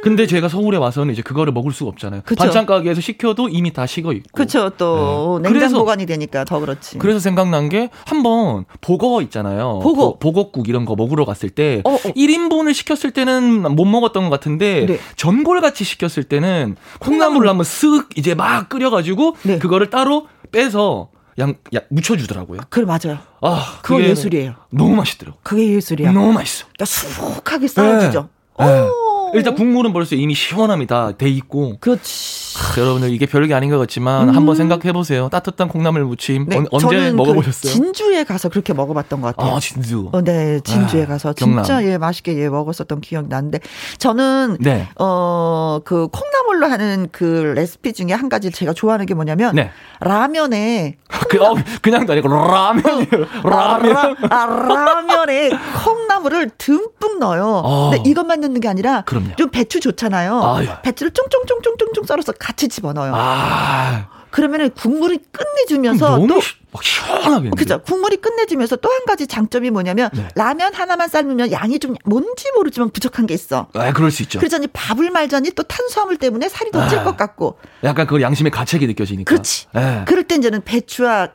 근데 0.03 0.26
제가 0.26 0.49
서울에 0.49 0.76
와서는 0.78 1.12
이제 1.12 1.22
그거를 1.22 1.53
먹을 1.53 1.72
수가 1.72 1.90
없잖아요. 1.90 2.22
그쵸. 2.24 2.42
반찬 2.42 2.66
가게에서 2.66 3.01
시켜도 3.01 3.49
이미 3.49 3.72
다 3.72 3.86
식어 3.86 4.12
있고. 4.12 4.28
그렇죠. 4.32 4.70
또 4.70 5.40
네. 5.42 5.51
냉장 5.51 5.72
보관이 5.72 6.07
되니까 6.07 6.44
더 6.44 6.61
그렇지. 6.61 6.99
그래서 6.99 7.18
생각난 7.18 7.68
게 7.68 7.90
한번 8.07 8.64
보거 8.80 9.22
있잖아요. 9.22 9.80
보거. 9.82 10.18
보 10.18 10.32
거국 10.32 10.68
이런 10.68 10.84
거 10.84 10.94
먹으러 10.94 11.24
갔을 11.24 11.51
때 11.51 11.82
어, 11.84 11.94
어. 11.94 11.99
1인분을 11.99 12.74
시켰을 12.74 13.12
때는 13.12 13.74
못 13.74 13.84
먹었던 13.84 14.24
것 14.24 14.30
같은데 14.30 14.86
네. 14.86 14.99
전골 15.16 15.61
같이 15.61 15.84
시켰을 15.84 16.24
때는 16.24 16.76
콩나물을 17.01 17.49
한번 17.49 17.64
쓱 17.64 18.16
이제 18.16 18.34
막 18.34 18.68
끓여 18.68 18.90
가지고 18.90 19.36
네. 19.42 19.59
그거를 19.59 19.90
따로 19.90 20.28
빼서 20.53 21.11
양, 21.38 21.55
야, 21.74 21.80
묻혀주더라고요. 21.90 22.62
그래, 22.68 22.84
맞아요. 22.84 23.18
아, 23.40 23.78
그거 23.82 24.03
예술이에요. 24.03 24.55
너무 24.70 24.96
맛있더라고. 24.96 25.38
그게 25.44 25.72
예술이야. 25.74 26.11
너무 26.11 26.32
맛있어. 26.32 26.66
그러니까 26.66 26.84
수북하게 26.84 27.68
쌓아주죠. 27.68 28.28
네. 28.59 28.66
네. 28.66 28.88
일단 29.35 29.55
국물은 29.55 29.93
벌써 29.93 30.14
이미 30.16 30.35
시원함이 30.35 30.87
다 30.87 31.12
돼 31.18 31.29
있고. 31.29 31.76
그렇지. 31.81 32.59
아, 32.59 32.81
여러분들 32.81 33.11
이게 33.12 33.26
별게 33.26 33.55
아닌 33.55 33.70
것 33.70 33.79
같지만 33.79 34.31
음. 34.31 34.37
한번 34.37 34.57
생각해 34.57 34.93
보세요. 34.93 35.29
따뜻한 35.29 35.68
콩나물 35.68 36.05
무침 36.05 36.47
네, 36.49 36.62
언 36.70 36.81
제 36.81 37.12
먹어보셨어요? 37.12 37.72
그 37.72 37.76
진주에 37.79 38.24
가서 38.24 38.49
그렇게 38.49 38.72
먹어봤던 38.72 39.20
것 39.20 39.37
같아요. 39.37 39.55
아 39.57 39.61
진주. 39.61 40.09
어, 40.12 40.22
네, 40.22 40.61
진주에 40.61 41.05
아, 41.05 41.07
가서 41.07 41.33
진짜 41.35 41.62
경남. 41.64 41.85
예 41.85 41.99
맛있게 41.99 42.37
예 42.39 42.49
먹었었던 42.49 43.01
기억이 43.01 43.29
나는데 43.29 43.61
저는 43.99 44.57
네. 44.61 44.89
어그 44.97 46.09
콩나물로 46.09 46.66
하는 46.66 47.09
그 47.12 47.53
레시피 47.57 47.93
중에 47.93 48.12
한 48.12 48.29
가지 48.29 48.51
제가 48.51 48.72
좋아하는 48.72 49.07
게 49.07 49.14
뭐냐면 49.14 49.55
네. 49.55 49.70
라면에 50.01 50.97
그, 51.31 51.43
어, 51.43 51.55
그냥도 51.83 52.12
아니고 52.12 52.29
라면이에요. 52.29 53.26
어, 53.45 53.49
라면. 53.49 53.93
라, 53.95 54.14
아, 54.31 54.47
라면에 54.47 55.51
콩나물을 55.85 56.51
듬뿍 56.59 57.18
넣어요. 57.18 57.62
어. 57.64 57.91
근데 57.91 58.09
이것만 58.11 58.41
넣는 58.41 58.61
게 58.61 58.68
아니라 58.68 59.03
그 59.07 59.18
럼요. 59.19 59.37
좀 59.37 59.51
배추 59.51 59.81
좋잖아요. 59.81 60.43
아유. 60.43 60.69
배추를 60.83 61.12
쫑쫑쫑쫑쫑쫑 61.12 62.05
썰어서 62.07 62.33
같이 62.33 62.69
집어넣어요. 62.69 63.12
아. 63.14 64.09
그러면은 64.31 64.71
국물이 64.71 65.19
끝내주면서 65.33 66.19
또 66.27 66.41
막 66.71 66.85
시원하게. 66.85 67.49
그죠. 67.57 67.81
국물이 67.83 68.19
끝내주면서 68.19 68.77
또 68.77 68.89
한 68.91 69.05
가지 69.07 69.27
장점이 69.27 69.71
뭐냐면 69.71 70.11
네. 70.12 70.29
라면 70.35 70.75
하나만 70.75 71.09
삶으면 71.09 71.51
양이 71.51 71.79
좀 71.79 71.95
뭔지 72.05 72.45
모르지만 72.55 72.91
부족한 72.91 73.27
게 73.27 73.33
있어. 73.35 73.69
아, 73.75 73.93
그럴 73.93 74.11
수 74.11 74.23
있죠. 74.23 74.39
그러자니 74.39 74.66
밥을 74.69 75.11
말자니 75.11 75.53
또 75.53 75.62
탄수화물 75.62 76.16
때문에 76.19 76.49
살이 76.51 76.71
더 76.71 76.87
찔것 76.89 77.07
아. 77.14 77.16
같고. 77.16 77.59
약간 77.85 78.07
그 78.07 78.21
양심의 78.21 78.51
가책이 78.51 78.87
느껴지니까. 78.87 79.31
그렇지. 79.31 79.66
네. 79.73 80.03
그럴 80.07 80.25
땐 80.25 80.43
저는 80.43 80.62
배추와 80.62 81.29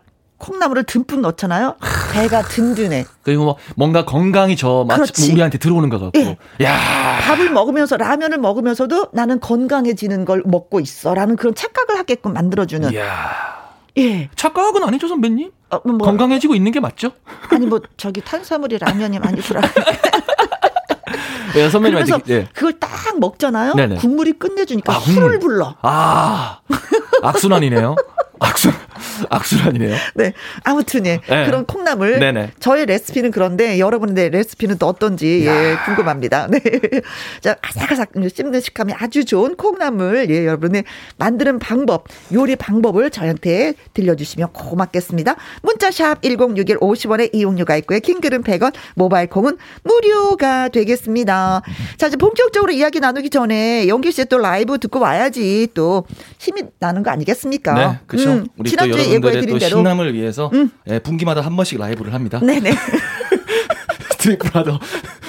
콩나물을 0.44 0.84
듬뿍 0.84 1.22
넣잖아요. 1.22 1.76
배가 2.12 2.42
든든해. 2.42 3.06
그리고 3.24 3.46
뭐 3.46 3.58
뭔가 3.78 4.04
건강이 4.04 4.58
저 4.58 4.84
마치 4.86 5.32
우리한테 5.32 5.58
들어오는 5.58 5.88
것 5.88 6.00
같고. 6.00 6.20
예. 6.20 6.38
야. 6.62 6.78
밥을 7.22 7.50
먹으면서 7.50 7.96
라면을 7.96 8.40
먹으면서도 8.40 9.08
나는 9.14 9.40
건강해지는 9.40 10.26
걸 10.26 10.44
먹고 10.46 10.82
있어라는 10.82 11.38
그런 11.38 11.56
착각을 11.56 11.98
하게끔 11.98 12.34
만들어주는. 12.34 12.94
야. 12.96 13.72
예. 13.98 14.30
착각은 14.36 14.84
아니죠 14.84 15.08
선배님? 15.08 15.52
어, 15.70 15.80
뭐, 15.86 16.00
건강해지고 16.00 16.56
있는 16.56 16.74
게 16.74 16.82
맞죠? 16.82 17.12
아니 17.50 17.66
뭐 17.66 17.80
저기 17.96 18.20
탄수화물이 18.20 18.80
라면이 18.80 19.20
많이 19.20 19.42
들어가. 19.42 19.70
예, 21.56 21.70
선배님한테 21.70 22.12
그래서 22.12 22.22
예. 22.30 22.50
그걸 22.54 22.74
딱 22.80 22.90
먹잖아요. 23.18 23.76
네네. 23.76 23.96
국물이 23.96 24.34
끝내주니까 24.34 24.94
아, 24.94 24.98
훌 24.98 25.40
불러. 25.40 25.76
아 25.84 26.60
악순환이네요. 27.22 27.96
악순 28.40 28.74
악순환이네요. 29.30 29.96
네. 30.16 30.34
아무튼 30.64 31.06
예. 31.06 31.20
네. 31.28 31.46
그런 31.46 31.66
콩나물. 31.66 32.20
네네. 32.20 32.52
저의 32.60 32.86
레시피는 32.86 33.32
그런데 33.32 33.80
여러분의 33.80 34.30
레시피는 34.30 34.78
또 34.78 34.88
어떤지 34.88 35.46
예, 35.46 35.78
궁금합니다. 35.86 36.48
네. 36.48 36.60
자, 37.42 37.56
아삭아삭 37.62 38.12
씹는 38.34 38.62
식감이 38.62 38.94
아주 38.94 39.26
좋은 39.26 39.56
콩나물. 39.56 40.28
예, 40.30 40.46
여러분의 40.46 40.84
만드는 41.18 41.60
방법, 41.60 42.08
요리 42.34 42.56
방법을 42.56 43.10
저한테 43.10 43.74
들려주시면 43.94 44.50
고맙겠습니다. 44.54 45.36
문자샵 45.62 46.22
1061 46.22 46.78
50원의 46.78 47.34
이용료가 47.34 47.78
있고요. 47.78 48.00
킹글은 48.00 48.44
100원, 48.44 48.74
모바일 48.96 49.28
콩은 49.28 49.58
무료가 49.84 50.70
되겠습니다. 50.70 51.62
자, 51.98 52.08
이제 52.08 52.18
본격적으로 52.18 52.72
이야기 52.72 53.00
나누기 53.00 53.30
전에 53.30 53.88
영기 53.88 54.12
씨또 54.12 54.38
라이브 54.38 54.78
듣고 54.78 55.00
와야지 55.00 55.70
또 55.74 56.06
힘이 56.40 56.64
나는 56.80 57.04
거 57.04 57.12
아니겠습니까? 57.12 57.74
네, 57.74 58.00
그렇죠. 58.08 58.32
음, 58.32 58.48
우리 58.58 58.70
지난주에 58.70 59.14
예고해드린 59.16 59.50
또 59.50 59.60
대로 59.60 59.78
신남을 59.78 60.14
위해서 60.14 60.50
음. 60.54 60.72
예, 60.88 61.00
분기마다 61.00 61.42
한 61.42 61.56
번씩 61.56 61.80
라이브를 61.80 62.14
합니다. 62.14 62.40
네네. 62.44 62.74
street 64.12 64.40
brother 64.40 64.80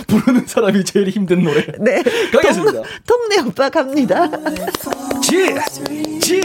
부르는 0.07 0.47
사람이 0.47 0.85
제일 0.85 1.09
힘든 1.09 1.43
노래. 1.43 1.65
네. 1.81 2.03
가겠습니다. 2.33 2.83
동, 3.07 3.29
네 3.29 3.41
오빠 3.41 3.69
갑니다. 3.69 4.31
지! 5.23 5.55
지! 6.21 6.41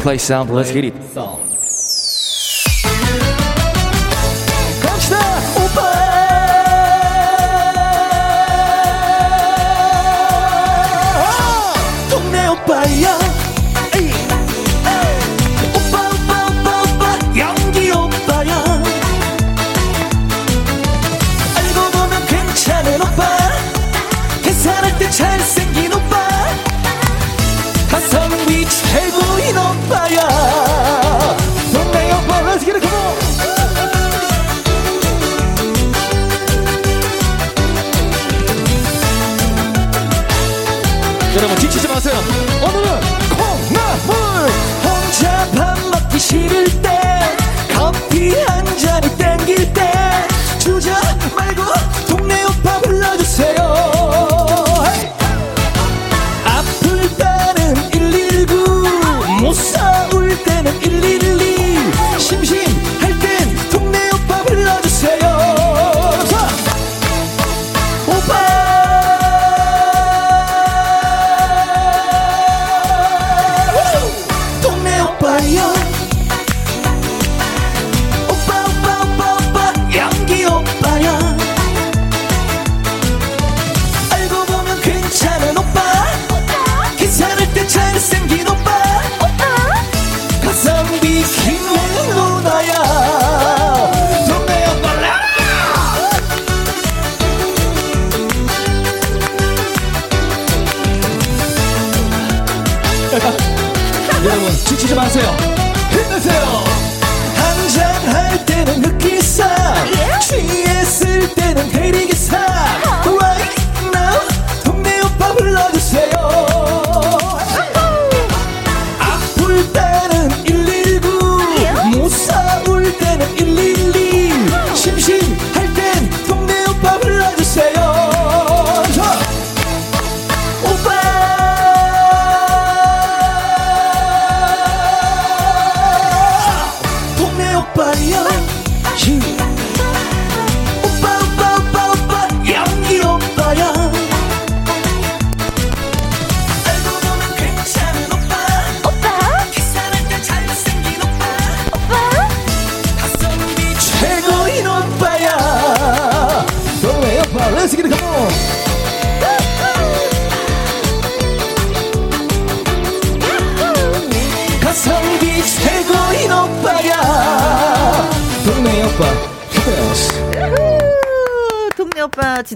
Play 0.00 0.16
sound, 0.16 0.50
let's 0.52 0.72
get 0.72 0.86
it. 0.86 0.96
싫을 46.20 46.64
때 46.82 46.99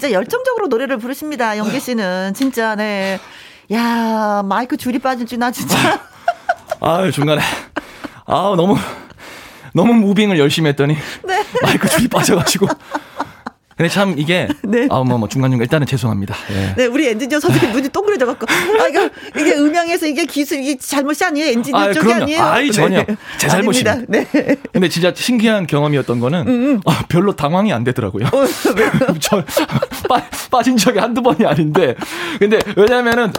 진짜 0.04 0.12
열정적으로 0.12 0.66
노래를 0.66 0.98
부르십니다. 0.98 1.56
영기 1.56 1.80
씨는 1.80 2.34
진짜 2.34 2.74
네. 2.74 3.18
야 3.72 4.42
마이크 4.44 4.76
줄이 4.76 4.98
빠질 4.98 5.26
줄나 5.26 5.50
진짜. 5.50 5.76
아 6.80 7.10
중간에 7.10 7.40
아 8.26 8.52
너무 8.54 8.76
너무 9.72 9.94
무빙을 9.94 10.38
열심히 10.38 10.68
했더니 10.68 10.94
네. 11.24 11.42
마이크 11.62 11.88
줄이 11.88 12.06
빠져가지고 12.08 12.66
근데 13.76 13.88
참 13.88 14.14
이게 14.18 14.48
네. 14.62 14.86
아 14.90 15.02
뭐 15.02 15.18
뭐 15.18 15.28
중간중간 15.28 15.62
일단은 15.64 15.86
죄송합니다. 15.86 16.34
예. 16.50 16.74
네, 16.76 16.86
우리 16.86 17.08
엔지니어 17.08 17.40
선생님 17.40 17.72
눈이 17.72 17.88
동그래져 17.88 18.26
갖고 18.26 18.46
아 18.48 18.86
이거 18.86 19.08
이게 19.36 19.54
음향에서 19.54 20.06
이게 20.06 20.24
기술 20.26 20.58
이게 20.60 20.76
잘못이 20.78 21.24
아니에요. 21.24 21.50
엔지니어 21.52 21.80
아, 21.80 21.92
쪽이 21.92 21.98
그럼요. 22.06 22.22
아니에요. 22.24 22.42
아이 22.42 22.70
전혀 22.70 23.02
네. 23.04 23.16
제 23.38 23.48
잘못입니다. 23.48 23.96
네. 24.08 24.26
근데 24.72 24.88
진짜 24.88 25.12
신기한 25.14 25.66
경험이었던 25.66 26.20
거는 26.20 26.40
음, 26.46 26.48
음. 26.48 26.80
아, 26.86 27.04
별로 27.08 27.34
당황이 27.34 27.72
안 27.72 27.84
되더라고요. 27.84 28.26
어, 28.26 28.44
저 29.20 29.42
빠, 30.08 30.22
빠진 30.50 30.76
적이 30.76 30.98
한두 31.00 31.22
번이 31.22 31.44
아닌데 31.44 31.94
근데 32.38 32.58
왜냐면은 32.76 33.32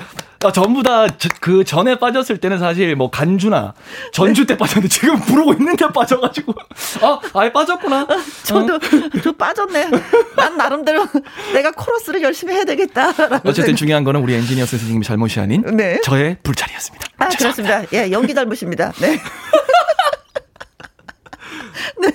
아, 0.47 0.51
전부 0.51 0.83
다 0.83 1.07
그 1.45 1.63
전에 1.63 1.99
빠졌을 1.99 2.39
때는 2.39 2.57
사실 2.57 2.95
뭐 2.95 3.11
간주나 3.11 3.75
전주 4.11 4.47
때 4.47 4.57
빠졌는데 4.57 4.87
지금 4.89 5.19
부르고 5.19 5.53
있는데 5.53 5.87
빠져가지고 5.87 6.55
아 7.01 7.19
아예 7.35 7.51
빠졌구나. 7.51 8.07
저도 8.43 8.75
어. 8.75 8.79
저 9.23 9.31
빠졌네. 9.31 9.91
난 10.35 10.57
나름대로 10.57 11.05
내가 11.53 11.71
코러스를 11.71 12.23
열심히 12.23 12.55
해야 12.55 12.63
되겠다. 12.63 13.09
어쨌든 13.43 13.75
중요한 13.75 14.03
거는 14.03 14.21
우리 14.21 14.33
엔지니어 14.33 14.65
선생님이 14.65 15.05
잘못이 15.05 15.39
아닌 15.39 15.63
네. 15.75 16.01
저의 16.03 16.37
불찰이었습니다. 16.41 17.05
아 17.17 17.29
죄송합니다. 17.29 17.77
그렇습니다. 17.79 17.97
예 18.05 18.11
연기 18.11 18.33
잘못입니다. 18.33 18.91
네. 18.99 19.19
네. 22.01 22.09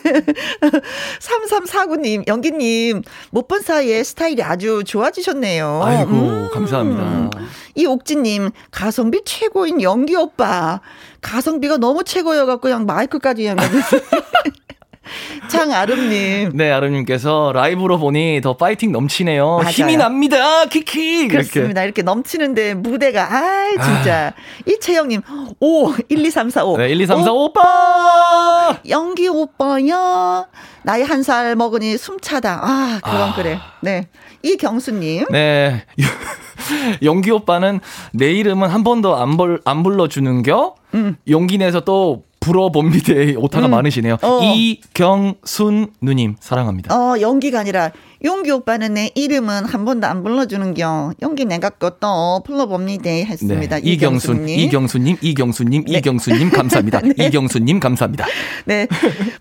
3349님, 1.21 2.27
연기님, 2.29 3.03
못 3.31 3.49
본 3.49 3.61
사이에 3.63 4.03
스타일이 4.05 4.43
아주 4.43 4.83
좋아지셨네요. 4.87 5.83
아이고, 5.85 6.11
음. 6.13 6.49
감사합니다. 6.53 7.31
이옥진님, 7.75 8.51
가성비 8.71 9.23
최고인 9.25 9.83
연기 9.83 10.15
오빠. 10.15 10.81
가성비가 11.21 11.77
너무 11.79 12.05
최고여갖고 12.05 12.61
그냥 12.61 12.87
마이크까지 12.87 13.43
그냥. 13.43 13.57
장아름님. 15.49 16.53
네, 16.55 16.71
아름님께서 16.71 17.53
라이브로 17.55 17.99
보니 17.99 18.41
더 18.43 18.57
파이팅 18.57 18.93
넘치네요. 18.93 19.59
맞아요. 19.59 19.69
힘이 19.71 19.97
납니다. 19.97 20.67
키키. 20.67 21.29
그렇습니다. 21.29 21.83
이렇게, 21.83 22.01
이렇게 22.01 22.03
넘치는데 22.03 22.75
무대가, 22.75 23.25
아 23.33 23.71
진짜. 23.73 24.33
아. 24.37 24.61
이채영님, 24.67 25.23
오, 25.61 25.93
1, 26.09 26.25
2, 26.27 26.31
3, 26.31 26.51
4, 26.51 26.65
5. 26.65 26.77
네, 26.79 26.89
1, 26.91 27.01
2, 27.01 27.07
3, 27.07 27.25
4, 27.25 27.33
오빠! 27.33 28.79
연기 28.89 29.29
오빠야. 29.29 30.47
나이 30.83 31.03
한 31.03 31.23
살 31.23 31.57
먹으니 31.57 31.99
숨차다. 31.99 32.61
아, 32.63 33.01
그건 33.03 33.21
아. 33.31 33.35
그래. 33.35 33.59
네. 33.83 34.07
이경수님. 34.43 35.27
네. 35.31 35.85
연기 37.03 37.31
오빠는 37.31 37.81
내 38.13 38.33
이름은 38.33 38.69
한 38.71 38.85
번도 38.85 39.17
안, 39.17 39.37
안 39.65 39.83
불러주는겨? 39.83 40.75
음. 40.95 41.17
용기 41.29 41.59
내서 41.59 41.81
또 41.81 42.25
불어봅니다. 42.41 43.12
오타가 43.36 43.66
음. 43.66 43.70
많으시네요. 43.72 44.16
어. 44.22 44.41
이경순 44.43 45.93
누님 46.01 46.36
사랑합니다. 46.41 46.95
어 46.95 47.20
연기가 47.20 47.61
아니라 47.61 47.93
용기 48.24 48.51
오빠는 48.51 48.95
내 48.95 49.11
이름은 49.14 49.64
한 49.64 49.84
번도 49.84 50.07
안 50.07 50.22
불러주는겨. 50.22 51.14
용기 51.22 51.45
내가 51.45 51.70
것도 51.70 52.43
불러봅니다. 52.45 53.09
했습니다. 53.09 53.76
네. 53.76 53.82
이경순, 53.82 54.49
이경순님, 54.49 55.16
이경순님, 55.20 55.84
네. 55.86 55.99
이경순님 55.99 56.51
감사합니다. 56.51 57.01
네. 57.16 57.26
이경순님 57.26 57.80
감사합니다. 57.80 58.26
네. 58.66 58.86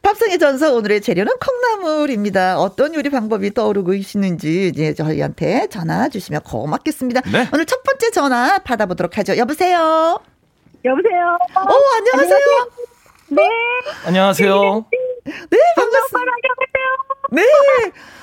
팝송의 0.01 0.39
전서 0.39 0.73
오늘의 0.75 1.01
재료는 1.01 1.33
콩나물입니다. 1.39 2.59
어떤 2.59 2.95
요리 2.95 3.09
방법이 3.09 3.53
떠오르고 3.53 3.91
계시는지 3.91 4.71
이제 4.73 4.93
저희한테 4.93 5.67
전화 5.69 6.07
주시면 6.07 6.41
고맙겠습니다. 6.41 7.21
네. 7.31 7.47
오늘 7.53 7.65
첫 7.65 7.83
번째 7.83 8.11
전화 8.11 8.59
받아보도록 8.59 9.17
하죠. 9.17 9.35
여보세요. 9.37 10.19
여보세요. 10.85 11.37
어, 11.55 11.73
안녕하세요. 11.97 12.69
네. 13.29 13.43
안녕하세요. 14.05 14.85
네, 15.25 15.57
반갑습니다. 15.75 16.31
네. 17.31 17.43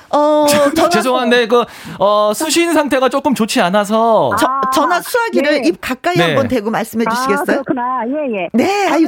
어, 0.09 0.45
전화... 0.47 0.89
죄송한데 0.89 1.47
그 1.47 1.65
어, 1.99 2.31
수신 2.33 2.73
상태가 2.73 3.09
조금 3.09 3.35
좋지 3.35 3.61
않아서 3.61 4.31
저, 4.39 4.47
전화 4.73 5.01
수화기를 5.01 5.61
네. 5.61 5.67
입 5.67 5.79
가까이 5.79 6.15
네. 6.15 6.23
한번 6.23 6.47
대고 6.47 6.71
말씀해 6.71 7.05
아, 7.07 7.13
주시겠어요? 7.13 7.59
아, 7.59 7.61
그렇구나. 7.63 8.03
예, 8.07 8.37
예. 8.37 8.49
네. 8.53 8.87
아유. 8.89 9.05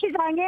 시장에 0.00 0.42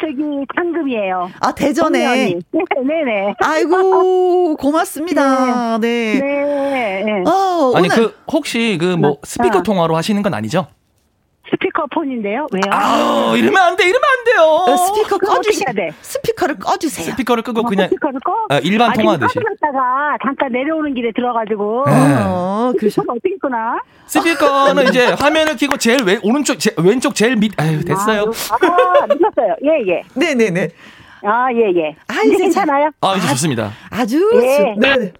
저기 0.00 0.22
상금이에요. 0.54 1.30
아 1.40 1.52
대전에. 1.52 2.34
네, 2.52 2.60
네, 2.84 3.04
네. 3.04 3.34
아이고 3.40 4.56
고맙습니다. 4.56 5.78
네. 5.78 6.20
네. 6.20 7.02
네. 7.04 7.24
어, 7.28 7.72
아니 7.74 7.88
오늘... 7.88 7.96
그 7.96 8.16
혹시 8.32 8.78
그 8.80 8.96
뭐 8.96 9.18
스피커 9.24 9.58
아. 9.58 9.62
통화로 9.62 9.96
하시는 9.96 10.22
건 10.22 10.34
아니죠? 10.34 10.68
스피커폰인데요. 11.52 12.46
왜요? 12.52 12.62
아, 12.70 13.34
이러면 13.36 13.62
안 13.62 13.76
돼. 13.76 13.84
이러면 13.84 14.02
안 14.02 14.24
돼요. 14.24 14.42
어, 14.42 14.76
스피커 14.76 15.18
꺼주세요. 15.18 15.64
스피커를 16.00 16.58
꺼주세요. 16.58 17.06
스피커를 17.10 17.42
끄고 17.42 17.60
어, 17.60 17.62
그냥 17.64 17.88
스피커를 17.88 18.20
꺼? 18.24 18.32
아, 18.48 18.58
일반 18.58 18.92
통화하듯이. 18.94 19.34
다가 19.60 20.16
잠깐 20.22 20.52
내려오는 20.52 20.94
길에 20.94 21.12
들어가지고. 21.14 21.84
네. 21.86 21.92
어, 22.26 22.72
그러셔. 22.78 23.02
어떻게 23.06 23.36
끄나? 23.40 23.78
스피커는 24.06 24.88
이제 24.88 25.06
화면을 25.12 25.56
켜고 25.56 25.76
제일 25.76 26.02
왼 26.04 26.18
오른쪽 26.22 26.58
제, 26.58 26.74
왼쪽 26.78 27.14
제일 27.14 27.36
밑. 27.36 27.52
아유 27.60 27.84
됐어요. 27.84 28.22
아, 28.50 29.06
늦었어요. 29.06 29.56
예 29.64 29.90
예. 29.92 30.02
네 30.14 30.34
네 30.34 30.50
네. 30.50 30.68
아 31.24 31.48
예 31.52 31.70
예. 31.76 31.96
아 32.08 32.22
이제 32.24 32.36
괜찮아요? 32.36 32.90
아 33.00 33.14
이제 33.16 33.28
좋습니다. 33.28 33.72
아주 33.90 34.30
예. 34.42 34.74
네. 34.78 35.12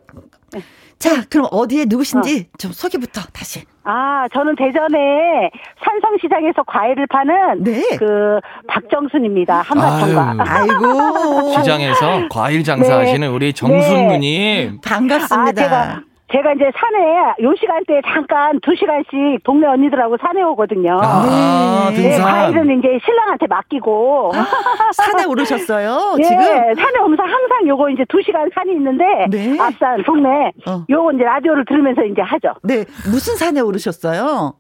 자, 0.99 1.25
그럼 1.29 1.49
어디에 1.51 1.85
누구신지 1.89 2.49
어. 2.53 2.57
좀 2.59 2.73
소개부터 2.73 3.23
다시. 3.33 3.65
아, 3.85 4.27
저는 4.33 4.55
대전에 4.57 5.51
산성시장에서 5.85 6.63
과일을 6.67 7.07
파는 7.09 7.65
네. 7.65 7.83
그 7.99 8.39
박정순입니다. 8.69 9.63
한밭청과. 9.63 10.37
아이고. 10.47 11.53
시장에서 11.59 12.29
과일 12.31 12.63
장사하시는 12.63 13.21
네. 13.21 13.27
우리 13.27 13.53
정순 13.53 14.09
네. 14.09 14.13
누님. 14.13 14.81
반갑습니다. 14.83 15.49
아, 15.49 15.53
제가 15.53 16.01
제가 16.33 16.53
이제 16.55 16.71
산에 16.75 17.35
요 17.43 17.55
시간대에 17.59 18.01
잠깐 18.07 18.59
두 18.61 18.75
시간씩 18.75 19.43
동네 19.45 19.67
언니들하고 19.67 20.17
산에 20.21 20.43
오거든요. 20.43 20.99
아, 21.03 21.91
네. 21.91 21.97
등산. 21.97 22.11
네, 22.11 22.19
과일은 22.19 22.79
이제 22.79 22.99
신랑한테 23.05 23.47
맡기고. 23.49 24.33
아, 24.35 24.47
산에 24.93 25.25
오르셨어요? 25.25 26.15
네, 26.17 26.23
지금? 26.25 26.43
산에 26.43 26.99
오면서 27.01 27.23
항상 27.23 27.69
요거 27.69 27.91
이제 27.91 28.05
두 28.09 28.23
시간 28.23 28.49
산이 28.55 28.73
있는데 28.73 29.05
네. 29.31 29.59
앞산 29.61 30.03
동네 30.05 30.53
어. 30.67 30.85
요거 30.89 31.13
이제 31.13 31.25
라디오를 31.25 31.65
들으면서 31.67 32.03
이제 32.05 32.23
하죠. 32.23 32.55
네, 32.63 32.85
무슨 33.11 33.37
산에 33.37 33.61
오르셨어요? 33.61 34.55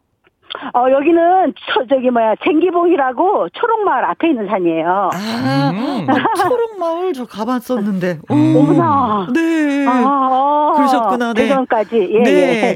어, 0.74 0.90
여기는, 0.90 1.54
초, 1.56 1.86
저기, 1.88 2.10
뭐야, 2.10 2.34
쟁기봉이라고 2.44 3.48
초록마을 3.50 4.04
앞에 4.04 4.28
있는 4.28 4.46
산이에요. 4.48 5.10
아, 5.12 5.70
음. 5.72 6.06
아 6.08 6.48
초록마을 6.48 7.12
저 7.12 7.24
가봤었는데. 7.26 8.20
음. 8.30 8.56
어머나. 8.56 9.28
네. 9.34 9.86
아, 9.88 10.72
그러셨구나. 10.76 11.34
네. 11.34 11.42
대전까지. 11.42 12.08
예, 12.12 12.22
네. 12.22 12.30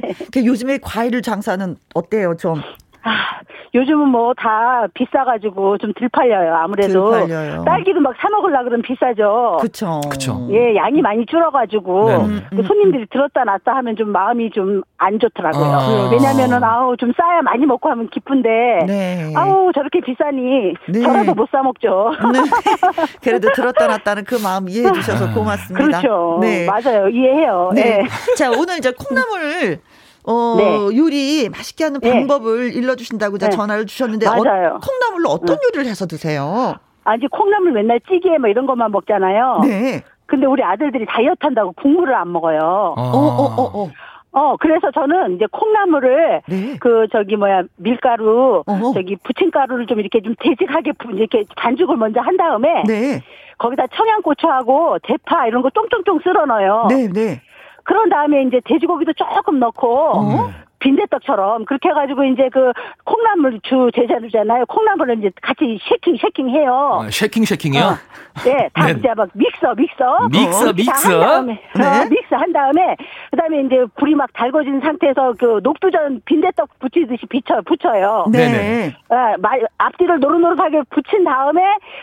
예. 0.05 0.15
그 0.33 0.45
요즘에 0.45 0.79
과일 0.83 1.23
장사는 1.23 1.77
어때요, 1.95 2.37
좀? 2.37 2.61
아, 3.07 3.41
요즘은 3.75 4.09
뭐 4.09 4.35
다 4.35 4.87
비싸가지고 4.95 5.79
좀 5.79 5.93
들 5.97 6.09
팔려요. 6.09 6.55
아무래도 6.57 7.11
들 7.13 7.21
팔려요. 7.29 7.65
딸기도 7.65 8.01
막 8.01 8.15
사 8.19 8.29
먹으려 8.31 8.59
그러면 8.65 8.83
비싸죠. 8.83 9.59
그렇죠. 9.61 10.01
그렇죠. 10.09 10.49
예, 10.51 10.75
양이 10.77 11.01
많이 11.03 11.25
줄어가지고 11.27 12.09
네. 12.09 12.17
음, 12.17 12.47
음, 12.53 12.63
손님들이 12.65 13.07
들었다 13.11 13.45
놨다 13.45 13.77
하면 13.77 13.97
좀 13.97 14.11
마음이 14.11 14.51
좀 14.51 14.83
안 14.99 15.19
좋더라고요. 15.21 15.63
아. 15.65 16.09
왜냐면은 16.11 16.65
아우 16.65 16.97
좀 16.97 17.13
싸야 17.15 17.43
많이 17.43 17.67
먹고 17.67 17.91
하면 17.91 18.09
기쁜데 18.09 18.49
네. 18.87 19.33
아우 19.37 19.71
저렇게 19.75 20.01
비싸니 20.01 20.73
네. 20.89 21.01
저라도 21.03 21.35
못 21.35 21.47
사 21.53 21.63
먹죠. 21.63 22.13
네. 22.33 22.41
그래도 23.23 23.53
들었다 23.53 23.87
놨다는 23.87 24.25
그 24.25 24.37
마음 24.37 24.69
이해해 24.71 24.91
주셔서 24.93 25.35
고맙습니다. 25.35 26.01
그렇죠. 26.01 26.39
네. 26.41 26.65
맞아요. 26.67 27.09
이해해요. 27.11 27.73
네. 27.75 27.99
네. 28.03 28.09
자 28.39 28.51
오늘 28.51 28.79
이제 28.79 28.91
콩나물 28.93 29.79
어, 30.27 30.55
네. 30.57 30.97
요리 30.97 31.49
맛있게 31.49 31.85
하는 31.85 32.01
네. 32.01 32.11
방법을 32.11 32.75
일러주신다고 32.75 33.39
네. 33.39 33.49
전화를 33.49 33.87
주셨는데 33.87 34.27
맞아요. 34.27 34.75
어, 34.75 34.79
콩나물로 34.79 35.29
어떤 35.31 35.57
요리를 35.63 35.89
해서 35.89 36.07
드세요? 36.07 36.75
아니 37.05 37.27
콩나물 37.29 37.73
맨날 37.73 38.01
찌개 38.09 38.37
뭐 38.39 38.49
이런 38.49 38.67
것만 38.67 38.91
먹잖아요. 38.91 39.61
네. 39.63 40.03
근데 40.27 40.47
우리 40.47 40.65
아들들이 40.65 41.07
다이어트 41.07 41.39
한다고 41.41 41.73
국물을 41.73 42.13
안 42.15 42.33
먹어요. 42.33 42.59
아. 42.97 43.01
어, 43.01 43.19
어, 43.19 43.63
어, 43.63 43.83
어. 43.83 43.91
어, 44.33 44.57
그래서 44.59 44.91
저는 44.91 45.37
이제 45.37 45.47
콩나물을 45.51 46.43
네. 46.47 46.77
그 46.79 47.07
저기 47.11 47.37
뭐야 47.37 47.63
밀가루 47.77 48.63
어허. 48.67 48.93
저기 48.93 49.17
부침가루를 49.23 49.87
좀 49.87 49.99
이렇게 49.99 50.21
좀 50.21 50.35
되직하게 50.39 50.93
이렇게 51.15 51.45
반죽을 51.57 51.97
먼저 51.97 52.21
한 52.21 52.37
다음에 52.37 52.83
네. 52.87 53.23
거기다 53.57 53.87
청양고추하고 53.87 54.99
대파 55.05 55.47
이런 55.47 55.63
거 55.63 55.71
쫑쫑쫑 55.71 56.21
썰어 56.23 56.45
넣어요. 56.45 56.87
네, 56.91 57.09
네. 57.09 57.41
그런 57.87 58.09
다음에 58.09 58.43
이제 58.43 58.61
돼지고기도 58.65 59.13
조금 59.15 59.59
넣고 59.59 59.89
어? 59.89 60.51
빈대떡처럼 60.79 61.65
그렇게 61.65 61.89
해가지고 61.89 62.25
이제 62.25 62.49
그 62.53 62.73
콩나물 63.05 63.61
주 63.63 63.91
제자루잖아요. 63.95 64.67
콩나물을 64.67 65.19
이제 65.19 65.31
같이 65.43 65.79
shaking 65.89 66.17
shaking 66.17 66.51
해요. 66.51 67.01
아, 67.03 67.11
shaking 67.11 67.45
shaking이요? 67.45 67.83
어. 67.83 67.97
네, 68.45 68.69
다 68.75 68.87
네. 68.87 68.93
이제 68.99 69.09
막 69.17 69.29
믹서 69.33 69.75
믹서 69.75 70.29
믹서 70.31 70.73
믹서 70.75 71.11
한 71.11 71.21
다음에 71.21 71.53
어, 71.53 71.79
네. 71.79 71.87
어, 71.87 72.05
믹서 72.11 72.37
한 72.37 72.53
다음에 72.53 72.97
그다음에 73.31 73.61
이제 73.63 73.85
불이 73.97 74.15
막 74.15 74.31
달궈진 74.35 74.81
상태에서 74.81 75.35
그 75.39 75.61
녹두전 75.63 76.21
빈대떡 76.27 76.79
붙이듯이 76.79 77.25
비쳐 77.27 77.63
붙여요. 77.63 78.27
네. 78.31 78.49
네. 78.49 78.97
어, 79.09 79.35
앞뒤를 79.79 80.21
노릇노릇하게 80.21 80.83
붙인 80.91 81.25
다음에 81.25 81.63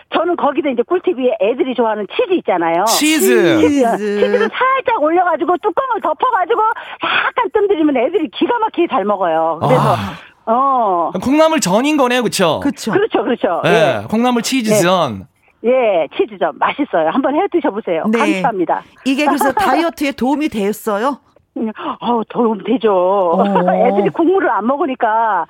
저는 0.09 0.35
거기다 0.35 0.69
이제 0.69 0.81
꿀팁 0.81 1.19
위에 1.19 1.37
애들이 1.39 1.75
좋아하는 1.75 2.07
치즈 2.15 2.33
있잖아요. 2.39 2.85
치즈. 2.85 3.59
치즈. 3.59 3.97
치즈를 3.97 4.49
살짝 4.49 5.01
올려가지고 5.01 5.57
뚜껑을 5.57 6.01
덮어가지고 6.01 6.61
약간 7.03 7.49
뜸들이면 7.53 7.97
애들이 7.97 8.27
기가 8.29 8.57
막히게 8.63 8.87
잘 8.89 9.05
먹어요. 9.05 9.59
그래서 9.61 9.95
아. 9.95 10.17
어. 10.45 11.11
콩나물 11.21 11.59
전인 11.59 11.97
거네요, 11.97 12.21
그렇죠? 12.21 12.59
그렇죠. 12.61 12.91
그렇죠, 12.91 13.23
그렇죠. 13.23 13.61
예, 13.65 13.69
예. 14.01 14.07
콩나물 14.09 14.41
치즈전. 14.41 15.27
예. 15.65 15.69
예, 15.69 16.07
치즈전 16.17 16.57
맛있어요. 16.57 17.09
한번 17.09 17.35
해 17.35 17.47
드셔보세요. 17.51 18.03
네. 18.11 18.19
감사합니다. 18.19 18.81
이게 19.05 19.25
그래서 19.25 19.51
다이어트에 19.53 20.11
도움이 20.11 20.49
됐어요? 20.49 21.19
어, 22.01 22.21
도움 22.29 22.63
되죠. 22.63 22.91
어. 22.93 23.43
애들이 23.87 24.09
국물을 24.09 24.49
안 24.49 24.65
먹으니까 24.67 25.45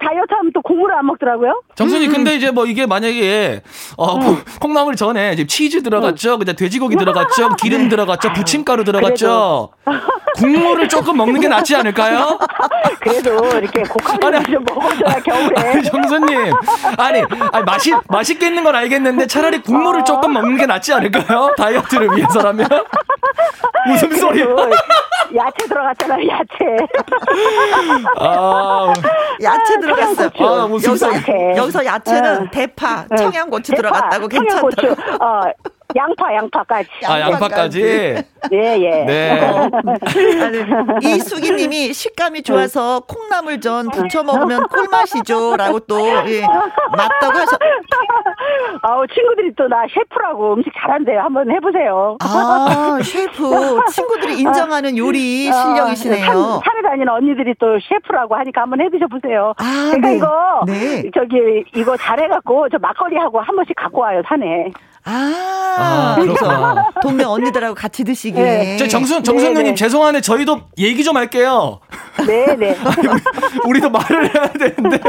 다이어트 0.00 0.34
하면 0.34 0.52
또 0.54 0.60
국물을 0.62 0.94
안 0.96 1.06
먹더라고요. 1.06 1.62
정순이 1.74 2.06
음. 2.08 2.12
근데 2.12 2.34
이제 2.34 2.50
뭐 2.50 2.66
이게 2.66 2.86
만약에 2.86 3.62
어 3.96 4.16
음. 4.16 4.42
콩나물 4.60 4.96
전에 4.96 5.32
이제 5.32 5.46
치즈 5.46 5.82
들어갔죠, 5.82 6.34
음. 6.34 6.38
그냥 6.40 6.56
돼지고기 6.56 6.96
들어갔죠, 6.96 7.50
기름 7.60 7.84
네. 7.84 7.88
들어갔죠, 7.88 8.32
부침가루 8.32 8.84
들어갔죠. 8.84 9.70
국물을 10.36 10.88
조금 10.88 11.16
먹는 11.16 11.40
게 11.40 11.48
낫지 11.48 11.74
않을까요? 11.76 12.38
그래도 13.00 13.36
이렇게 13.58 13.82
고칼로리 13.82 14.42
좀 14.44 14.64
먹어줘야 14.64 15.14
겨울에. 15.22 15.70
아니, 15.70 15.82
정수님, 15.82 16.52
아니, 16.96 17.22
아니 17.52 17.64
맛이 17.64 17.92
맛있겠는 18.08 18.64
건 18.64 18.74
알겠는데 18.74 19.26
차라리 19.26 19.60
국물을 19.62 20.00
어. 20.00 20.04
조금 20.04 20.32
먹는 20.32 20.56
게 20.56 20.66
낫지 20.66 20.92
않을까요? 20.92 21.54
다이어트를 21.56 22.08
위해서라면. 22.16 22.68
무슨 23.88 24.10
소리? 24.16 24.40
야채 24.40 25.66
들어갔잖아요, 25.66 26.28
야채. 26.28 26.76
아, 28.18 28.92
야채 29.42 29.67
들어갔어. 29.80 30.30
아, 30.62 30.66
무슨 30.66 30.88
여기서, 30.90 31.14
야채. 31.14 31.32
여기서 31.56 31.84
야채는 31.84 32.36
응. 32.42 32.50
대파, 32.50 33.06
청양고추 33.16 33.72
대파, 33.72 33.82
들어갔다고 33.82 34.28
괜찮다고. 34.28 34.70
청양고추, 34.70 35.02
어, 35.20 35.42
양파, 35.96 36.34
양파까지. 36.34 36.88
아, 37.06 37.18
양파까지? 37.18 37.80
예, 38.52 38.58
예. 38.78 39.04
네. 39.06 39.40
이수기 41.02 41.52
님이 41.52 41.94
식감이 41.94 42.42
좋아서 42.42 43.00
콩나물전 43.08 43.88
부쳐 43.92 44.22
먹으면 44.22 44.68
꿀맛이죠. 44.68 45.56
라고 45.56 45.80
또, 45.80 45.98
예, 46.28 46.42
맞다고 46.94 47.38
하셔. 47.38 47.56
아우, 48.82 49.06
친구들이 49.06 49.54
또 49.56 49.68
나 49.68 49.84
셰프라고 49.92 50.54
음식 50.54 50.72
잘한대요. 50.80 51.20
한번 51.20 51.50
해보세요. 51.50 52.16
아, 52.20 52.98
셰프. 53.02 53.80
친구들이 53.90 54.40
인정하는 54.40 54.96
요리 54.96 55.50
어, 55.50 55.52
실력이시네요. 55.52 56.24
산, 56.24 56.34
산에 56.36 56.82
다니는 56.88 57.08
언니들이 57.08 57.54
또 57.58 57.78
셰프라고 57.86 58.34
하니까 58.36 58.62
한번 58.62 58.80
해드셔보세요. 58.82 59.52
아, 59.58 59.90
제가 59.94 60.08
네. 60.08 60.16
이거, 60.16 60.62
네. 60.66 61.10
저기, 61.14 61.64
이거 61.74 61.96
잘해갖고, 61.96 62.68
저 62.70 62.78
막걸리하고 62.78 63.40
한 63.40 63.56
번씩 63.56 63.74
갖고 63.76 64.00
와요, 64.02 64.22
산에. 64.26 64.70
아, 65.10 65.76
아 65.78 66.16
그렇구나. 66.20 66.90
동네 67.00 67.24
언니들하고 67.24 67.74
같이 67.74 68.04
드시게. 68.04 68.42
네. 68.42 68.76
저 68.76 68.86
정순, 68.86 69.24
정순 69.24 69.54
누님 69.54 69.74
죄송한데 69.74 70.20
저희도 70.20 70.60
얘기 70.76 71.02
좀 71.02 71.16
할게요. 71.16 71.80
네네. 72.26 72.56
네. 72.56 72.76
우리, 73.66 73.80
도 73.80 73.88
말을 73.88 74.34
해야 74.34 74.48
되는데. 74.48 75.00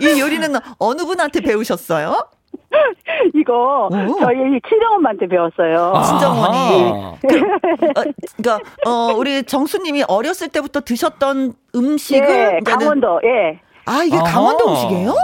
이 0.00 0.18
요리는 0.20 0.54
어느 0.78 1.02
분한테 1.04 1.40
배우셨어요? 1.40 2.26
이거 3.34 3.88
오. 3.90 4.18
저희 4.20 4.60
친정엄마한테 4.68 5.26
배웠어요. 5.26 5.92
아, 5.94 6.02
친정어머니. 6.02 6.92
그, 7.28 7.40
어, 8.00 8.04
그러니까 8.36 8.70
어, 8.86 9.12
우리 9.14 9.42
정수님이 9.44 10.04
어렸을 10.08 10.48
때부터 10.48 10.80
드셨던 10.80 11.52
음식을 11.74 12.26
네, 12.26 12.60
강원도. 12.64 13.20
예. 13.24 13.60
아 13.86 14.02
이게 14.02 14.16
아하. 14.16 14.24
강원도 14.24 14.70
음식이에요? 14.70 15.14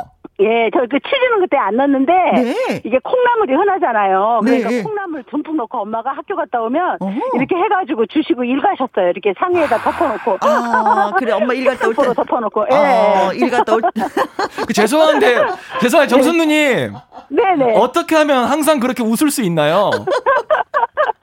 예, 0.41 0.71
저 0.73 0.81
그 0.91 0.99
치즈는 1.01 1.41
그때 1.41 1.57
안 1.59 1.77
넣었는데 1.77 2.13
네. 2.13 2.81
이게 2.85 2.99
콩나물이 3.05 3.55
흔하잖아요. 3.55 4.41
그러니까 4.43 4.71
네. 4.71 4.83
콩나물 4.83 5.23
듬뿍 5.31 5.55
넣고 5.57 5.79
엄마가 5.83 6.11
학교 6.13 6.35
갔다 6.35 6.61
오면 6.63 6.97
어허. 7.01 7.13
이렇게 7.37 7.55
해가지고 7.55 8.07
주시고 8.07 8.45
일 8.45 8.61
가셨어요. 8.61 9.11
이렇게 9.11 9.35
상에다 9.39 9.79
덮어놓고. 9.79 10.39
아, 10.41 11.13
그래 11.19 11.33
엄마 11.33 11.53
일 11.55 11.65
갔다 11.67 11.87
올 11.89 11.95
때. 11.95 12.03
덮어놓고. 12.15 12.67
예. 12.73 12.77
어, 12.77 13.33
일 13.35 13.51
갔다 13.51 13.75
올 13.75 13.83
때. 13.83 13.89
그 14.67 14.73
죄송한데 14.73 15.37
죄송해요 15.81 16.09
정순 16.09 16.39
누님. 16.39 16.95
네네. 17.29 17.77
어떻게 17.77 18.17
하면 18.17 18.47
항상 18.47 18.81
그렇게 18.81 19.03
웃을 19.03 19.31
수 19.31 19.43
있나요? 19.43 19.91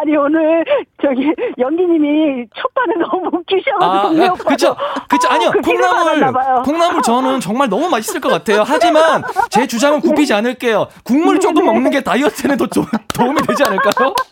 아니 0.00 0.16
오늘 0.16 0.64
저기 1.00 1.32
연기님이 1.58 2.46
첫판에 2.54 2.94
너무 2.98 3.30
웃기셔가지고 3.38 4.24
아, 4.24 4.32
그쵸 4.48 4.76
그쵸. 5.08 5.28
아니요 5.28 5.50
그 5.52 5.60
콩나물 5.60 6.32
콩나물 6.64 7.02
저는 7.02 7.40
정말 7.40 7.68
너무 7.68 7.88
맛있을 7.88 8.20
것 8.20 8.28
같아요. 8.28 8.64
하지만 8.66 9.22
제 9.50 9.66
주장은 9.66 10.00
굽히지 10.00 10.34
않을게요. 10.34 10.88
국물 11.04 11.38
조금 11.40 11.64
먹는 11.66 11.90
게 11.90 12.00
다이어트에는 12.02 12.56
더 12.56 12.66
도, 12.66 12.84
도움이 13.14 13.42
되지 13.42 13.62
않을까요? 13.64 14.14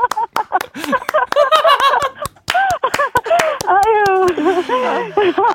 아유. 3.66 4.26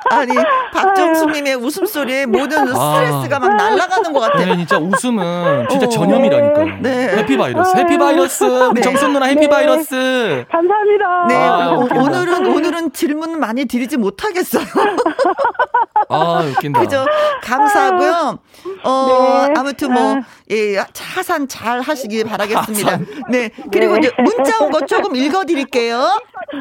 아니, 0.09 0.33
박정수님의 0.73 1.55
웃음소리에 1.55 2.25
모든 2.25 2.65
스트레스가 2.67 3.35
아. 3.35 3.39
막 3.39 3.55
날아가는 3.55 4.13
것 4.13 4.19
같아요. 4.19 4.45
네, 4.47 4.57
진짜 4.57 4.77
웃음은 4.77 5.67
진짜 5.69 5.85
어. 5.85 5.89
전염이라니까. 5.89 6.63
네. 6.81 7.17
해피 7.17 7.37
바이러스. 7.37 7.77
해피 7.77 7.97
바이러스. 7.97 8.43
네. 8.73 8.81
정순 8.81 9.13
누나 9.13 9.25
해피바이러스. 9.27 9.95
네. 9.95 10.45
감사합니다. 10.51 11.25
네, 11.27 11.35
아, 11.35 11.69
오늘은, 11.69 12.45
오늘은 12.47 12.93
질문 12.93 13.39
많이 13.39 13.65
드리지 13.65 13.97
못하겠어요. 13.97 14.65
아, 16.09 16.43
웃긴다. 16.51 16.79
그죠. 16.79 17.05
감사하고요. 17.43 18.39
어, 18.83 19.45
네. 19.47 19.53
아무튼 19.57 19.93
뭐, 19.93 20.15
아. 20.15 20.21
예, 20.51 20.77
차산 20.93 21.47
잘 21.47 21.81
하시기 21.81 22.23
바라겠습니다. 22.23 22.91
하산. 22.91 23.07
네. 23.29 23.49
그리고 23.71 23.93
네. 23.93 23.99
이제 23.99 24.11
문자 24.21 24.57
온 24.63 24.67
거 24.71 24.85
조금 24.85 25.15
읽어 25.15 25.43
드릴게요. 25.45 26.19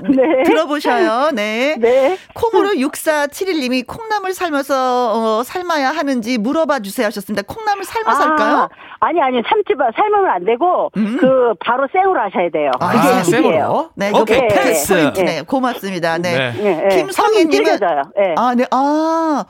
네. 0.09 0.43
들어보셔요. 0.45 1.31
네. 1.37 1.77
네. 1.79 2.19
콩으로 2.35 2.71
6471님이 2.71 3.87
콩나물 3.87 4.35
삶아서 4.35 5.39
어, 5.39 5.43
삶아야 5.45 5.91
하는지 5.91 6.39
물어봐 6.39 6.81
주세요 6.81 7.07
하셨습니다. 7.07 7.43
콩나물 7.47 7.85
삶아서 7.85 8.25
아, 8.25 8.29
할까요? 8.29 8.69
아니, 9.01 9.21
아니, 9.21 9.43
삶지 9.47 9.75
마, 9.77 9.87
삶으면 9.95 10.31
안 10.31 10.45
되고, 10.45 10.91
음. 10.97 11.19
그, 11.21 11.55
바로 11.61 11.87
생으로 11.93 12.19
하셔야 12.19 12.51
돼요. 12.51 12.71
아, 12.81 12.93
그게 12.93 13.25
생으로? 13.25 13.91
네, 13.95 14.11
오케이, 14.11 14.49
패스. 14.49 15.13
네, 15.15 15.43
고맙습니다. 15.43 16.19
네. 16.19 16.53
네. 16.53 16.89
네. 16.89 16.97
김성희 16.97 17.45
님은. 17.45 17.79
네. 18.17 18.35
아, 18.37 18.55
네, 18.55 18.65
아. 18.71 19.45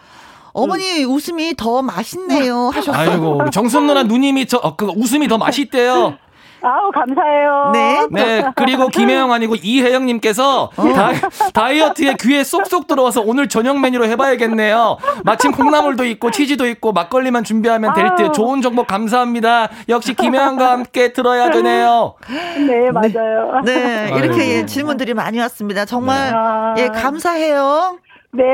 어머니 0.57 1.05
음. 1.05 1.11
웃음이 1.11 1.55
더 1.55 1.83
맛있네요 1.83 2.71
하셨어요. 2.73 3.11
아이고 3.11 3.51
정순 3.51 3.87
누나 3.87 4.05
누님이 4.05 4.47
저 4.47 4.57
어, 4.57 4.75
그 4.75 4.87
웃음이 4.87 5.29
더 5.29 5.37
맛있대요. 5.37 6.17
아우 6.63 6.91
감사해요. 6.91 7.71
네. 7.73 8.07
네. 8.11 8.45
그리고 8.57 8.89
김혜영 8.89 9.33
아니고 9.33 9.55
이혜영님께서 9.57 10.71
어. 10.77 11.51
다, 11.53 11.71
이어트에 11.71 12.15
귀에 12.21 12.43
쏙쏙 12.43 12.87
들어와서 12.87 13.23
오늘 13.25 13.49
저녁 13.49 13.79
메뉴로 13.81 14.07
해봐야겠네요. 14.07 14.97
마침 15.25 15.53
콩나물도 15.53 16.05
있고 16.07 16.31
치즈도 16.31 16.67
있고 16.69 16.93
막걸리만 16.93 17.45
준비하면 17.45 17.95
될 17.95 18.07
듯 18.17 18.33
좋은 18.33 18.63
정보 18.63 18.85
감사합니다. 18.85 19.69
역시 19.89 20.15
김혜영과 20.15 20.71
함께 20.71 21.13
들어야 21.13 21.51
되네요. 21.51 22.15
네 22.29 22.91
맞아요. 22.91 23.61
네, 23.65 24.07
네. 24.07 24.13
이렇게 24.17 24.49
예, 24.59 24.67
질문들이 24.67 25.13
많이 25.13 25.39
왔습니다. 25.41 25.85
정말 25.85 26.33
네. 26.77 26.85
예 26.85 26.89
감사해요. 26.89 27.99
네. 28.33 28.45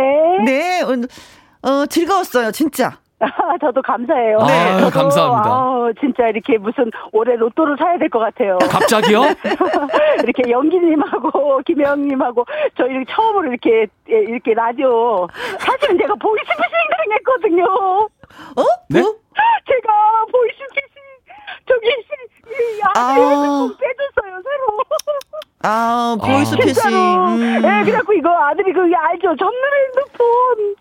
네. 0.44 0.82
어, 1.62 1.86
즐거웠어요, 1.86 2.50
진짜. 2.50 2.98
저도 3.60 3.80
감사해요. 3.82 4.38
네, 4.46 4.80
저도, 4.80 4.90
감사합니다. 4.90 5.50
아우, 5.50 5.92
진짜 6.00 6.26
이렇게 6.28 6.58
무슨 6.58 6.90
올해 7.12 7.36
로또를 7.36 7.76
사야 7.78 7.96
될 7.98 8.08
것 8.08 8.18
같아요. 8.18 8.58
갑자기요? 8.70 9.22
이렇게 10.24 10.50
연기님하고 10.50 11.60
김영님하고 11.66 12.44
저 12.76 12.86
이렇게 12.86 13.04
처음으로 13.12 13.48
이렇게 13.50 13.86
예, 14.10 14.18
이렇게 14.18 14.54
라디오 14.54 15.26
사실은 15.58 15.98
제가 15.98 16.14
보이스 16.16 16.44
피싱 16.44 16.76
당했거든요. 16.98 17.64
어? 17.64 18.62
네? 18.90 19.00
뭐? 19.00 19.14
제가 19.66 20.24
보이스 20.30 20.58
피싱 20.74 21.02
저기 21.66 21.86
이 21.88 22.80
아들 22.94 23.22
아. 23.22 23.68
빼줬어요 23.78 24.42
새로. 24.42 24.78
아, 25.64 26.16
보이스피싱. 26.20 26.90
음. 26.92 27.62
네, 27.62 27.84
그래갖고 27.84 28.12
이거 28.14 28.28
아들이 28.30 28.72
그게 28.72 28.94
알죠. 28.94 29.34
전문 29.36 29.54
핸드폰. 29.96 30.26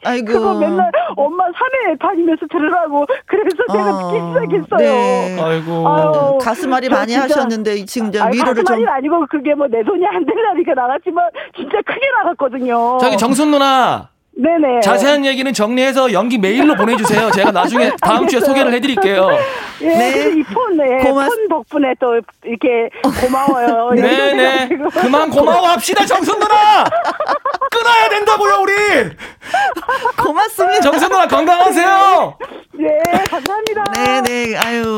아이고. 0.04 0.26
그거 0.26 0.54
맨날 0.60 0.92
엄마 1.16 1.44
산에 1.46 1.96
다니면서 2.00 2.46
들으라고. 2.52 3.06
그래서 3.26 3.58
제가 3.72 3.90
어, 3.90 4.12
듣기 4.12 4.58
시작했어요. 4.60 4.78
네. 4.78 5.42
아이고. 5.42 5.88
아유, 5.90 6.38
가슴앓이 6.42 6.90
많이 6.90 7.12
진짜, 7.14 7.24
하셨는데 7.26 7.86
지금 7.86 8.08
이제 8.10 8.20
위로를 8.20 8.56
좀. 8.56 8.64
가슴앓이 8.66 8.86
아니고 8.88 9.26
그게 9.30 9.54
뭐 9.56 9.68
내 9.72 9.82
돈이 9.84 10.06
안 10.06 10.26
들라니까 10.26 10.74
나갔지만 10.74 11.30
진짜 11.56 11.78
크게 11.86 12.02
나갔거든요. 12.24 12.98
저기 13.00 13.18
정순 13.18 13.52
누나. 13.52 14.11
네네. 14.42 14.80
자세한 14.82 15.24
얘기는 15.26 15.54
정리해서 15.54 16.12
연기 16.14 16.40
메일로 16.40 16.76
보내주세요. 16.76 17.30
제가 17.32 17.52
나중에 17.52 17.92
다음 18.02 18.28
주에 18.28 18.40
소개를 18.40 18.74
해드릴게요. 18.74 19.30
예, 19.82 19.88
네. 19.88 20.30
이폰 20.38 20.78
네, 20.78 20.98
고맙... 21.04 21.28
폰 21.28 21.48
덕분에 21.48 21.94
또 22.00 22.20
이렇게 22.44 22.90
고마워요. 23.22 23.92
네네. 23.96 24.66
네. 24.68 24.78
그만 25.02 25.30
고마워합시다, 25.30 26.06
정순 26.06 26.40
누나. 26.40 26.86
끊어야 27.72 28.10
된다고요, 28.10 28.62
우리. 28.62 28.74
고맙습니다. 30.18 30.82
정순 30.82 31.10
누나 31.10 31.28
건강하세요. 31.28 32.38
네, 32.74 32.88
감사합니다. 33.30 33.84
네네. 33.94 34.22
네. 34.22 34.58
아유 34.58 34.98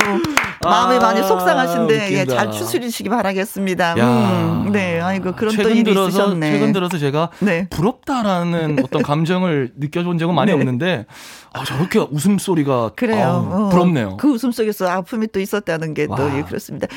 마음이 0.64 0.96
아, 0.96 1.00
많이 1.00 1.22
속상하신데 1.24 2.14
예, 2.14 2.26
잘 2.26 2.52
추스리시기 2.52 3.10
바라겠습니다. 3.10 3.96
음, 3.96 4.72
네, 4.72 5.00
아이고 5.02 5.34
그런 5.34 5.56
또 5.56 5.70
일이 5.70 5.84
들어서, 5.84 6.08
있으셨네. 6.10 6.52
최근 6.52 6.72
들어서 6.72 6.98
제가 6.98 7.30
네. 7.40 7.68
부럽다라는 7.70 8.80
어떤 8.84 9.02
감정을 9.04 9.72
느껴본 9.78 10.18
적은 10.18 10.34
많이 10.36 10.52
네. 10.52 10.58
없는데 10.58 11.06
아, 11.54 11.64
저렇게 11.66 12.00
웃음 12.12 12.38
소리가 12.38 12.92
그래요. 12.96 13.50
아, 13.52 13.70
부럽네요. 13.70 14.18
그 14.18 14.30
웃음 14.32 14.52
속에서 14.52 14.88
아픔이 14.88 15.28
또 15.32 15.40
있었다는 15.40 15.94
게 15.94 16.08
또 16.16 16.38
예, 16.38 16.42
그렇습니다. 16.44 16.88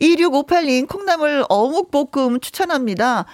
2658님 0.00 0.86
콩나물 0.88 1.44
어묵 1.48 1.90
볶음 1.90 2.40
추천합니다. 2.40 3.24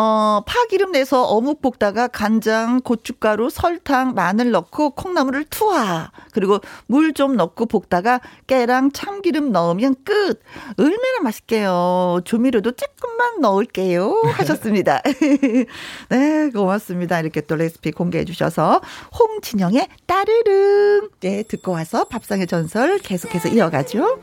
어, 0.00 0.42
파기름 0.46 0.92
내서 0.92 1.24
어묵 1.24 1.60
볶다가 1.60 2.06
간장, 2.06 2.82
고춧가루, 2.82 3.50
설탕, 3.50 4.14
마늘 4.14 4.52
넣고 4.52 4.90
콩나물을 4.90 5.44
투하. 5.50 6.12
그리고 6.32 6.60
물 6.86 7.08
좀 7.14 7.34
넣고 7.36 7.66
볶다가 7.66 8.20
깨랑 8.46 8.92
참기름 8.92 9.50
넣으면 9.50 9.96
끝. 10.04 10.40
얼마나 10.76 11.20
맛있게요. 11.24 12.20
조미료도 12.24 12.72
조금만 12.72 13.40
넣을게요. 13.40 14.22
하셨습니다. 14.34 15.02
네, 16.10 16.50
고맙습니다. 16.54 17.18
이렇게 17.18 17.40
또 17.40 17.56
레시피 17.56 17.90
공개해 17.90 18.24
주셔서 18.24 18.80
홍진영의 19.18 19.88
따르릉. 20.06 21.08
네, 21.20 21.42
듣고 21.42 21.72
와서 21.72 22.04
밥상의 22.04 22.46
전설 22.46 22.98
계속해서 22.98 23.48
이어가죠. 23.48 24.20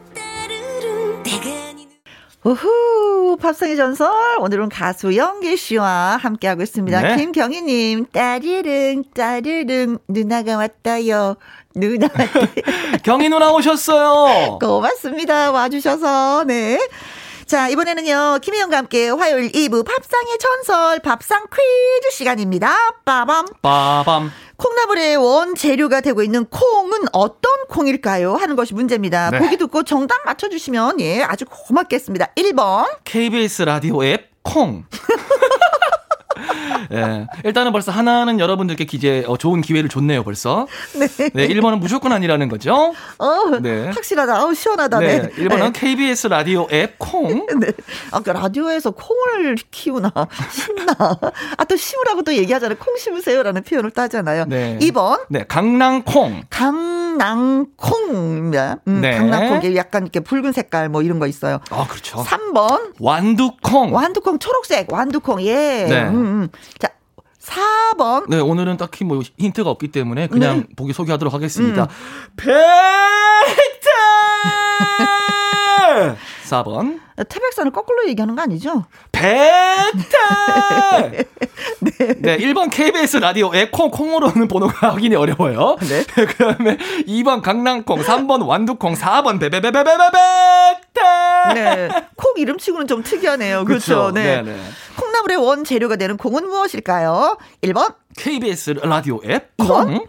우후, 2.46 3.38
팝송의 3.42 3.76
전설. 3.76 4.08
오늘은 4.40 4.70
가수 4.70 5.18
영기 5.18 5.58
씨와 5.58 6.18
함께하고 6.22 6.62
있습니다. 6.62 7.02
네. 7.02 7.16
김경희님, 7.18 8.06
따르릉, 8.12 9.04
따르릉, 9.16 9.98
누나가 10.08 10.56
왔다요. 10.56 11.38
누나. 11.74 12.08
경희 13.04 13.30
누나 13.30 13.52
오셨어요. 13.52 14.60
고맙습니다. 14.62 15.52
와주셔서, 15.52 16.44
네. 16.46 16.78
자, 17.46 17.70
이번에는요, 17.70 18.40
김희영과 18.42 18.78
함께 18.78 19.08
화요일 19.10 19.52
2부 19.52 19.86
밥상의 19.86 20.38
전설, 20.40 21.00
밥상 21.00 21.44
퀴즈 21.52 22.16
시간입니다. 22.16 22.76
빠밤. 23.06 23.46
빠밤. 23.62 24.32
콩나물의 24.58 25.18
원재료가 25.18 26.02
되고 26.02 26.24
있는 26.24 26.46
콩은 26.46 27.06
어떤 27.14 27.68
콩일까요? 27.70 28.34
하는 28.34 28.56
것이 28.56 28.74
문제입니다. 28.74 29.30
네. 29.30 29.38
보기 29.40 29.58
듣고 29.58 29.84
정답 29.84 30.26
맞춰주시면, 30.26 31.00
예, 31.02 31.22
아주 31.22 31.46
고맙겠습니다. 31.48 32.32
1번. 32.36 32.88
KBS 33.04 33.62
라디오 33.64 34.04
앱 34.04 34.32
콩. 34.42 34.84
예. 36.92 37.28
일단은 37.44 37.72
벌써 37.72 37.92
하나는 37.92 38.40
여러분들께 38.40 38.86
기재 38.86 39.24
어, 39.28 39.38
좋은 39.38 39.62
기회를 39.62 39.90
줬네요, 39.90 40.24
벌써. 40.24 40.68
네. 40.98 41.08
네. 41.34 41.48
1번은 41.48 41.80
무조건 41.80 42.12
아니라는 42.12 42.50
거죠. 42.50 42.94
어, 43.18 43.60
네. 43.62 43.88
확실하다. 43.90 44.46
어, 44.46 44.54
시원하다. 44.54 45.00
네. 45.00 45.22
네. 45.22 45.30
1번은 45.30 45.74
네. 45.74 45.80
KBS 45.80 46.28
라디오 46.28 46.68
앱 46.72 47.00
콩. 47.00 47.46
네. 47.60 47.72
아까 48.12 48.34
라디오에서 48.34 48.92
콩을 48.92 49.56
키우나, 49.72 50.12
심나. 50.52 50.94
아, 51.58 51.64
또 51.66 51.76
심으라고 51.76 52.22
또 52.24 52.34
얘기하잖아요. 52.36 52.78
콩 52.80 52.96
심으세요라는 52.98 53.64
표현을 53.64 53.92
따잖아요. 53.92 54.46
네. 54.46 54.78
2번. 54.82 55.26
네. 55.30 55.44
강낭 55.48 56.04
콩. 56.04 56.44
강낭콩입니다. 57.76 58.78
음, 58.88 59.02
네. 59.02 59.18
강낭 59.18 59.50
콩이 59.62 59.76
약간 59.76 60.04
이렇게 60.04 60.20
붉은 60.20 60.52
색깔 60.52 60.90
뭐 60.90 61.02
이런 61.02 61.20
거 61.20 61.28
있어요. 61.28 61.60
아, 61.70 61.86
그렇죠. 61.88 62.24
3번. 62.24 62.94
완두콩. 63.00 63.94
완두콩 63.94 64.40
초록색 64.40 64.92
완두콩. 64.92 65.42
예. 65.44 65.86
네. 65.90 66.04
음, 66.04 66.25
음. 66.26 66.50
자, 66.80 66.90
4번. 67.40 68.26
네, 68.28 68.40
오늘은 68.40 68.78
딱히 68.78 69.04
뭐 69.04 69.22
힌트가 69.38 69.70
없기 69.70 69.90
때문에 69.90 70.28
그냥 70.28 70.60
네. 70.62 70.66
보기 70.76 70.94
소개하도록 70.94 71.34
하겠습니다. 71.34 71.84
음. 71.84 71.88
팩트! 72.36 73.90
4번. 76.50 77.00
태백산을 77.30 77.72
거꾸로 77.72 78.08
얘기하는 78.10 78.36
거 78.36 78.42
아니죠? 78.42 78.86
팩트! 79.12 79.32
네. 81.80 82.14
네, 82.20 82.38
1번 82.38 82.70
KBS 82.72 83.18
라디오 83.18 83.52
에콩 83.54 83.90
콩으로는 83.90 84.48
번호가 84.48 84.92
확인이 84.92 85.16
어려워요. 85.16 85.78
네. 85.82 86.04
그 86.14 86.36
다음에 86.36 86.78
2번 87.08 87.42
강낭콩, 87.42 88.02
3번 88.02 88.46
완두콩, 88.46 88.94
4번 88.96 89.40
베베베베베베 89.40 89.96
네. 91.54 91.90
콩 92.16 92.34
이름치고는 92.38 92.88
좀 92.88 93.04
특이하네요. 93.04 93.66
그렇죠. 93.66 94.12
네. 94.12 94.42
네네. 94.42 94.58
콩나물의 95.16 95.38
원 95.38 95.64
재료가 95.64 95.96
되는 95.96 96.18
콩은 96.18 96.48
무엇일까요? 96.48 97.38
1번. 97.62 97.96
KBS 98.18 98.72
라디오 98.84 99.20
앱. 99.26 99.56
콩. 99.58 100.06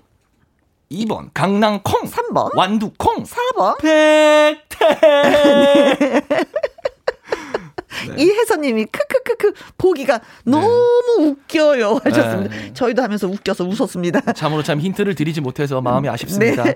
2번. 0.91 1.31
강낭 1.33 1.81
콩. 1.85 2.03
3번. 2.11 2.51
완두 2.57 2.91
콩. 2.99 3.23
4번. 3.23 3.79
백태. 3.81 5.01
네. 5.01 6.21
네. 8.15 8.23
이혜선님이 8.23 8.87
크크크크 8.87 9.53
보기가 9.79 10.19
네. 10.19 10.51
너무 10.51 10.69
웃겨요 11.19 12.01
하셨습니다. 12.05 12.55
네. 12.55 12.73
저희도 12.75 13.03
하면서 13.03 13.27
웃겨서 13.27 13.65
웃었습니다. 13.65 14.33
참으로 14.33 14.63
참 14.63 14.81
힌트를 14.81 15.15
드리지 15.15 15.41
못해서 15.41 15.81
마음이 15.81 16.09
아쉽습니다. 16.09 16.65
네. 16.65 16.75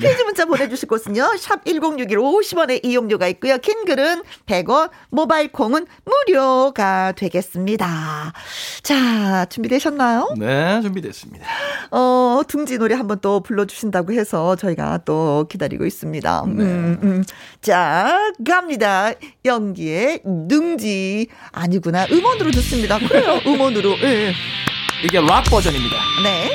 퀴즈 0.00 0.22
문자 0.22 0.44
보내주실 0.44 0.88
곳은요. 0.88 1.36
샵 1.38 1.64
1061 1.64 2.18
50원의 2.18 2.84
이용료가 2.84 3.28
있고요. 3.28 3.58
긴 3.58 3.84
글은 3.84 4.22
100원, 4.46 4.90
모바일 5.10 5.50
콩은 5.52 5.86
무료가 6.04 7.12
되겠습니다. 7.12 8.32
자 8.82 9.44
준비되셨나요? 9.46 10.34
네 10.38 10.80
준비됐습니다. 10.82 11.46
어 11.90 12.42
둥지 12.46 12.78
노래 12.78 12.94
한번 12.94 13.18
또 13.20 13.40
불러주신다고 13.40 14.12
해서 14.12 14.56
저희가 14.56 15.00
또 15.04 15.46
기다리고 15.48 15.84
있습니다. 15.84 16.44
네. 16.46 16.62
음, 16.62 16.98
음. 17.02 17.24
자 17.60 18.32
갑니다. 18.46 19.12
연기의 19.44 20.20
능지 20.68 21.28
아니구나 21.52 22.06
음원으로 22.10 22.50
듣습니다. 22.52 22.98
그래요 22.98 23.40
음원으로. 23.46 23.96
네. 23.96 24.32
이게 25.04 25.20
락 25.20 25.44
버전입니다. 25.44 25.96
네. 26.22 26.50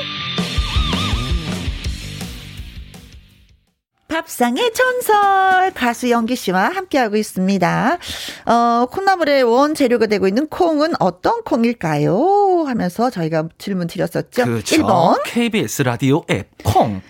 밥상의 4.08 4.72
전설 4.72 5.72
가수 5.74 6.08
영기 6.10 6.36
씨와 6.36 6.68
함께하고 6.68 7.16
있습니다. 7.16 7.98
어, 8.46 8.86
콩나물의 8.86 9.42
원 9.42 9.74
재료가 9.74 10.06
되고 10.06 10.28
있는 10.28 10.46
콩은 10.46 10.92
어떤 11.00 11.42
콩일까요? 11.42 12.64
하면서 12.66 13.10
저희가 13.10 13.48
질문 13.58 13.88
드렸었죠. 13.88 14.44
그렇죠. 14.44 14.76
1번 14.76 15.20
KBS 15.24 15.82
라디오 15.82 16.22
앱 16.30 16.48
콩. 16.62 17.02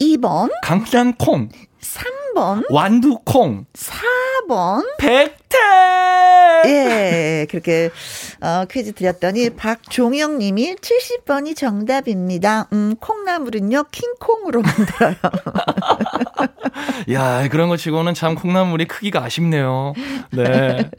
2번 0.00 0.50
강난콩. 0.62 1.48
3 1.80 2.04
번 2.36 2.62
완두콩. 2.68 3.64
4번 3.72 4.84
백태. 4.98 5.56
예, 6.66 7.46
그렇게 7.48 7.90
어, 8.42 8.66
퀴즈 8.70 8.92
드렸더니 8.92 9.50
박종영 9.50 10.38
님이 10.38 10.76
70번이 10.76 11.56
정답입니다. 11.56 12.68
음, 12.74 12.94
콩나물은요, 13.00 13.84
킹콩으로 13.90 14.60
만들어요. 14.60 15.14
야, 17.12 17.48
그런 17.48 17.68
거 17.68 17.76
치고는 17.76 18.14
참 18.14 18.34
콩나물이 18.34 18.86
크기가 18.86 19.22
아쉽네요. 19.22 19.94
네. 20.32 20.90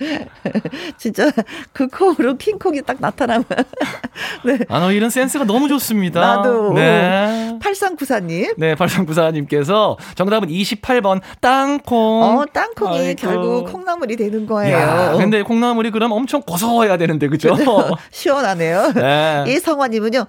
진짜 0.97 1.31
그 1.73 1.87
콩으로 1.87 2.37
킹콩이 2.37 2.81
딱 2.83 2.97
나타나면. 2.99 3.45
네. 4.45 4.59
아, 4.69 4.79
너 4.79 4.91
이런 4.91 5.09
센스가 5.09 5.45
너무 5.45 5.67
좋습니다. 5.67 6.19
나도. 6.19 6.73
네. 6.73 7.57
8394님. 7.61 8.55
네, 8.57 8.75
8394님께서 8.75 9.97
정답은 10.15 10.49
28번 10.49 11.21
땅콩. 11.41 11.97
어, 12.23 12.45
땅콩이 12.51 12.99
아이고. 12.99 13.21
결국 13.21 13.71
콩나물이 13.71 14.15
되는 14.15 14.45
거예요. 14.45 14.77
야, 14.77 15.13
근데 15.17 15.41
콩나물이 15.41 15.91
그럼 15.91 16.11
엄청 16.11 16.41
고소해야 16.41 16.97
되는데, 16.97 17.27
그죠? 17.27 17.55
시원하네요. 18.11 18.91
네. 18.95 19.45
이성화님은요. 19.47 20.25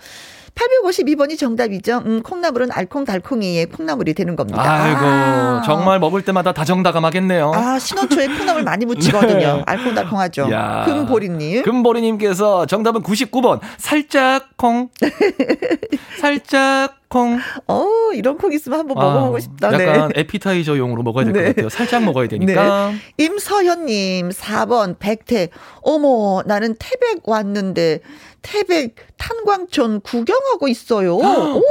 852번이 0.55 1.39
정답이죠. 1.39 2.03
음, 2.07 2.23
콩나물은 2.23 2.71
알콩달콩이의 2.73 3.67
콩나물이 3.67 4.15
되는 4.15 4.37
겁니다. 4.37 4.63
아이고, 4.63 5.01
아. 5.03 5.63
정말 5.65 5.99
먹을 5.99 6.23
때마다 6.23 6.53
다정다감하겠네요. 6.53 7.53
아, 7.55 7.79
신혼초에 7.79 8.27
콩나물 8.29 8.63
많이 8.63 8.85
묻히거든요. 8.87 9.39
네. 9.59 9.63
알콩달콩하죠. 9.67 10.49
금보리님. 10.87 11.63
금보리님께서 11.63 12.67
정답은 12.67 13.03
99번. 13.03 13.61
살짝 13.77 14.57
콩. 14.57 14.89
살짝 16.21 16.99
콩. 17.09 17.39
어, 17.67 17.87
이런 18.15 18.37
콩 18.37 18.53
있으면 18.53 18.81
한번 18.81 18.97
먹어보고 18.97 19.37
아, 19.37 19.41
싶다. 19.41 19.73
약간 19.73 20.09
네. 20.09 20.21
에피타이저용으로 20.21 21.03
먹어야 21.03 21.25
될것 21.25 21.43
네. 21.43 21.49
같아요. 21.49 21.69
살짝 21.71 22.05
먹어야 22.05 22.29
되니까. 22.29 22.91
네. 22.91 23.25
임서현님, 23.25 24.29
4번, 24.31 24.99
백태. 24.99 25.49
어머, 25.83 26.43
나는 26.45 26.75
태백 26.79 27.27
왔는데, 27.27 28.01
태백 28.43 28.95
탄광촌 29.17 30.01
구경하고 30.01 30.69
있어요. 30.69 31.17
오. 31.17 31.63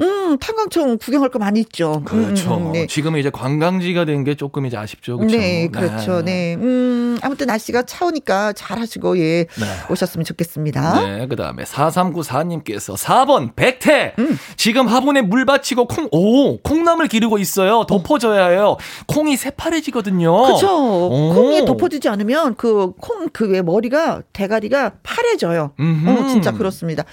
음, 0.00 0.38
탄광청 0.38 0.98
구경할 0.98 1.30
거 1.30 1.38
많이 1.38 1.60
있죠. 1.60 2.02
그렇죠. 2.04 2.56
음, 2.56 2.66
음 2.68 2.72
네. 2.72 2.86
지금은 2.86 3.18
이제 3.20 3.30
관광지가 3.30 4.04
된 4.04 4.24
게 4.24 4.34
조금 4.34 4.66
이제 4.66 4.76
아쉽죠. 4.76 5.16
그렇죠? 5.16 5.36
네, 5.36 5.68
그렇죠. 5.68 6.22
네. 6.24 6.56
네. 6.56 6.62
음, 6.62 7.18
아무튼 7.22 7.46
날씨가 7.46 7.82
차우니까 7.82 8.52
잘 8.54 8.78
하시고 8.78 9.18
예. 9.18 9.44
네. 9.44 9.64
오셨으면 9.90 10.24
좋겠습니다. 10.24 11.00
네, 11.00 11.26
그 11.28 11.36
다음에 11.36 11.64
4394님께서 11.64 12.96
4번 12.96 13.54
백태. 13.54 14.14
음. 14.18 14.38
지금 14.56 14.86
화분에 14.88 15.22
물 15.22 15.44
받치고 15.44 15.86
콩 15.86 16.08
오, 16.12 16.58
콩나물 16.58 17.08
기르고 17.08 17.38
있어요. 17.38 17.84
덮어줘야 17.88 18.48
해요. 18.48 18.76
콩이 19.06 19.36
새파래지거든요. 19.36 20.42
그렇죠. 20.42 20.68
콩이 21.08 21.64
덮어지지 21.64 22.08
않으면 22.08 22.54
그 22.56 22.92
콩 23.00 23.28
그 23.32 23.48
왜 23.48 23.62
머리가 23.62 24.22
대가리가 24.32 24.92
파래져요. 25.02 25.72
어, 25.78 26.26
진짜 26.28 26.52
그렇습니다. 26.52 27.04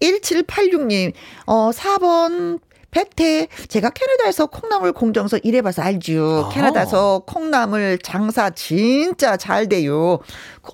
1786님, 0.00 1.12
어, 1.46 1.70
4번 1.72 2.60
백태, 2.96 3.48
제가 3.68 3.90
캐나다에서 3.90 4.46
콩나물 4.46 4.92
공정서 4.92 5.36
일해봐서 5.42 5.82
알죠. 5.82 6.46
아. 6.46 6.48
캐나다에서 6.48 7.24
콩나물 7.26 7.98
장사 8.02 8.48
진짜 8.48 9.36
잘 9.36 9.68
돼요. 9.68 10.20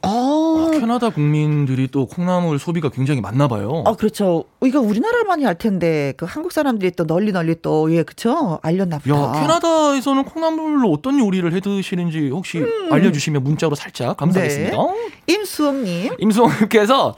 아, 0.02 0.70
캐나다 0.72 1.10
국민들이 1.10 1.88
또 1.88 2.06
콩나물 2.06 2.60
소비가 2.60 2.90
굉장히 2.90 3.20
많나 3.20 3.48
봐요. 3.48 3.82
아, 3.86 3.94
그렇죠. 3.94 4.44
이거 4.64 4.80
우리나라만이 4.80 5.44
알 5.44 5.58
텐데, 5.58 6.14
그 6.16 6.24
한국 6.24 6.52
사람들이 6.52 6.92
또 6.92 7.08
널리 7.08 7.32
널리 7.32 7.56
또, 7.60 7.92
예, 7.92 8.04
그쵸? 8.04 8.60
알렸나 8.62 9.00
보다. 9.00 9.16
야, 9.16 9.32
캐나다에서는 9.40 10.22
콩나물로 10.22 10.92
어떤 10.92 11.18
요리를 11.18 11.52
해 11.52 11.58
드시는지 11.58 12.28
혹시 12.28 12.58
음. 12.58 12.92
알려 12.92 13.10
주시면 13.10 13.42
문자로 13.42 13.74
살짝 13.74 14.16
감사하겠습니다. 14.16 14.76
네. 14.76 15.10
임수홍 15.26 15.82
님. 15.82 16.14
임수홍 16.20 16.50
님께서, 16.60 17.16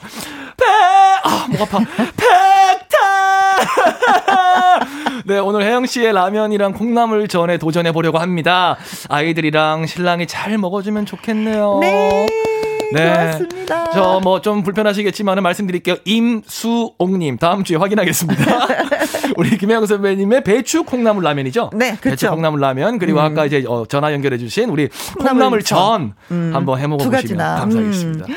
배, 0.56 0.64
아, 1.24 1.46
목 1.50 1.60
아파. 1.60 1.78
백타! 2.16 2.93
네, 5.26 5.38
오늘 5.38 5.62
혜영 5.62 5.86
씨의 5.86 6.12
라면이랑 6.12 6.72
콩나물 6.74 7.28
전에 7.28 7.56
도전해 7.58 7.92
보려고 7.92 8.18
합니다. 8.18 8.76
아이들이랑 9.08 9.86
신랑이 9.86 10.26
잘 10.26 10.58
먹어주면 10.58 11.06
좋겠네요. 11.06 11.78
네. 11.80 12.26
네. 12.92 13.10
고맙습니다. 13.12 13.90
저 13.90 14.20
뭐 14.22 14.40
좀 14.40 14.62
불편하시겠지만 14.62 15.42
말씀드릴게요. 15.42 15.96
임수옥님 16.04 17.38
다음 17.38 17.64
주에 17.64 17.76
확인하겠습니다. 17.76 18.44
우리 19.36 19.56
김혜영 19.56 19.86
선배님의 19.86 20.44
배추 20.44 20.84
콩나물 20.84 21.24
라면이죠? 21.24 21.70
네, 21.74 21.96
그렇죠. 22.00 22.10
배추 22.10 22.30
콩나물 22.30 22.60
라면 22.60 22.98
그리고 22.98 23.18
음. 23.20 23.24
아까 23.24 23.46
이제 23.46 23.64
어, 23.66 23.84
전화 23.88 24.12
연결해 24.12 24.36
주신 24.38 24.68
우리 24.68 24.88
콩나물, 25.18 25.62
전 25.64 26.12
음. 26.30 26.50
한번 26.54 26.78
해먹어 26.78 27.02
보시면 27.08 27.38
감사하겠습니다. 27.38 28.26
음. 28.28 28.34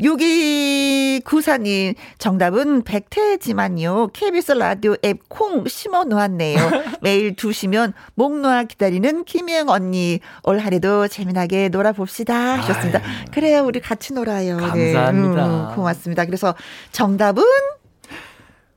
6294님, 0.00 1.94
정답은 2.18 2.82
백태지만요. 2.82 4.08
KBS 4.12 4.52
라디오 4.52 4.94
앱 5.04 5.18
콩 5.28 5.66
심어 5.68 6.04
놓았네요. 6.04 6.58
매일 7.02 7.34
2시면 7.34 7.92
목 8.14 8.38
놓아 8.38 8.62
기다리는 8.64 9.24
김영 9.24 9.68
언니. 9.68 10.20
올 10.44 10.58
한해도 10.58 11.08
재미나게 11.08 11.68
놀아봅시다. 11.68 12.58
하셨습니다. 12.58 13.00
아유. 13.00 13.06
그래요, 13.32 13.62
우리 13.64 13.80
같이 13.80 14.12
놀아요. 14.14 14.56
감사합니다. 14.56 15.46
네, 15.46 15.70
음, 15.70 15.74
고맙습니다. 15.74 16.24
그래서 16.26 16.54
정답은 16.92 17.42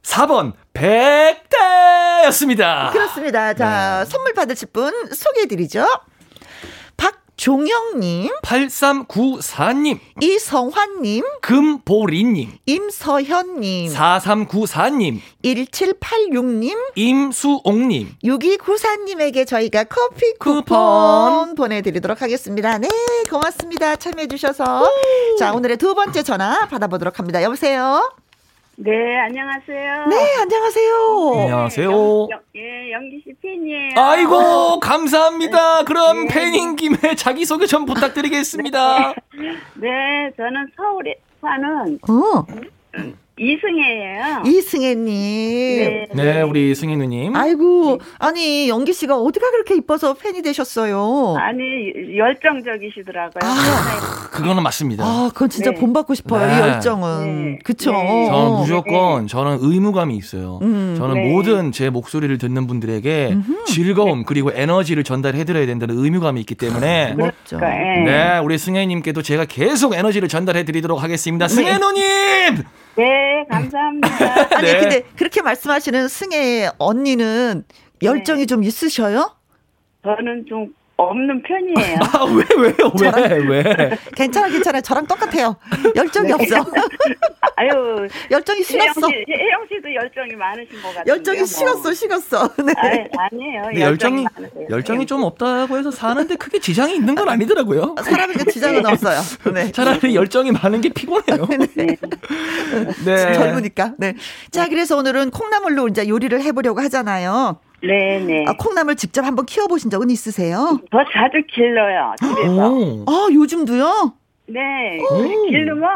4번 0.03 0.53
백태였습니다. 0.73 2.89
그렇습니다. 2.91 3.53
자, 3.53 4.03
네. 4.03 4.09
선물 4.09 4.33
받으실 4.33 4.67
분 4.73 4.91
소개해 5.13 5.45
드리죠. 5.47 5.85
종영님, 7.41 8.29
8394님, 8.43 9.97
이성환님, 10.21 11.23
금보리님, 11.41 12.51
임서현님, 12.67 13.91
4394님, 13.91 15.19
1786님, 15.43 16.77
임수옥님, 16.93 18.17
6294님에게 18.23 19.47
저희가 19.47 19.85
커피 19.85 20.33
쿠폰, 20.33 20.63
쿠폰 20.65 21.55
보내드리도록 21.55 22.21
하겠습니다. 22.21 22.77
네, 22.77 22.87
고맙습니다. 23.27 23.95
참여해주셔서. 23.95 24.83
오. 24.83 25.35
자, 25.39 25.51
오늘의 25.53 25.77
두 25.77 25.95
번째 25.95 26.21
전화 26.21 26.67
받아보도록 26.67 27.17
합니다. 27.17 27.41
여보세요? 27.41 28.03
네, 28.77 29.17
안녕하세요. 29.19 30.05
네, 30.07 30.15
안녕하세요. 30.41 31.31
네, 31.35 31.41
안녕하세요. 31.41 31.89
영, 32.31 32.39
예, 32.55 32.91
영기 32.93 33.21
씨 33.23 33.33
팬이에요. 33.41 33.91
아이고, 33.97 34.79
감사합니다. 34.79 35.79
네. 35.79 35.85
그럼 35.85 36.27
네. 36.27 36.33
팬인 36.33 36.75
김에 36.77 37.15
자기소개 37.15 37.65
좀 37.65 37.85
부탁드리겠습니다. 37.85 39.13
네, 39.75 40.31
저는 40.37 40.67
서울에 40.75 41.15
사는 41.41 41.99
어. 42.09 42.45
이승혜예요. 43.41 44.43
이승혜님. 44.45 45.05
네, 45.07 46.07
네 46.13 46.41
우리 46.43 46.75
승혜 46.75 46.95
누님. 46.95 47.35
아이고, 47.35 47.99
아니 48.19 48.69
영기 48.69 48.93
씨가 48.93 49.17
어디가 49.17 49.49
그렇게 49.49 49.75
이뻐서 49.75 50.13
팬이 50.13 50.43
되셨어요? 50.43 51.35
아니 51.39 51.57
열정적이시더라고요. 52.15 53.41
아, 53.41 54.29
그거는 54.29 54.61
맞습니다. 54.61 55.03
아, 55.03 55.31
그건 55.33 55.49
진짜 55.49 55.71
네. 55.71 55.79
본받고 55.79 56.13
싶어요. 56.13 56.45
네. 56.45 56.55
이 56.55 56.59
열정은. 56.59 57.53
네. 57.53 57.59
그쵸? 57.63 57.91
네. 57.91 58.27
저는 58.27 58.51
무조건 58.59 59.27
저는 59.27 59.57
의무감이 59.61 60.15
있어요. 60.15 60.59
음. 60.61 60.93
저는 60.97 61.15
네. 61.15 61.31
모든 61.31 61.71
제 61.71 61.89
목소리를 61.89 62.37
듣는 62.37 62.67
분들에게 62.67 63.29
음흠. 63.31 63.65
즐거움 63.65 64.23
그리고 64.23 64.51
에너지를 64.53 65.03
전달해드려야 65.03 65.65
된다는 65.65 65.97
의무감이 65.97 66.39
있기 66.41 66.53
때문에. 66.53 67.15
맞죠. 67.17 67.57
네, 67.59 68.39
우리 68.43 68.59
승혜님께도 68.59 69.23
제가 69.23 69.45
계속 69.45 69.95
에너지를 69.95 70.27
전달해드리도록 70.27 71.01
하겠습니다. 71.01 71.47
승혜 71.47 71.79
누님. 71.79 72.63
네, 72.95 73.45
감사합니다. 73.49 74.07
아니, 74.57 74.67
네. 74.67 74.79
근데 74.79 75.01
그렇게 75.15 75.41
말씀하시는 75.41 76.07
승혜 76.07 76.69
언니는 76.77 77.63
열정이 78.01 78.41
네. 78.41 78.45
좀 78.45 78.63
있으셔요? 78.63 79.35
저는 80.03 80.45
좀 80.47 80.73
없는 81.09 81.41
편이에요. 81.43 81.97
아, 82.13 82.23
왜, 82.25 82.43
왜요? 82.57 82.91
왜, 82.99 83.11
저랑, 83.11 83.49
왜? 83.49 83.97
괜찮아, 84.15 84.47
괜찮아. 84.49 84.81
저랑 84.81 85.07
똑같아요. 85.07 85.55
열정이 85.95 86.27
네. 86.27 86.33
없어. 86.33 86.55
아유. 87.57 88.07
열정이 88.29 88.63
식었어. 88.63 89.07
혜영 89.07 89.65
씨 89.69 89.81
도 89.81 89.91
열정이 89.95 90.35
많으신 90.35 90.79
것 90.81 90.89
같아요. 90.89 91.03
열정이 91.07 91.37
뭐. 91.39 91.45
식었어, 91.47 91.93
식었어. 91.93 92.47
네. 92.63 92.73
아니, 93.17 93.43
에요 93.75 93.81
열정이, 93.87 94.25
열정이 94.69 95.05
좀 95.07 95.23
없다고 95.23 95.75
해서 95.77 95.89
사는데 95.89 96.35
크게 96.35 96.59
지장이 96.59 96.93
있는 96.95 97.15
건 97.15 97.27
아니더라고요. 97.29 97.95
사람에게 98.03 98.45
지장은 98.51 98.85
없어요. 98.85 99.19
네. 99.53 99.71
차라리 99.71 100.13
열정이 100.15 100.51
많은 100.51 100.81
게 100.81 100.89
피곤해요. 100.89 101.47
네. 101.75 101.97
네. 103.05 103.33
젊으니까. 103.33 103.93
네. 103.97 104.13
자, 104.51 104.67
그래서 104.67 104.97
오늘은 104.97 105.31
콩나물로 105.31 105.87
이제 105.87 106.07
요리를 106.07 106.39
해보려고 106.41 106.79
하잖아요. 106.81 107.59
네네. 107.81 108.45
아, 108.47 108.53
콩나물 108.57 108.95
직접 108.95 109.25
한번 109.25 109.45
키워보신 109.45 109.89
적은 109.89 110.09
있으세요? 110.09 110.79
더 110.91 110.99
자주 111.11 111.41
길러요, 111.51 112.13
집에서. 112.19 112.75
아, 113.07 113.27
요즘도요? 113.33 114.13
네. 114.53 114.97
기르면 115.49 115.89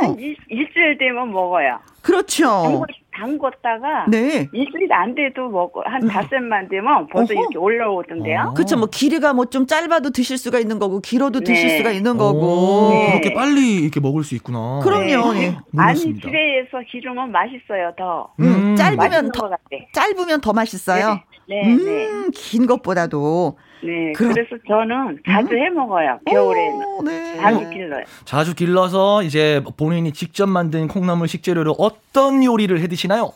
한 0.00 0.18
일, 0.18 0.36
일주일 0.48 0.98
되면 0.98 1.30
먹어요. 1.32 1.78
그렇죠. 2.02 2.84
담궜다가 3.16 4.10
네. 4.10 4.48
일주일 4.52 4.92
안 4.92 5.14
돼도 5.14 5.48
먹고 5.48 5.82
한 5.84 6.02
음. 6.02 6.08
닷새만 6.08 6.68
되면 6.68 7.06
벌써 7.06 7.32
어허. 7.32 7.40
이렇게 7.42 7.58
올라오던데요. 7.58 8.40
어. 8.50 8.54
그렇죠. 8.54 8.76
뭐 8.76 8.88
길이가 8.90 9.32
뭐 9.32 9.44
좀 9.46 9.66
짧아도 9.66 10.10
드실 10.10 10.36
수가 10.36 10.58
있는 10.58 10.78
거고 10.80 11.00
길어도 11.00 11.38
네. 11.40 11.44
드실 11.44 11.70
수가 11.78 11.92
있는 11.92 12.18
거고. 12.18 12.90
네. 12.90 13.10
그렇게 13.20 13.32
빨리 13.34 13.76
이렇게 13.76 14.00
먹을 14.00 14.24
수 14.24 14.34
있구나. 14.34 14.80
그럼요. 14.82 15.32
네. 15.34 15.50
네. 15.50 15.56
아니 15.76 16.00
집에서 16.00 16.80
기르면 16.90 17.30
맛있어요. 17.30 17.92
더. 17.96 18.30
음. 18.40 18.44
음. 18.72 18.76
짧으면 18.76 19.30
더 19.32 19.50
짧으면 19.92 20.40
더 20.40 20.52
맛있어요. 20.52 21.20
네. 21.48 21.62
네. 21.62 22.06
음, 22.08 22.30
긴 22.34 22.66
것보다도. 22.66 23.56
네, 23.84 24.12
그럼, 24.12 24.32
그래서 24.32 24.56
저는 24.66 25.18
자주 25.26 25.54
음? 25.54 25.58
해 25.58 25.68
먹어요. 25.68 26.18
겨울에는 26.26 26.86
오, 26.86 27.02
네. 27.02 27.36
자주 27.36 27.70
길러요. 27.70 28.04
자주 28.24 28.54
길러서 28.54 29.22
이제 29.22 29.62
본인이 29.76 30.12
직접 30.12 30.46
만든 30.46 30.88
콩나물 30.88 31.28
식재료로 31.28 31.72
어떤 31.78 32.42
요리를 32.42 32.80
해 32.80 32.88
드시나요? 32.88 33.32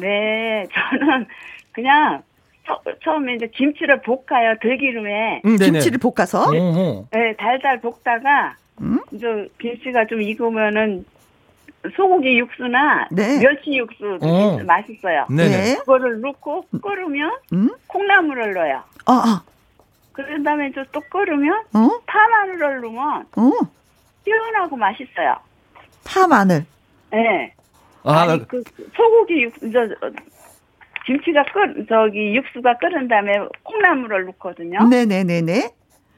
네, 0.00 0.66
저는 0.72 1.26
그냥 1.72 2.22
처, 2.66 2.78
처음에 3.02 3.34
이제 3.36 3.48
김치를 3.54 4.02
볶아요 4.02 4.56
들기름에. 4.60 5.42
음, 5.46 5.56
김치를 5.56 5.98
볶아서? 5.98 6.50
네, 6.50 7.34
달달 7.38 7.80
볶다가 7.80 8.54
음? 8.82 9.00
이제 9.12 9.26
김치가 9.58 10.06
좀 10.06 10.20
익으면은 10.20 11.04
소고기 11.94 12.38
육수나 12.38 13.08
네. 13.12 13.38
멸치 13.38 13.76
육수 13.76 14.18
어. 14.20 14.58
맛있어요. 14.66 15.26
네. 15.30 15.76
그거를 15.76 16.20
넣고 16.20 16.66
끓으면 16.82 17.30
음? 17.52 17.70
콩나물을 17.86 18.52
넣어요. 18.54 18.82
아, 19.06 19.12
아. 19.12 19.42
그런 20.16 20.42
다음에 20.42 20.72
또 20.92 21.00
끓으면 21.10 21.62
어? 21.74 21.90
파마늘을 22.06 22.80
넣으면 22.80 23.26
어? 23.36 23.50
시원하고 24.24 24.76
맛있어요. 24.76 25.36
파마늘. 26.04 26.64
네. 27.12 27.52
아, 28.02 28.22
아니, 28.22 28.48
그 28.48 28.62
소고기 28.96 29.42
육, 29.42 29.52
저, 29.72 29.86
김치가 31.04 31.44
끓, 31.52 31.86
저기 31.88 32.34
육수가 32.34 32.78
끓은 32.78 33.08
다음에 33.08 33.32
콩나물을 33.62 34.24
넣거든요. 34.26 34.88
네네네네. 34.88 35.70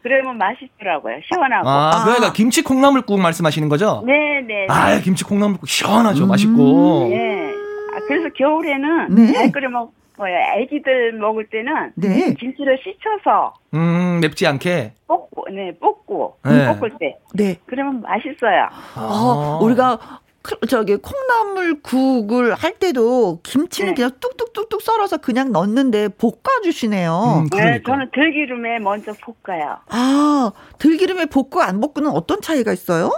그러면 0.03 0.39
맛있더라고요. 0.39 1.17
시원하고. 1.27 1.69
아, 1.69 2.05
그러니까 2.05 2.33
김치 2.33 2.63
콩나물국 2.63 3.21
말씀하시는 3.21 3.69
거죠? 3.69 4.05
네네. 4.07 4.67
아, 4.69 5.01
김치 5.01 5.25
콩나물국 5.25 5.69
시원하죠. 5.69 6.25
음. 6.25 6.29
맛있고. 6.29 7.09
네. 7.11 7.53
아, 7.95 8.01
그래서 8.07 8.29
겨울에는 8.35 9.15
네. 9.15 9.33
잘 9.33 9.51
끓여 9.51 9.69
먹 9.69 9.93
어요. 10.21 10.37
애기들 10.57 11.13
먹을 11.13 11.47
때는 11.49 11.93
네. 11.95 12.35
김치를 12.35 12.79
씻어서. 12.79 13.55
음, 13.75 14.19
맵지 14.21 14.47
않게. 14.47 14.93
볶고, 15.07 15.47
네, 15.51 15.73
볶고. 15.79 16.37
네. 16.45 16.67
볶을 16.75 16.91
때. 16.99 17.17
네. 17.35 17.57
그러면 17.67 18.01
맛있어요. 18.03 18.69
아, 18.95 19.01
어, 19.01 19.65
우리가 19.65 20.21
저기 20.69 20.97
콩나물 20.97 21.83
국을 21.83 22.55
할 22.55 22.79
때도 22.79 23.41
김치는 23.43 23.91
네. 23.91 23.95
그냥 23.95 24.11
뚝뚝뚝뚝 24.21 24.83
썰어서 24.83 25.19
그냥 25.19 25.53
넣는데 25.53 26.09
볶아 26.09 26.61
주시네요. 26.65 27.45
음, 27.45 27.51
네, 27.57 27.81
저는 27.85 28.11
들기름에 28.13 28.79
먼저 28.79 29.13
볶아요. 29.13 29.77
아, 29.91 30.51
들기름에 30.79 31.27
볶고 31.27 31.61
안 31.61 31.81
볶고는 31.81 32.11
어떤 32.11 32.41
차이가 32.41 32.73
있어요? 32.73 33.11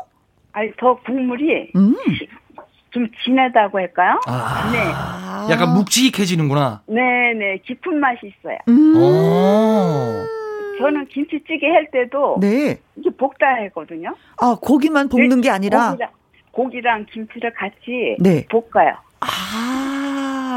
아니, 0.52 0.70
더 0.76 0.98
국물이 1.06 1.70
음. 1.76 1.94
좀 2.90 3.08
진하다고 3.24 3.78
할까요? 3.78 4.20
아, 4.26 4.70
네. 4.72 5.52
약간 5.52 5.74
묵직해지는구나. 5.74 6.82
네, 6.86 7.32
네. 7.38 7.58
깊은 7.64 7.98
맛이 7.98 8.18
있어요. 8.26 8.58
음. 8.68 8.94
저는 10.78 11.06
김치찌개 11.08 11.68
할 11.68 11.88
때도 11.90 12.38
네. 12.40 12.78
이게 12.96 13.10
볶다 13.16 13.46
하거든요. 13.66 14.14
아, 14.38 14.56
고기만 14.60 15.08
볶는 15.08 15.40
게 15.40 15.50
아니라 15.50 15.90
고기랑, 15.90 16.10
고기랑 16.52 17.06
김치를 17.12 17.52
같이 17.54 18.16
네. 18.18 18.44
볶아요. 18.48 18.94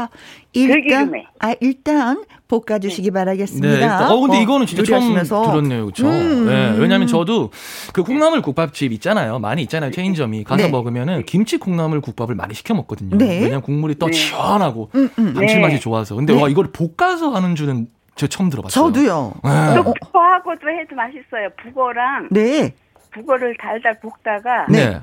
아, 0.04 0.18
일단, 0.52 1.12
아, 1.40 1.54
일단 1.60 2.24
볶아 2.48 2.78
주시기 2.78 3.08
네. 3.08 3.14
바라겠습니다. 3.14 4.06
네, 4.08 4.12
어, 4.12 4.20
근데 4.20 4.42
이거는 4.42 4.66
진짜 4.66 4.84
처음 4.84 5.14
들었네요. 5.14 5.86
그쵸. 5.86 6.08
음. 6.08 6.46
네, 6.46 6.76
왜냐면 6.78 7.06
저도 7.06 7.50
그 7.92 8.02
콩나물 8.02 8.42
국밥집 8.42 8.92
있잖아요. 8.92 9.38
많이 9.38 9.62
있잖아요. 9.62 9.90
체인점이. 9.90 10.44
가서 10.44 10.64
네. 10.64 10.68
먹으면은 10.68 11.24
김치 11.24 11.56
콩나물 11.56 12.00
국밥을 12.00 12.34
많이 12.34 12.54
시켜 12.54 12.74
먹거든요. 12.74 13.16
네. 13.16 13.40
왜냐면 13.40 13.62
국물이 13.62 13.96
또 13.96 14.06
네. 14.06 14.12
시원하고 14.12 14.90
음, 14.94 15.08
음. 15.18 15.34
감칠맛이 15.34 15.74
네. 15.74 15.80
좋아서. 15.80 16.14
근데 16.14 16.40
와, 16.40 16.48
이걸 16.48 16.70
볶아서 16.72 17.30
하는 17.30 17.54
줄은 17.54 17.88
저 18.16 18.26
처음 18.26 18.50
들어봤어요. 18.50 18.92
저도요. 18.92 19.34
네. 19.42 19.74
또 19.74 19.94
북어하고도 20.04 20.68
해도 20.68 20.94
맛있어요. 20.94 21.48
북어랑. 21.62 22.28
네. 22.30 22.72
북어를 23.10 23.56
달달 23.60 23.98
볶다가. 24.00 24.66
네. 24.68 25.00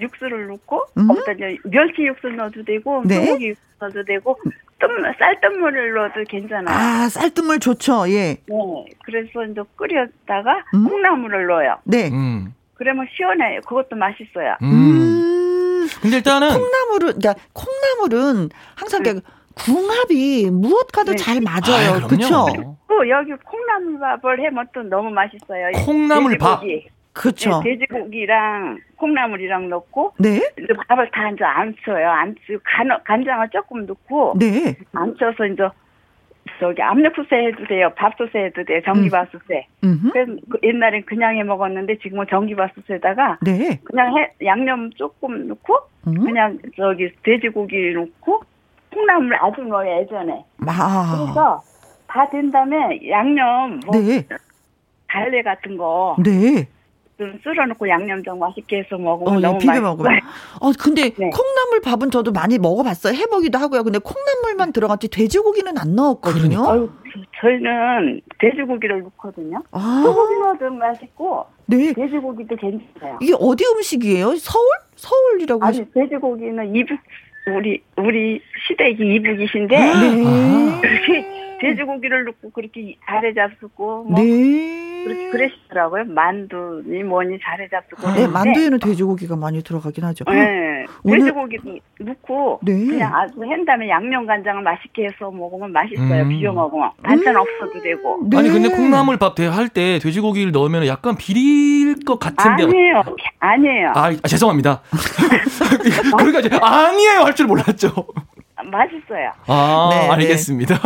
육수를 0.00 0.46
넣고 0.48 0.84
음? 0.98 1.10
어떤 1.10 1.36
멸치 1.64 2.02
육수 2.02 2.28
넣어도 2.28 2.64
되고 2.64 3.02
네? 3.04 3.26
소고기 3.26 3.48
육수 3.48 3.62
넣어도 3.80 4.04
되고 4.04 4.38
뜸 4.78 4.88
쌀뜨물을 5.18 5.92
넣어도 5.94 6.24
괜찮아요. 6.28 6.74
아 6.74 7.08
쌀뜨물 7.08 7.60
좋죠. 7.60 8.08
예. 8.08 8.38
네. 8.46 8.84
그래서 9.04 9.44
이제 9.44 9.60
끓였다가 9.76 10.64
음? 10.74 10.88
콩나물을 10.88 11.46
넣어요. 11.46 11.76
네. 11.84 12.08
음. 12.10 12.54
그러면 12.74 13.06
시원해요. 13.14 13.60
그것도 13.66 13.96
맛있어요. 13.96 14.56
음. 14.62 14.70
음. 14.72 15.88
근데 16.00 16.16
일단은 16.16 16.48
콩나물은 16.48 17.20
그러니까 17.20 17.34
콩나물은 17.52 18.48
항상 18.74 19.02
네. 19.02 19.14
궁합이 19.54 20.48
무엇과도 20.50 21.12
네. 21.12 21.16
잘 21.16 21.40
맞아요. 21.40 22.06
그렇죠? 22.06 22.46
또 22.88 23.08
여기 23.08 23.32
콩나물밥을 23.32 24.40
해면 24.40 24.68
또 24.72 24.82
너무 24.82 25.10
맛있어요. 25.10 25.72
콩나물밥. 25.84 26.62
그렇죠. 27.12 27.60
네, 27.62 27.76
돼지고기랑 27.76 28.78
콩나물이랑 28.96 29.68
넣고 29.68 30.14
네. 30.18 30.40
밥을 30.88 31.10
다 31.10 31.30
이제 31.30 31.44
안 31.44 31.74
쳐요. 31.84 32.08
안 32.08 32.34
치고 32.46 32.60
간 32.64 32.88
간장을 33.04 33.48
조금 33.50 33.86
넣고 33.86 34.34
네. 34.38 34.76
안 34.94 35.14
쳐서 35.18 35.46
이제 35.46 35.68
저기 36.58 36.80
압력솥에 36.82 37.46
해도 37.46 37.66
돼요. 37.66 37.90
밥솥에 37.96 38.44
해도 38.46 38.64
돼요. 38.64 38.80
전기밥솥에. 38.84 39.66
음. 39.84 40.10
그래서 40.12 40.32
그 40.48 40.58
옛날엔 40.62 41.04
그냥 41.06 41.36
해 41.36 41.42
먹었는데 41.42 41.98
지금은 41.98 42.26
전기밥솥에다가 42.30 43.38
네. 43.42 43.80
그냥 43.84 44.16
해, 44.16 44.32
양념 44.44 44.90
조금 44.92 45.48
넣고 45.48 45.78
음. 46.06 46.14
그냥 46.24 46.58
저기 46.76 47.10
돼지고기 47.22 47.92
넣고 47.94 48.42
콩나물 48.92 49.34
아주 49.36 49.62
넣어요 49.62 50.00
예전에. 50.02 50.44
아. 50.66 51.24
그래서 51.24 51.62
다 52.06 52.28
된 52.30 52.50
다음에 52.50 53.00
양념 53.08 53.80
뭐 53.86 53.96
네. 54.00 54.26
달래 55.08 55.42
같은 55.42 55.76
거. 55.76 56.16
네. 56.22 56.68
좀 57.20 57.38
썰어놓고 57.44 57.86
양념장 57.86 58.38
맛있게 58.38 58.78
해서 58.78 58.96
먹으면 58.96 59.36
어, 59.36 59.40
너무 59.40 59.58
비벼 59.58 59.78
먹으면. 59.78 60.20
어 60.58 60.72
근데 60.78 61.10
네. 61.10 61.30
콩나물 61.30 61.82
밥은 61.84 62.10
저도 62.10 62.32
많이 62.32 62.58
먹어봤어요. 62.58 63.12
해보기도 63.14 63.58
하고요. 63.58 63.84
근데 63.84 63.98
콩나물만 63.98 64.72
들어갔지 64.72 65.08
돼지고기는 65.08 65.76
안 65.76 65.94
넣었거든요. 65.94 66.66
아유, 66.66 66.90
저희는 67.42 68.22
돼지고기를 68.38 69.02
넣거든요. 69.02 69.62
아. 69.70 70.00
소고기 70.02 70.40
넣어도 70.40 70.70
맛있고 70.70 71.44
네. 71.66 71.92
돼지고기도 71.92 72.56
괜찮아요. 72.56 73.18
이게 73.20 73.34
어디 73.38 73.66
음식이에요? 73.66 74.36
서울? 74.36 74.66
서울이라고 74.96 75.62
아니 75.62 75.78
하시... 75.80 75.92
돼지고기는 75.92 76.74
이북 76.74 76.98
우리 77.54 77.82
우리 77.98 78.40
시댁이 78.66 79.14
이북이신데 79.16 79.76
아. 79.76 80.00
네. 80.00 80.80
그렇게 80.80 81.39
돼지고기를 81.60 82.24
넣고 82.24 82.50
그렇게 82.50 82.96
잘해 83.06 83.34
잡수고 83.34 84.04
뭐 84.04 84.20
네. 84.20 85.04
그렇게 85.04 85.30
그러시더라고요. 85.30 86.04
만두니 86.08 87.02
뭐니 87.04 87.38
잘해 87.42 87.68
잡수고. 87.70 88.12
네, 88.12 88.26
만두에는 88.26 88.78
돼지고기가 88.80 89.34
많이 89.36 89.62
들어가긴 89.62 90.04
하죠. 90.04 90.24
네, 90.28 90.84
돼지고기 91.06 91.56
넣고 92.00 92.60
네. 92.62 92.72
그냥 92.86 93.14
아주 93.14 93.34
한 93.40 93.64
다음에 93.64 93.88
양념 93.88 94.26
간장을 94.26 94.62
맛있게 94.62 95.04
해서 95.04 95.30
먹으면 95.30 95.72
맛있어요. 95.72 96.22
음. 96.24 96.28
비벼 96.28 96.52
먹으면 96.52 96.90
반찬 97.02 97.34
음. 97.34 97.40
없어도 97.40 97.80
되고. 97.82 98.18
네. 98.28 98.36
아니 98.38 98.48
근데 98.50 98.68
콩나물 98.68 99.16
밥 99.16 99.38
할 99.40 99.68
때 99.70 99.98
돼지고기를 100.00 100.52
넣으면 100.52 100.86
약간 100.86 101.16
비릴 101.16 102.04
것 102.04 102.18
같은데. 102.18 102.64
아니에요, 102.64 103.02
아니에요. 103.38 103.88
아, 103.94 104.06
아 104.22 104.28
죄송합니다. 104.28 104.82
그러니까 106.18 106.58
아니에요 106.66 107.20
할 107.20 107.34
줄 107.34 107.46
몰랐죠. 107.46 107.88
맛있어요. 108.64 109.32
아, 109.46 109.88
네, 109.92 110.00
네. 110.00 110.08
알겠습니다. 110.10 110.76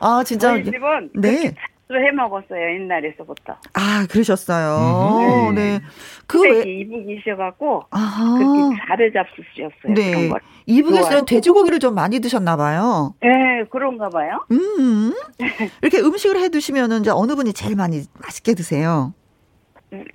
아, 0.00 0.22
진짜. 0.24 0.50
저희 0.50 0.64
집은 0.64 1.10
네. 1.14 1.54
해 1.96 2.10
먹었어요 2.12 2.74
옛날에서부터. 2.74 3.56
아 3.72 4.06
그러셨어요. 4.10 5.48
음. 5.48 5.54
네. 5.54 5.80
그 6.26 6.42
왜? 6.42 6.60
이북이셔갖고 6.60 7.84
그렇게 7.90 8.76
잘해 8.86 9.12
잡수셨어요. 9.12 9.94
네. 9.94 10.30
이북에서는 10.66 11.24
돼지고기를 11.24 11.78
좀 11.78 11.94
많이 11.94 12.20
드셨나봐요. 12.20 13.14
네, 13.22 13.64
그런가 13.70 14.10
봐요. 14.10 14.44
음. 14.50 15.14
이렇게 15.80 15.98
음식을 16.00 16.38
해 16.38 16.50
드시면은 16.50 17.00
이제 17.00 17.10
어느 17.10 17.34
분이 17.34 17.54
제일 17.54 17.74
많이 17.74 18.02
맛있게 18.20 18.52
드세요? 18.54 19.14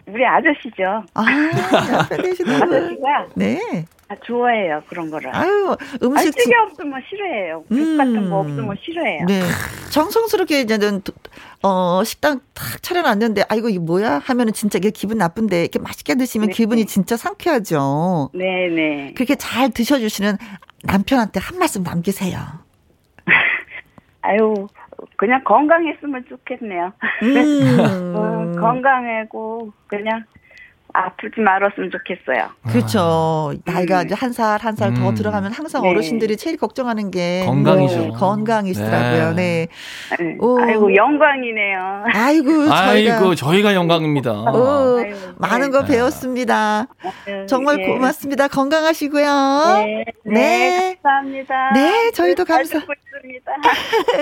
우리 0.06 0.26
아저씨죠. 0.26 1.04
아, 1.14 1.24
아저씨가. 2.12 3.28
네. 3.36 3.86
아, 4.08 4.16
좋아해요 4.24 4.84
그런 4.88 5.10
거를. 5.10 5.36
아유 5.36 5.76
음식 6.04 6.36
찌개 6.38 6.56
없으면 6.56 7.02
싫어해요. 7.10 7.64
국 7.68 7.78
음. 7.78 7.98
같은 7.98 8.30
거 8.30 8.40
없으면 8.40 8.76
싫어해요. 8.84 9.26
네 9.26 9.42
정성스럽게 9.92 10.62
이제는 10.62 11.02
어 11.64 12.04
식당 12.04 12.42
탁 12.54 12.84
차려놨는데 12.84 13.46
아이고 13.50 13.70
이게 13.70 13.80
뭐야 13.80 14.20
하면은 14.24 14.54
진짜 14.54 14.78
이게 14.78 14.92
기분 14.92 15.18
나쁜데 15.18 15.62
이렇게 15.62 15.80
맛있게 15.80 16.16
드시면 16.16 16.50
네. 16.50 16.54
기분이 16.54 16.86
진짜 16.86 17.18
상쾌하죠. 17.18 18.30
네네. 18.34 19.14
그렇게 19.16 19.36
잘 19.36 19.72
드셔주시는 19.72 20.38
남편한테 20.84 21.40
한 21.40 21.58
말씀 21.58 21.82
남기세요. 21.82 22.38
아유 24.22 24.68
그냥 25.24 25.42
건강했으면 25.46 26.26
좋겠네요. 26.28 26.92
음. 27.24 27.32
어, 28.14 28.60
건강하고 28.60 29.72
그냥 29.88 30.26
아프지 30.96 31.42
말았으면 31.42 31.90
좋겠어요. 31.92 32.50
그렇죠. 32.72 33.52
아. 33.66 33.72
나이가 33.72 34.02
음. 34.02 34.06
이제 34.06 34.16
한 34.16 34.32
살 34.32 34.60
한 34.64 34.76
살더 34.76 35.10
음. 35.10 35.16
들어가면 35.16 35.52
항상 35.52 35.82
네. 35.82 35.90
어르신들이 35.90 36.38
제일 36.38 36.58
걱정하는 36.58 37.10
게 37.12 37.44
건강이죠. 37.46 38.00
네, 38.00 38.10
건강이시더라고요. 38.12 39.34
네. 39.34 39.68
네. 40.20 40.38
아이고 40.62 40.96
영광이네요. 40.96 42.04
아이고 42.14 42.66
저희가 42.68 43.16
아이고 43.16 43.36
저희가 43.36 43.74
영광입니다. 43.76 44.32
오, 44.32 45.00
아이고, 45.04 45.18
많은 45.38 45.72
거 45.72 45.84
네. 45.86 45.94
배웠습니다. 45.94 46.88
정말 47.48 47.78
네. 47.78 47.88
고맙습니다. 47.88 48.48
건강하시고요. 48.48 49.26
네. 49.86 50.06
네. 50.26 50.34
네. 50.34 50.98
감사합니다. 51.04 51.72
네, 51.74 52.12
저희도 52.12 52.46
감사. 52.46 52.80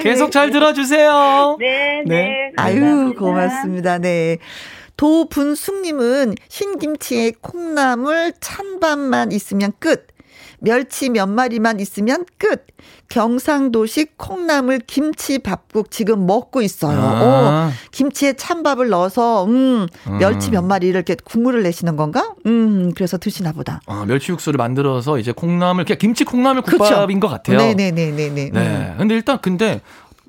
계속 0.04 0.32
잘 0.32 0.52
들어주세요. 0.52 1.58
네, 1.60 2.04
네. 2.06 2.52
아유 2.58 3.14
고맙습니다. 3.18 3.98
네. 3.98 4.38
도분숙님은 4.98 6.36
신김치에 6.50 7.34
콩나물 7.42 8.34
찬밥만 8.40 9.32
있으면 9.32 9.72
끝. 9.80 10.08
멸치 10.64 11.10
몇 11.10 11.28
마리만 11.28 11.80
있으면 11.80 12.24
끝. 12.38 12.68
경상도식 13.10 14.18
콩나물 14.18 14.80
김치 14.88 15.40
밥국 15.40 15.90
지금 15.92 16.26
먹고 16.28 16.62
있어요. 16.62 17.00
아. 17.00 17.68
오, 17.68 17.72
김치에 17.92 18.34
찬밥을 18.34 18.90
넣어서 18.90 19.46
음, 19.46 19.88
멸치 20.20 20.50
몇 20.52 20.62
마리를 20.64 20.96
이렇게 20.96 21.16
국물을 21.24 21.62
내시는 21.64 21.96
건가? 21.98 22.34
음, 22.46 22.94
그래서 22.96 23.18
드시나 23.18 23.52
보다. 23.52 23.82
아, 23.88 24.06
멸치 24.08 24.32
육수를 24.32 24.58
만들어서 24.58 25.18
이제 25.18 25.32
콩나물 25.32 25.84
그냥 25.86 25.98
김치 26.00 26.24
콩나물 26.24 26.62
국밥인 26.62 27.20
그쵸? 27.20 27.28
것 27.28 27.34
같아요. 27.34 27.58
네 27.58 27.74
네 27.74 27.92
네 27.92 28.12
네 28.12 28.30
네. 28.30 28.50
네. 28.52 28.94
근데 28.98 29.16
일단 29.16 29.40
근데 29.42 29.82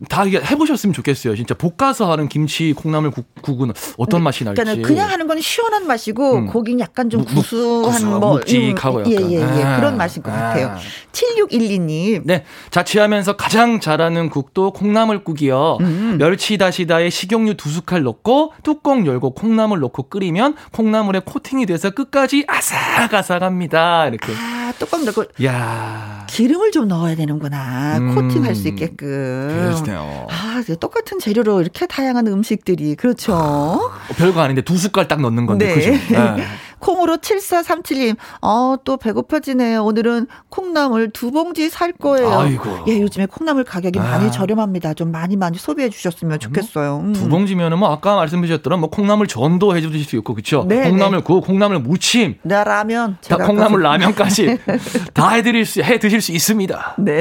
다 0.08 0.22
해보셨으면 0.24 0.92
좋겠어요. 0.92 1.36
진짜 1.36 1.54
볶아서 1.54 2.10
하는 2.10 2.28
김치 2.28 2.72
콩나물 2.72 3.10
국, 3.10 3.26
국은 3.42 3.72
어떤 3.98 4.22
맛이 4.22 4.44
날지. 4.44 4.60
그러니까 4.62 4.88
그냥 4.88 5.10
하는 5.10 5.26
건 5.26 5.40
시원한 5.40 5.86
맛이고 5.86 6.34
음. 6.36 6.46
고기는 6.46 6.80
약간 6.80 7.10
좀 7.10 7.24
구수한 7.24 8.04
무, 8.04 8.18
뭐 8.18 8.32
묵직하고 8.34 8.98
음, 8.98 9.04
예, 9.06 9.16
예, 9.16 9.40
예. 9.40 9.62
아. 9.62 9.76
그런 9.76 9.96
맛인 9.96 10.22
것 10.22 10.30
같아요. 10.30 10.68
아. 10.68 10.78
7612님. 11.12 12.22
네. 12.24 12.44
자취하면서 12.70 13.36
가장 13.36 13.80
잘하는 13.80 14.30
국도 14.30 14.72
콩나물국이요. 14.72 15.78
음. 15.80 16.16
멸치 16.18 16.58
다시다에 16.58 17.10
식용유 17.10 17.54
두 17.56 17.70
숟갈 17.70 18.02
넣고 18.02 18.52
뚜껑 18.62 19.06
열고 19.06 19.34
콩나물 19.34 19.80
넣고 19.80 20.04
끓이면 20.04 20.56
콩나물에 20.72 21.20
코팅이 21.24 21.66
돼서 21.66 21.90
끝까지 21.90 22.44
아삭아삭합니다. 22.48 24.08
이렇게. 24.08 24.32
아, 24.32 24.72
뚜껑 24.78 25.04
넣고. 25.04 25.24
야. 25.44 26.26
기름을 26.28 26.70
좀 26.70 26.88
넣어야 26.88 27.14
되는구나. 27.14 27.98
음. 27.98 28.14
코팅할 28.14 28.54
수 28.54 28.68
있게끔. 28.68 28.96
그 28.96 29.76
러네요. 29.92 30.26
아, 30.30 30.62
똑같은 30.80 31.18
재료로 31.18 31.60
이렇게 31.60 31.86
다양한 31.86 32.26
음식들이 32.26 32.94
그렇죠. 32.96 33.34
어, 33.34 33.90
별거 34.16 34.40
아닌데 34.40 34.62
두 34.62 34.76
숟갈 34.76 35.08
딱 35.08 35.20
넣는 35.20 35.46
건데 35.46 35.66
네. 35.66 35.74
그죠? 35.74 35.90
네. 36.12 36.44
콩으로 36.82 37.18
7437님, 37.18 38.16
어, 38.42 38.74
또 38.84 38.96
배고파지네요. 38.96 39.84
오늘은 39.84 40.26
콩나물 40.48 41.10
두 41.10 41.30
봉지 41.30 41.70
살 41.70 41.92
거예요. 41.92 42.40
아이고. 42.40 42.84
예, 42.88 43.00
요즘에 43.00 43.26
콩나물 43.26 43.62
가격이 43.62 44.00
아. 44.00 44.02
많이 44.02 44.32
저렴합니다. 44.32 44.94
좀 44.94 45.12
많이 45.12 45.36
많이 45.36 45.58
소비해 45.58 45.88
주셨으면 45.88 46.40
좋겠어요. 46.40 46.98
음. 46.98 47.12
두 47.12 47.28
봉지면은 47.28 47.78
뭐 47.78 47.90
아까 47.92 48.16
말씀드렸던 48.16 48.80
뭐 48.80 48.90
콩나물 48.90 49.28
전도 49.28 49.76
해 49.76 49.80
주실 49.80 50.04
수 50.04 50.16
있고, 50.16 50.34
그쵸? 50.34 50.64
네, 50.68 50.90
콩나물 50.90 51.18
네. 51.18 51.24
구, 51.24 51.40
콩나물 51.40 51.78
무침. 51.78 52.34
네, 52.42 52.64
라면. 52.64 53.16
다 53.28 53.36
콩나물 53.36 53.80
라면까지 53.82 54.58
다 55.14 55.30
해 55.32 55.42
드릴 55.42 55.64
수, 55.64 55.80
해 55.82 55.98
드실 55.98 56.20
수 56.20 56.32
있습니다. 56.32 56.96
네. 56.98 57.20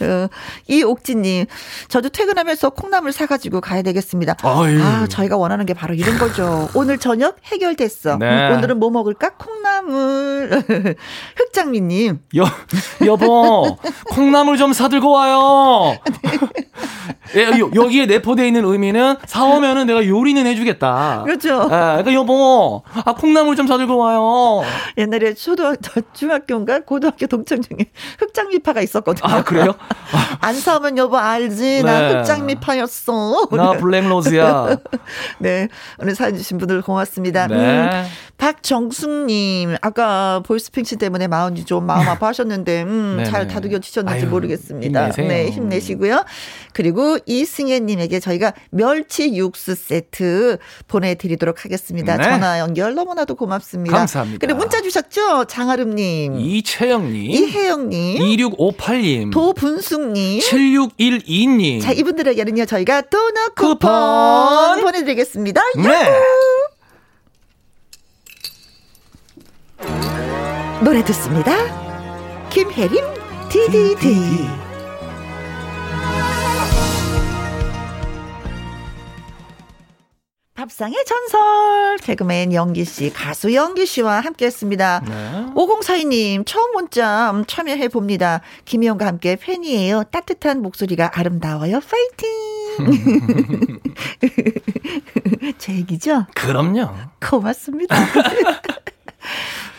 어, 0.00 0.28
이옥진님, 0.66 1.44
저도 1.88 2.08
퇴근하면서 2.08 2.70
콩나물 2.70 3.12
사가지고 3.12 3.60
가야 3.60 3.82
되겠습니다. 3.82 4.36
아유. 4.42 4.82
아, 4.82 5.06
저희가 5.08 5.36
원하는 5.36 5.66
게 5.66 5.74
바로 5.74 5.92
이런 5.94 6.18
거죠. 6.18 6.68
오늘 6.74 6.96
저녁 6.98 7.36
해결됐어. 7.44 8.16
네. 8.16 8.50
오늘은 8.54 8.77
뭐 8.78 8.90
먹을까? 8.90 9.30
콩나물. 9.30 10.64
흑장미님. 11.36 12.20
여, 12.36 12.44
여보, 13.04 13.76
콩나물 14.10 14.56
좀 14.56 14.72
사들고 14.72 15.10
와요. 15.10 15.98
네. 17.34 17.44
여, 17.60 17.70
여기에 17.74 18.06
내포되어 18.06 18.46
있는 18.46 18.64
의미는 18.64 19.16
사오면은 19.26 19.86
내가 19.86 20.06
요리는 20.06 20.44
해주겠다. 20.46 21.22
그렇죠. 21.24 21.64
예, 21.64 21.68
그러니까 21.68 22.14
여보, 22.14 22.82
아, 23.04 23.12
콩나물 23.14 23.56
좀 23.56 23.66
사들고 23.66 23.96
와요. 23.98 24.62
옛날에 24.96 25.34
초등학교, 25.34 26.00
중학교인가 26.12 26.80
고등학교 26.80 27.26
동창 27.26 27.60
중에 27.60 27.90
흑장미파가 28.18 28.80
있었거든요. 28.82 29.34
아, 29.34 29.42
그래요? 29.42 29.74
안 30.40 30.54
사오면 30.54 30.96
여보 30.98 31.16
알지? 31.18 31.62
네. 31.62 31.82
나 31.82 32.20
흑장미파였어. 32.20 33.48
나 33.52 33.72
블랙로즈야. 33.72 34.78
네. 35.38 35.68
오늘 35.98 36.14
사연 36.14 36.36
주신 36.36 36.58
분들 36.58 36.82
고맙습니다. 36.82 37.46
네. 37.46 37.56
음, 37.56 38.06
박 38.38 38.62
정숙님, 38.68 39.76
아까 39.80 40.42
보이스핑치 40.44 40.96
때문에 40.96 41.26
마음이 41.26 41.64
좀 41.64 41.86
마음 41.86 42.06
아파하셨는데, 42.06 42.82
음, 42.82 43.24
잘 43.26 43.48
다독여지셨는지 43.48 44.24
아유, 44.24 44.30
모르겠습니다. 44.30 45.04
힘내세요. 45.08 45.26
네, 45.26 45.50
힘내시고요. 45.50 46.22
그리고 46.74 47.18
이승혜님에게 47.24 48.20
저희가 48.20 48.52
멸치 48.70 49.34
육수 49.34 49.74
세트 49.74 50.58
보내드리도록 50.86 51.64
하겠습니다. 51.64 52.18
네. 52.18 52.24
전화 52.24 52.58
연결 52.58 52.94
너무나도 52.94 53.36
고맙습니다. 53.36 53.96
감사합니다. 53.96 54.38
그리고 54.46 54.58
문자 54.58 54.82
주셨죠? 54.82 55.46
장아름님, 55.46 56.38
이채영님, 56.38 57.30
이혜영님, 57.30 58.18
2658님, 58.22 59.32
도분숙님, 59.32 60.40
7612님. 60.40 61.80
자, 61.80 61.92
이분들에게는요, 61.92 62.66
저희가 62.66 63.00
도넛 63.00 63.54
쿠폰, 63.54 63.78
쿠폰. 63.78 64.80
보내드리겠습니다. 64.82 65.62
네. 65.78 66.12
노래 70.82 71.02
듣습니다. 71.02 71.52
김혜림 72.50 73.04
디디디. 73.50 74.46
밥상의 80.54 81.04
전설 81.04 81.96
개그맨 81.98 82.52
영기 82.52 82.84
씨 82.84 83.12
가수 83.12 83.54
영기 83.54 83.86
씨와 83.86 84.20
함께했습니다. 84.20 85.02
네. 85.06 85.46
5042님 85.54 86.44
처음 86.46 86.72
문자 86.72 87.32
참여해 87.48 87.88
봅니다. 87.88 88.40
김희영과 88.64 89.06
함께 89.06 89.34
팬이에요. 89.34 90.04
따뜻한 90.12 90.62
목소리가 90.62 91.10
아름다워요. 91.14 91.80
파이팅. 91.80 92.28
제 95.58 95.74
얘기죠? 95.74 96.26
그럼요. 96.34 96.88
고맙습니다. 97.20 97.96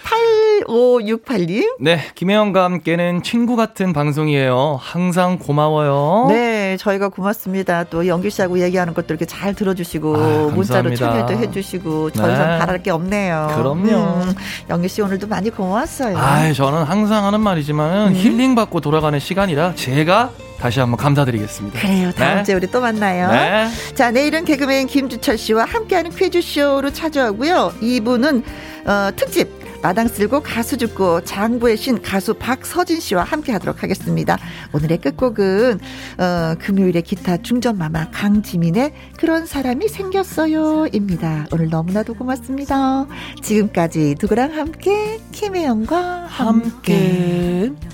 8568님. 0.10 1.76
네, 1.80 2.00
김혜영과 2.16 2.64
함께는 2.64 3.24
친구 3.24 3.56
같은 3.56 3.94
방송이에요. 3.94 4.80
항상 4.82 5.38
고마워요. 5.38 6.28
네, 6.30 6.78
저희가 6.78 7.10
고맙습니다. 7.10 7.84
또 7.86 8.08
연기 8.08 8.30
씨하고 8.30 8.60
얘기하는 8.60 8.94
것도 8.94 9.08
이렇게 9.10 9.26
잘 9.26 9.54
들어주시고, 9.54 10.16
아, 10.16 10.52
문자로 10.54 10.96
참여도 10.96 11.34
해주시고, 11.34 12.12
저 12.12 12.28
네. 12.28 12.60
바랄 12.60 12.82
게 12.82 12.92
없네요. 12.92 13.54
그럼요. 13.56 14.24
음, 14.24 14.34
연기 14.70 14.88
씨 14.88 15.02
오늘도 15.02 15.28
많이 15.28 15.50
고마웠어요. 15.50 16.18
아, 16.18 16.52
저는 16.54 16.84
항상 16.84 17.26
하는 17.26 17.42
말이지만 17.42 18.10
음. 18.10 18.14
힐링 18.14 18.56
받고 18.56 18.82
돌아가는 18.82 19.18
시간이라 19.20 19.76
제가 19.76 20.32
다시 20.60 20.80
한번 20.80 20.98
감사드리겠습니다. 20.98 21.80
그래요. 21.80 22.12
다음 22.12 22.38
네. 22.38 22.44
주에 22.44 22.56
우리 22.56 22.68
또 22.68 22.82
만나요. 22.82 23.32
네. 23.32 23.70
자, 23.96 24.12
내일은 24.12 24.44
개그맨 24.44 24.88
김주철 24.88 25.38
씨와 25.38 25.64
함께하는 25.66 26.12
퀴즈쇼로 26.12 26.92
찾아오고요. 26.92 27.74
이분은 27.82 28.44
어, 28.86 29.10
특집 29.16 29.59
마당 29.82 30.08
쓸고 30.08 30.42
가수 30.42 30.78
죽고 30.78 31.24
장부의 31.24 31.78
신 31.78 32.02
가수 32.02 32.34
박서진 32.34 33.00
씨와 33.00 33.24
함께 33.24 33.52
하도록 33.54 33.82
하겠습니다. 33.82 34.38
오늘의 34.74 35.00
끝곡은 35.00 35.80
어, 36.18 36.56
금요일에 36.60 37.02
기타 37.02 37.38
중전마마 37.38 38.12
강지민의 38.12 38.94
그런 39.18 39.46
사람이 39.46 39.88
생겼어요 39.88 40.88
입니다. 40.94 41.46
오늘 41.52 41.70
너무나도 41.70 42.14
고맙습니다. 42.16 43.08
지금까지 43.42 44.16
누구랑 44.20 44.54
함께 44.54 45.20
김혜영과 45.32 46.26
함께, 46.28 47.72
함께. 47.72 47.90